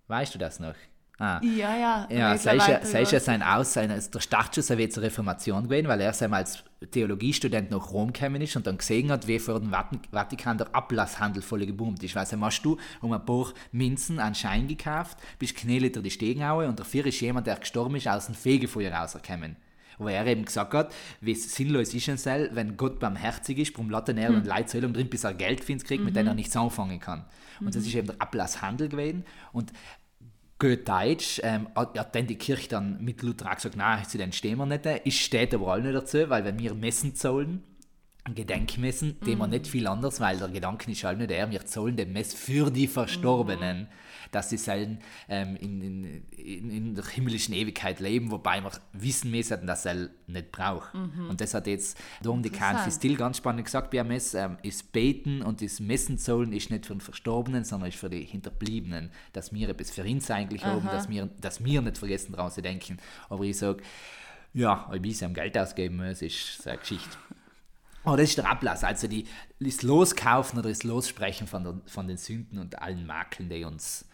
Weißt 0.08 0.34
du 0.36 0.40
das 0.40 0.60
noch? 0.60 0.76
Ah. 1.20 1.42
Ja, 1.44 1.76
ja. 1.76 2.08
Ja, 2.12 2.38
sei 2.38 2.58
ja, 2.58 2.86
sei 2.86 3.02
ja 3.02 3.20
sein 3.20 3.42
Aus, 3.42 3.74
sein, 3.74 3.90
der 3.90 4.20
Startschuss 4.20 4.70
wird 4.70 4.94
zur 4.94 5.02
Reformation 5.02 5.64
gewesen, 5.64 5.88
weil 5.88 6.00
er 6.02 6.14
sein 6.14 6.32
als 6.32 6.64
Theologiestudent 6.92 7.72
nach 7.72 7.90
Rom 7.92 8.14
gekommen 8.14 8.40
ist 8.40 8.56
und 8.56 8.68
dann 8.68 8.78
gesehen 8.78 9.12
hat, 9.12 9.28
wie 9.28 9.40
vor 9.40 9.60
dem 9.60 9.72
Vati- 9.72 10.00
Vatikan 10.12 10.60
der 10.60 10.76
Ablasshandel 10.76 11.42
voll 11.42 11.66
geboomt 11.66 12.04
ist. 12.04 12.16
Weil 12.16 12.28
hast 12.42 12.62
du 12.62 12.78
um 13.02 13.14
ein 13.14 13.26
paar 13.26 13.52
Minzen 13.72 14.20
einen 14.20 14.36
Schein 14.36 14.68
gekauft, 14.68 15.18
bist 15.40 15.56
Knähliter 15.58 16.04
die 16.04 16.12
Stegenaue 16.12 16.68
und 16.68 16.80
dafür 16.80 17.08
ist 17.08 17.20
jemand, 17.20 17.48
der 17.48 17.56
gestorben 17.56 17.96
ist, 17.96 18.08
aus 18.08 18.28
dem 18.28 18.36
Fegefeuer 18.36 18.94
rausgekommen. 18.94 19.56
Wo 19.98 20.08
er 20.08 20.26
eben 20.28 20.46
gesagt 20.46 20.74
hat, 20.74 20.94
wie 21.22 21.32
es 21.32 21.56
sinnlos 21.56 21.94
ist 21.94 22.08
es 22.08 22.26
wenn 22.26 22.78
Gott 22.78 23.00
barmherzig 23.00 23.58
ist, 23.58 23.74
warum 23.74 23.90
lässt 23.90 24.10
er 24.10 24.30
und 24.30 24.46
Leute 24.46 24.66
Zöllung 24.68 24.94
drin, 24.94 25.10
bis 25.10 25.24
er 25.24 25.34
Geld 25.34 25.64
für 25.64 25.76
kriegt, 25.78 26.04
mit 26.04 26.16
dem 26.16 26.28
er 26.28 26.36
nichts 26.36 26.56
anfangen 26.56 27.00
kann. 27.00 27.26
Und 27.60 27.76
das 27.76 27.86
ist 27.86 27.96
eben 27.96 28.08
der 28.08 28.22
Ablasshandel 28.22 28.90
gewesen. 28.90 29.26
Und 29.52 29.72
gut 30.60 30.88
Deutsch, 30.88 31.40
ähm, 31.44 31.68
hat, 31.76 32.16
dann 32.16 32.28
die 32.28 32.36
Kirche 32.36 32.70
dann 32.70 33.04
mit 33.04 33.22
Luther 33.22 33.50
auch 33.52 33.56
gesagt, 33.56 33.76
nein, 33.76 34.06
zu 34.06 34.18
den 34.18 34.32
stehen 34.32 34.58
wir 34.58 34.66
nicht. 34.66 34.86
Ich 35.04 35.24
stehe 35.24 35.50
aber 35.54 35.74
auch 35.74 35.78
nicht 35.78 35.96
dazu, 35.96 36.30
weil 36.30 36.46
wenn 36.46 36.60
wir 36.60 36.74
Messen 36.74 37.16
zahlen, 37.16 37.64
Gedenkmessen, 38.36 39.20
dem 39.22 39.40
wir 39.40 39.48
nicht 39.48 39.68
viel 39.68 39.88
anders, 39.88 40.20
weil 40.20 40.38
der 40.38 40.50
Gedanke 40.50 40.92
ist 40.92 41.04
halt 41.04 41.18
nicht 41.18 41.30
der, 41.30 41.50
wir 41.50 41.66
zahlen 41.66 41.96
den 41.96 42.12
Mess 42.12 42.34
für 42.34 42.70
die 42.70 42.88
Verstorbenen, 42.88 43.88
dass 44.32 44.50
sie 44.50 44.58
sollen 44.58 45.00
ähm, 45.30 45.56
in, 45.56 45.82
in, 45.82 46.24
in, 46.32 46.70
in 46.72 46.96
der 46.96 47.06
himmlischen 47.06 47.54
Ewigkeit 47.54 48.00
leben, 48.00 48.32
wobei 48.32 48.62
wir 48.62 48.72
wissen 48.94 49.32
müssen, 49.32 49.66
dass 49.68 49.86
er 49.86 50.10
nicht 50.28 50.52
braucht. 50.52 50.94
Und 51.30 51.42
das 51.42 51.54
hat 51.54 51.68
jetzt 51.68 51.98
Kahn 52.50 52.78
Interessant. 52.78 52.80
Fistil 52.86 53.18
ganz 53.18 53.38
spannend 53.38 53.66
gesagt 53.66 53.94
Mess, 53.94 54.34
ähm, 54.34 54.58
ist 54.64 54.92
Beten 54.92 55.42
und 55.42 55.62
das 55.62 55.80
Messen 55.80 56.18
zahlen 56.18 56.54
ist 56.54 56.70
nicht 56.70 56.86
für 56.86 56.94
den 56.94 57.02
Verstorbenen, 57.02 57.64
sondern 57.64 57.90
ist 57.90 57.98
für 57.98 58.10
die 58.10 58.24
Hinterbliebenen, 58.24 59.12
dass 59.34 59.54
wir 59.54 59.70
etwas 59.70 59.92
für 59.92 60.04
uns 60.04 60.30
eigentlich 60.32 60.64
haben, 60.64 60.86
dass 60.88 61.10
wir, 61.10 61.30
dass 61.40 61.64
wir 61.64 61.82
nicht 61.82 61.98
vergessen 61.98 62.34
daran 62.34 62.52
zu 62.52 62.62
denken. 62.62 62.98
Aber 63.30 63.44
ich 63.44 63.58
sage, 63.58 63.84
ja, 64.54 64.90
ich 65.02 65.24
am 65.24 65.34
Geld 65.34 65.58
ausgeben 65.58 65.98
muss, 65.98 66.22
ist 66.22 66.64
so 66.64 66.70
eine 66.70 66.80
Geschichte. 66.80 67.18
Aber 68.04 68.18
das 68.18 68.30
ist 68.30 68.38
der 68.38 68.50
Ablass, 68.50 68.84
also 68.84 69.08
die, 69.08 69.26
das 69.60 69.82
Loskaufen 69.82 70.60
oder 70.60 70.70
das 70.70 70.84
Lossprechen 70.84 71.46
von, 71.46 71.64
der, 71.64 71.82
von 71.88 72.08
den 72.08 72.16
Sünden 72.16 72.58
und 72.58 72.82
allen 72.82 73.06
Makeln, 73.06 73.50
die 73.50 73.66
uns 73.66 74.08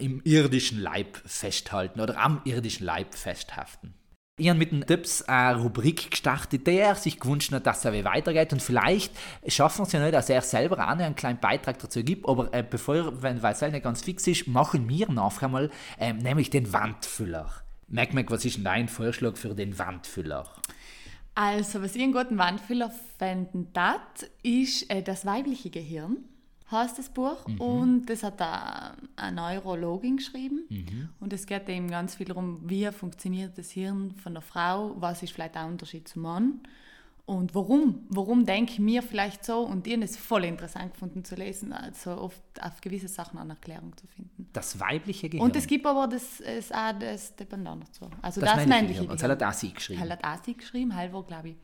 im 0.00 0.20
irdischen 0.24 0.80
Leib 0.80 1.18
festhalten 1.24 2.00
oder 2.00 2.18
am 2.18 2.40
irdischen 2.44 2.86
Leib 2.86 3.14
festhaften. 3.14 3.94
Ich 4.40 4.48
habe 4.48 4.58
mit 4.58 4.70
den 4.70 4.86
Tipps 4.86 5.22
eine 5.22 5.60
Rubrik 5.60 6.12
gestartet, 6.12 6.64
der 6.68 6.90
er 6.90 6.94
sich 6.94 7.18
gewünscht 7.18 7.50
hat, 7.50 7.66
dass 7.66 7.84
er 7.84 8.04
weitergeht 8.04 8.52
und 8.52 8.62
vielleicht 8.62 9.12
schaffen 9.48 9.82
es 9.82 9.90
ja 9.90 10.00
nicht, 10.00 10.14
dass 10.14 10.30
er 10.30 10.42
selber 10.42 10.76
auch 10.88 10.94
noch 10.94 11.04
einen 11.04 11.16
kleinen 11.16 11.40
Beitrag 11.40 11.80
dazu 11.80 12.04
gibt, 12.04 12.28
aber 12.28 12.54
äh, 12.54 12.62
bevor, 12.62 13.20
wenn, 13.20 13.38
es 13.38 13.60
nicht 13.60 13.82
ganz 13.82 14.02
fix 14.02 14.28
ist, 14.28 14.46
machen 14.46 14.88
wir 14.88 15.10
nachher 15.10 15.46
einmal 15.46 15.70
ähm, 15.98 16.18
nämlich 16.18 16.50
den 16.50 16.72
Wandfüller. 16.72 17.50
Mac, 17.88 18.14
Mac, 18.14 18.30
was 18.30 18.44
ist 18.44 18.64
dein 18.64 18.88
Vorschlag 18.88 19.36
für 19.36 19.56
den 19.56 19.76
Wandfüller? 19.76 20.46
Also, 21.34 21.82
was 21.82 21.96
ich 21.96 22.02
einen 22.02 22.12
guten 22.12 22.38
Wandfüller 22.38 22.92
fänden 23.18 23.72
tat, 23.72 24.30
ist 24.44 24.88
äh, 24.88 25.02
das 25.02 25.26
weibliche 25.26 25.70
Gehirn, 25.70 26.18
heißt 26.70 26.98
das 26.98 27.08
Buch. 27.08 27.46
Mhm. 27.46 27.60
Und 27.60 28.06
das 28.06 28.22
hat 28.22 28.40
da 28.40 28.94
eine 29.16 29.36
Neurologin 29.36 30.16
geschrieben. 30.16 30.64
Mhm. 30.68 31.08
Und 31.20 31.32
es 31.32 31.46
geht 31.46 31.68
eben 31.68 31.90
ganz 31.90 32.16
viel 32.16 32.26
darum, 32.26 32.60
wie 32.64 32.90
funktioniert 32.92 33.56
das 33.56 33.70
Hirn 33.70 34.14
von 34.22 34.34
der 34.34 34.42
Frau, 34.42 34.94
was 34.98 35.22
ist 35.22 35.32
vielleicht 35.32 35.54
der 35.54 35.66
Unterschied 35.66 36.08
zum 36.08 36.22
Mann. 36.22 36.60
Und 37.28 37.54
warum? 37.54 38.06
Warum 38.08 38.46
denken 38.46 38.86
wir 38.86 39.02
vielleicht 39.02 39.44
so? 39.44 39.60
Und 39.60 39.86
habe 39.86 40.02
es 40.02 40.16
voll 40.16 40.44
interessant 40.44 40.94
gefunden 40.94 41.24
zu 41.24 41.34
lesen, 41.34 41.74
also 41.74 42.12
oft 42.12 42.40
auf 42.58 42.80
gewisse 42.80 43.08
Sachen 43.08 43.38
eine 43.38 43.50
Erklärung 43.50 43.94
zu 43.98 44.06
finden. 44.06 44.48
Das 44.54 44.80
weibliche 44.80 45.28
Gehirn. 45.28 45.44
Und 45.44 45.54
es 45.54 45.66
gibt 45.66 45.84
aber 45.84 46.08
das, 46.08 46.40
auch 46.72 46.98
das 46.98 47.36
Dependant 47.36 47.86
dazu. 47.86 48.08
Also 48.22 48.40
das, 48.40 48.54
das 48.54 48.66
männliche 48.66 49.00
Gehirn. 49.00 49.10
Und 49.10 49.16
Gehirn. 49.20 49.38
das 49.38 49.42
hat 49.42 49.42
er 49.42 49.52
sie 49.52 49.74
geschrieben. 49.74 50.00
Hat 50.08 50.24
auch 50.24 50.42
sie 50.42 50.54
geschrieben, 50.54 50.90
war, 50.90 51.22
glaube 51.22 51.50
ich, 51.50 51.56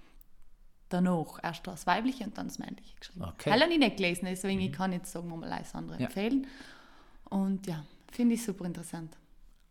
danach. 0.89 1.39
Erst 1.43 1.67
das 1.67 1.87
weibliche 1.87 2.25
und 2.25 2.37
dann 2.39 2.49
das 2.49 2.59
männliche 2.59 2.95
geschrieben. 2.99 3.25
Okay. 3.25 3.51
Habe 3.51 3.73
ich 3.73 3.79
nicht 3.79 3.97
gelesen, 3.97 4.27
deswegen 4.27 4.61
ich 4.61 4.73
kann 4.73 4.93
jetzt 4.93 5.13
sagen 5.13 5.29
wir 5.29 5.37
mal 5.37 5.51
alles 5.53 5.75
andere 5.75 5.99
Ja. 5.99 6.07
empfehlen. 6.07 6.47
Und 7.31 7.67
ja, 7.67 7.85
finde 8.13 8.35
ich 8.35 8.45
super 8.45 8.65
interessant. 8.65 9.17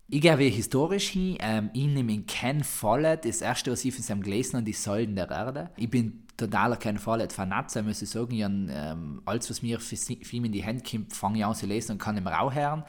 Ich 0.08 0.20
gehe 0.20 0.38
wie 0.38 0.50
historisch 0.50 1.08
hin. 1.10 1.38
Ähm, 1.40 1.70
ich 1.72 1.86
nehme 1.86 2.20
Ken 2.24 2.62
Follett, 2.62 3.24
das 3.24 3.40
erste, 3.40 3.72
was 3.72 3.84
ich 3.84 3.94
von 3.94 4.02
seinem 4.02 4.22
gelesen 4.22 4.56
habe, 4.56 4.64
die 4.64 4.74
Säulen 4.74 5.16
der 5.16 5.30
Erde. 5.30 5.70
Ich 5.76 5.88
bin 5.88 6.26
totaler 6.36 6.76
Ken 6.76 6.98
Follett-Fanat, 6.98 7.74
muss 7.84 8.02
ich 8.02 8.10
sagen. 8.10 8.34
Ich 8.34 8.42
habe, 8.44 8.66
ähm, 8.70 9.22
alles, 9.24 9.48
was 9.48 9.62
mir 9.62 9.80
für 9.80 9.96
ihn 10.36 10.44
in 10.44 10.52
die 10.52 10.62
Hände 10.62 10.84
kommt, 10.88 11.14
fange 11.14 11.38
ich 11.38 11.44
an 11.46 11.54
zu 11.54 11.64
lesen 11.64 11.92
und 11.92 11.98
kann 11.98 12.18
ihm 12.18 12.26
auch 12.26 12.52
hören. 12.52 12.84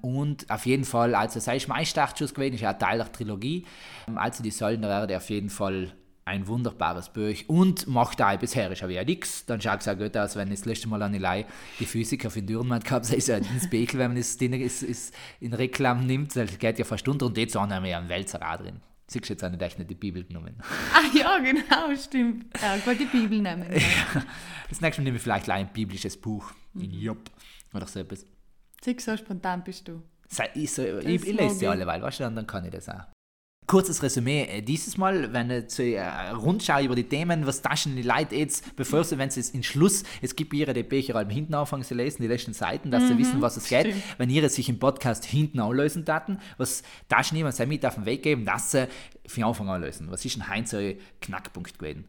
Und 0.00 0.50
auf 0.50 0.66
jeden 0.66 0.84
Fall, 0.84 1.14
also 1.14 1.38
sei 1.38 1.56
es 1.56 1.68
mein 1.68 1.86
Startschuss 1.86 2.34
gewesen, 2.34 2.54
ist 2.54 2.60
ja 2.62 2.72
Teil 2.72 2.98
der 2.98 3.12
Trilogie. 3.12 3.64
Ähm, 4.08 4.18
Also 4.18 4.42
die 4.42 4.50
Säulen 4.50 4.82
der 4.82 4.90
Erde 4.90 5.16
auf 5.16 5.30
jeden 5.30 5.50
Fall 5.50 5.92
ein 6.26 6.48
wunderbares 6.48 7.08
Buch 7.08 7.36
und 7.46 7.86
macht 7.86 8.20
auch 8.20 8.36
bisher 8.36 8.70
ist 8.70 8.82
aber 8.82 8.92
ja 8.92 9.04
nichts. 9.04 9.46
Dann 9.46 9.60
schaut 9.60 9.80
es 9.80 9.88
auch 9.88 9.96
gut 9.96 10.16
aus, 10.16 10.34
wenn 10.34 10.50
ich 10.50 10.58
das 10.58 10.66
letzte 10.66 10.88
Mal 10.88 11.00
an 11.02 11.12
die 11.12 11.44
die 11.78 11.86
Physiker 11.86 12.30
für 12.30 12.42
Dürrenmann 12.42 12.80
gehabt 12.80 13.06
habe, 13.06 13.16
ist 13.16 13.28
ja 13.28 13.36
ein 13.36 13.60
Spekel, 13.64 14.00
wenn 14.00 14.12
man 14.12 14.16
es 14.16 14.36
in 14.36 15.52
Reklam 15.54 16.04
nimmt, 16.04 16.34
das 16.34 16.58
geht 16.58 16.78
ja 16.78 16.84
fast 16.84 17.06
unter 17.08 17.26
und 17.26 17.38
jetzt 17.38 17.54
haben 17.54 17.70
wir 17.82 17.90
ja 17.90 17.98
einen 17.98 18.08
Wälzer 18.08 18.40
auch 18.42 18.56
drin. 18.56 18.80
Siehst 19.06 19.28
du 19.28 19.34
jetzt 19.34 19.44
auch 19.44 19.50
nicht 19.50 19.62
echt 19.62 19.78
nicht 19.78 19.88
die 19.88 19.94
Bibel 19.94 20.24
genommen. 20.24 20.56
Ah 20.92 21.16
ja, 21.16 21.38
genau, 21.38 21.94
stimmt. 21.94 22.46
Ja, 22.60 22.74
ich 22.74 22.84
wollte 22.84 23.06
die 23.06 23.18
Bibel 23.18 23.40
nehmen. 23.40 23.66
Das 24.68 24.80
nächste 24.80 25.00
Mal 25.00 25.04
nehme 25.04 25.18
ich 25.18 25.22
vielleicht 25.22 25.48
ein 25.48 25.72
biblisches 25.72 26.16
Buch 26.16 26.50
in 26.74 26.90
Job 26.90 27.30
oder 27.72 27.86
so 27.86 28.00
etwas. 28.00 28.26
Sieg 28.82 29.00
so 29.00 29.16
spontan 29.16 29.62
bist 29.62 29.86
du. 29.86 30.02
Ich, 30.54 30.72
so, 30.72 30.82
ich, 30.82 31.06
ich 31.06 31.32
lese 31.32 31.54
sie 31.54 31.68
alle, 31.68 31.86
weil, 31.86 32.02
weißt 32.02 32.18
du, 32.18 32.24
dann 32.24 32.46
kann 32.48 32.64
ich 32.64 32.72
das 32.72 32.88
auch. 32.88 33.04
Kurzes 33.66 34.02
Resümee 34.02 34.44
äh, 34.44 34.62
dieses 34.62 34.96
Mal, 34.96 35.32
wenn 35.32 35.50
ich 35.50 35.68
zur 35.68 35.84
äh, 35.84 36.30
Rundschau 36.30 36.80
über 36.80 36.94
die 36.94 37.04
Themen, 37.04 37.46
was 37.46 37.62
taschen 37.62 37.96
die 37.96 38.02
Leute 38.02 38.36
jetzt, 38.36 38.76
bevor 38.76 39.02
sie, 39.02 39.18
wenn 39.18 39.30
sie 39.30 39.40
es 39.40 39.50
in 39.50 39.62
Schluss, 39.62 40.04
es 40.22 40.36
gibt 40.36 40.54
ihre 40.54 40.72
die 40.72 40.84
Bücher 40.84 41.14
halt 41.14 41.30
hinten 41.32 41.54
anfangen 41.54 41.82
zu 41.82 41.94
lesen, 41.94 42.22
die 42.22 42.28
letzten 42.28 42.52
Seiten, 42.52 42.90
dass 42.90 43.02
mhm, 43.02 43.08
sie 43.08 43.18
wissen, 43.18 43.40
was 43.40 43.56
es 43.56 43.68
geht, 43.68 43.86
stimmt. 43.86 44.02
wenn 44.18 44.30
ihre 44.30 44.48
sich 44.48 44.68
im 44.68 44.78
Podcast 44.78 45.24
hinten 45.24 45.58
anlösen 45.58 46.04
taten, 46.04 46.38
was 46.58 46.82
taschen 47.08 47.36
jemand 47.36 47.58
mit 47.66 47.84
auf 47.84 47.96
den 47.96 48.06
Weg 48.06 48.22
geben, 48.22 48.44
dass 48.44 48.70
sie 48.70 48.88
von 49.26 49.44
Anfang 49.44 49.68
an 49.68 49.82
lösen. 49.82 50.10
Was 50.10 50.24
ist 50.24 50.36
ein 50.36 50.48
Heinz 50.48 50.72
ein 50.72 50.96
Knackpunkt 51.20 51.78
gewesen? 51.78 52.04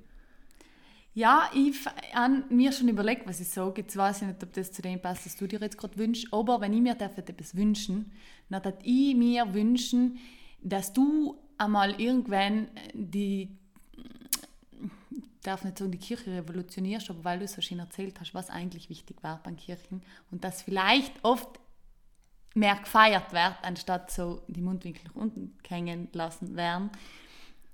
Ja, 1.16 1.50
ich 1.56 1.76
habe 2.14 2.44
mir 2.52 2.72
schon 2.72 2.90
überlegt, 2.90 3.28
was 3.28 3.40
ich 3.40 3.50
sage. 3.50 3.82
Jetzt 3.82 3.98
weiß 3.98 4.22
ich 4.22 4.28
nicht, 4.28 4.44
ob 4.44 4.54
das 4.54 4.72
zu 4.72 4.84
dem 4.84 5.02
passt, 5.02 5.26
was 5.26 5.36
du 5.36 5.48
dir 5.48 5.60
jetzt 5.60 5.76
gerade 5.76 5.98
wünschst. 5.98 6.28
Aber 6.32 6.62
wenn 6.62 6.74
ich 6.74 6.82
mir 6.82 6.92
etwas 6.92 7.56
wünschen 7.56 8.12
dann 8.50 8.64
würde 8.64 8.78
ich 8.84 9.16
mir 9.16 9.52
wünschen, 9.52 10.20
dass 10.62 10.94
du 10.94 11.36
einmal 11.58 12.00
irgendwann 12.00 12.68
die 12.94 13.50
darf 15.48 15.64
nicht 15.64 15.78
sagen, 15.78 15.92
die 15.92 15.98
Kirche 15.98 16.32
revolutionierst, 16.32 17.10
aber 17.10 17.24
weil 17.24 17.40
du 17.40 17.48
so 17.48 17.62
schön 17.62 17.80
erzählt 17.80 18.20
hast, 18.20 18.34
was 18.34 18.50
eigentlich 18.50 18.90
wichtig 18.90 19.24
war 19.24 19.42
beim 19.44 19.56
Kirchen 19.56 20.04
und 20.30 20.44
dass 20.44 20.62
vielleicht 20.62 21.14
oft 21.24 21.60
mehr 22.54 22.76
gefeiert 22.76 23.32
wird, 23.34 23.56
anstatt 23.62 24.12
so 24.12 24.44
die 24.48 24.62
Mundwinkel 24.62 25.04
nach 25.06 25.16
unten 25.16 25.58
hängen 25.68 26.10
lassen 26.12 26.56
werden 26.56 26.90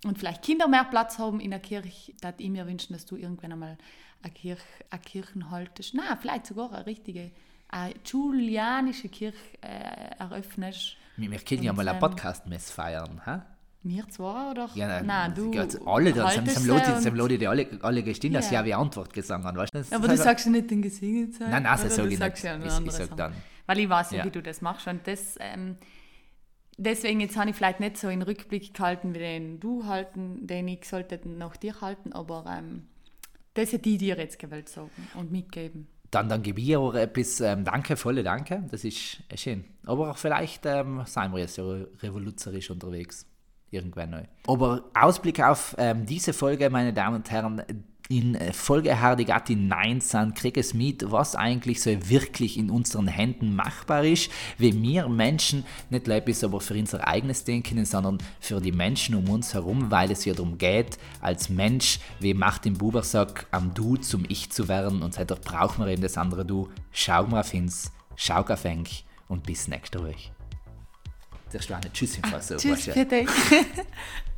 und 0.06 0.19
vielleicht 0.19 0.43
Kinder 0.43 0.67
mehr 0.67 0.84
Platz 0.84 1.17
haben 1.17 1.39
in 1.39 1.52
der 1.52 1.60
Kirche, 1.60 2.13
da 2.22 2.34
ich 2.38 2.50
mir 2.50 2.67
wünschen, 2.67 2.93
dass 2.93 3.06
du 3.06 3.15
irgendwann 3.15 3.54
einmal 3.54 3.78
eine, 4.22 4.34
Kirche, 4.34 4.63
eine 4.89 5.02
Kirchen 5.02 5.50
haltest. 5.50 5.93
Na, 5.93 6.15
vielleicht 6.15 6.46
sogar 6.46 6.72
eine 6.72 6.86
richtige, 6.86 7.32
eine 7.69 7.93
julianische 8.06 9.10
Kirche 9.10 9.38
äh, 9.62 10.15
eröffnest. 10.19 10.98
Wir, 11.17 11.32
wir 11.32 11.39
können 11.39 11.63
ja 11.63 11.74
mal 11.74 11.88
eine 11.88 12.00
Podcast-Mess 12.00 12.72
feiern, 12.72 13.26
ha? 13.26 13.46
Wir 13.86 14.08
zwar 14.08 14.52
oder? 14.52 14.69
Ja, 14.76 14.88
nein, 14.88 15.06
nein 15.06 15.36
du. 15.36 15.52
Alle, 15.86 16.13
da 16.13 16.30
sind 16.30 16.48
haben 16.56 17.15
Leute, 17.15 17.38
die 17.38 17.48
alle, 17.48 17.67
alle 17.82 18.02
gestehen, 18.02 18.34
dass 18.34 18.48
sie 18.48 18.56
ja 18.56 18.63
wie 18.63 18.74
Antwort 18.74 19.12
gesagt 19.12 19.43
haben. 19.43 19.58
Weißt? 19.58 19.93
aber 19.93 20.08
du 20.08 20.15
sagst 20.15 20.46
ja 20.46 20.52
nicht 20.52 20.72
den 20.72 20.82
Gesingen. 20.82 21.36
Nein, 21.38 21.63
nein, 21.63 21.63
das 21.63 21.96
sage 21.96 22.13
ich 22.13 22.19
nicht. 22.19 22.43
Ja 22.43 22.58
ich, 22.58 22.86
ich 22.86 22.91
sag 22.93 23.17
dann. 23.17 23.34
Weil 23.65 23.80
ich 23.80 23.89
weiß 23.89 24.12
ja, 24.12 24.24
wie 24.24 24.32
du 24.32 24.41
das 24.41 24.62
machst. 24.62 24.88
Und 24.88 25.06
das, 25.06 25.36
ähm, 25.41 25.76
deswegen 26.78 27.19
jetzt 27.19 27.36
habe 27.36 27.50
ich 27.50 27.58
vielleicht 27.58 27.82
nicht 27.82 27.98
so 27.98 28.08
einen 28.08 28.22
Rückblick 28.22 28.74
gehalten, 28.74 29.13
wie 29.13 29.19
den 29.19 29.60
du 29.60 29.86
halten, 29.86 30.48
den 30.48 30.69
ich 30.69 30.86
sollte 30.86 31.19
noch 31.28 31.58
dir 31.58 31.82
halten, 31.82 32.13
aber 32.13 32.46
ähm, 32.48 32.84
das 33.54 33.74
hätte 33.74 33.89
ich 33.89 33.98
dir 33.98 34.17
jetzt 34.17 34.39
gewählt 34.39 34.69
sagen 34.69 34.91
und 35.15 35.30
mitgeben. 35.30 35.88
Dann, 36.10 36.30
dann 36.30 36.41
gebe 36.41 36.62
ich 36.62 36.78
auch 36.78 36.93
etwas, 36.93 37.41
ähm, 37.41 37.65
danke, 37.65 37.98
volle 37.98 38.24
Danke, 38.24 38.63
das 38.72 38.84
ist 38.84 39.24
schön. 39.36 39.65
Aber 39.86 40.12
auch 40.12 40.17
vielleicht 40.17 40.65
ähm, 40.65 41.02
seien 41.06 41.34
wir 41.34 41.39
jetzt 41.39 41.56
so 41.56 41.86
revoluzerisch 42.02 42.69
unterwegs 42.69 43.26
irgendwann 43.74 44.12
neu. 44.12 44.24
Aber 44.48 44.84
Ausblick 44.94 45.42
auf 45.42 45.76
ähm, 45.78 46.06
diese 46.06 46.34
Folge, 46.34 46.70
meine 46.70 46.94
Damen 46.94 47.18
und 47.18 47.32
Herren, 47.32 47.64
in 48.10 48.36
äh, 48.36 48.54
Folge 48.54 49.00
Hardigatti 49.00 49.56
19 49.56 50.34
krieg 50.34 50.58
es 50.58 50.74
mit, 50.74 51.12
was 51.12 51.36
eigentlich 51.36 51.82
so 51.82 51.92
wirklich 52.10 52.58
in 52.58 52.70
unseren 52.70 53.08
Händen 53.08 53.56
machbar 53.56 54.04
ist, 54.04 54.30
wie 54.58 54.80
wir 54.82 55.08
Menschen 55.08 55.66
nicht 55.90 56.08
nur 56.08 56.16
etwas 56.16 56.44
aber 56.44 56.60
für 56.60 56.76
unser 56.76 57.08
eigenes 57.08 57.44
Denken, 57.44 57.86
sondern 57.86 58.18
für 58.40 58.60
die 58.60 58.72
Menschen 58.72 59.16
um 59.16 59.30
uns 59.30 59.54
herum, 59.54 59.90
weil 59.90 60.12
es 60.12 60.26
ja 60.26 60.34
darum 60.34 60.58
geht, 60.58 60.98
als 61.22 61.50
Mensch, 61.50 62.00
wie 62.20 62.34
Martin 62.34 62.74
Buber 62.74 63.04
sagt, 63.04 63.48
am 63.52 63.74
Du 63.74 63.96
zum 63.98 64.26
Ich 64.28 64.52
zu 64.52 64.68
werden 64.68 65.02
und 65.02 65.14
seitdem 65.14 65.38
brauchen 65.44 65.86
wir 65.86 65.92
eben 65.92 66.02
das 66.02 66.18
andere 66.18 66.46
Du. 66.46 66.70
Schau 66.92 67.26
mal 67.28 67.42
auf 67.42 67.54
uns, 67.54 67.92
schau 68.16 68.42
auf 68.42 68.66
und 69.28 69.44
bis 69.44 69.68
nächste 69.68 70.00
Woche. 70.00 70.43
Das 71.54 71.70
war 71.70 71.78
eine 71.78 71.94
Tschüss 71.94 72.18
im 72.18 72.24
Fall 72.24 72.42
so. 72.42 72.58
Tschüss, 72.58 72.86
bitte. 72.88 73.26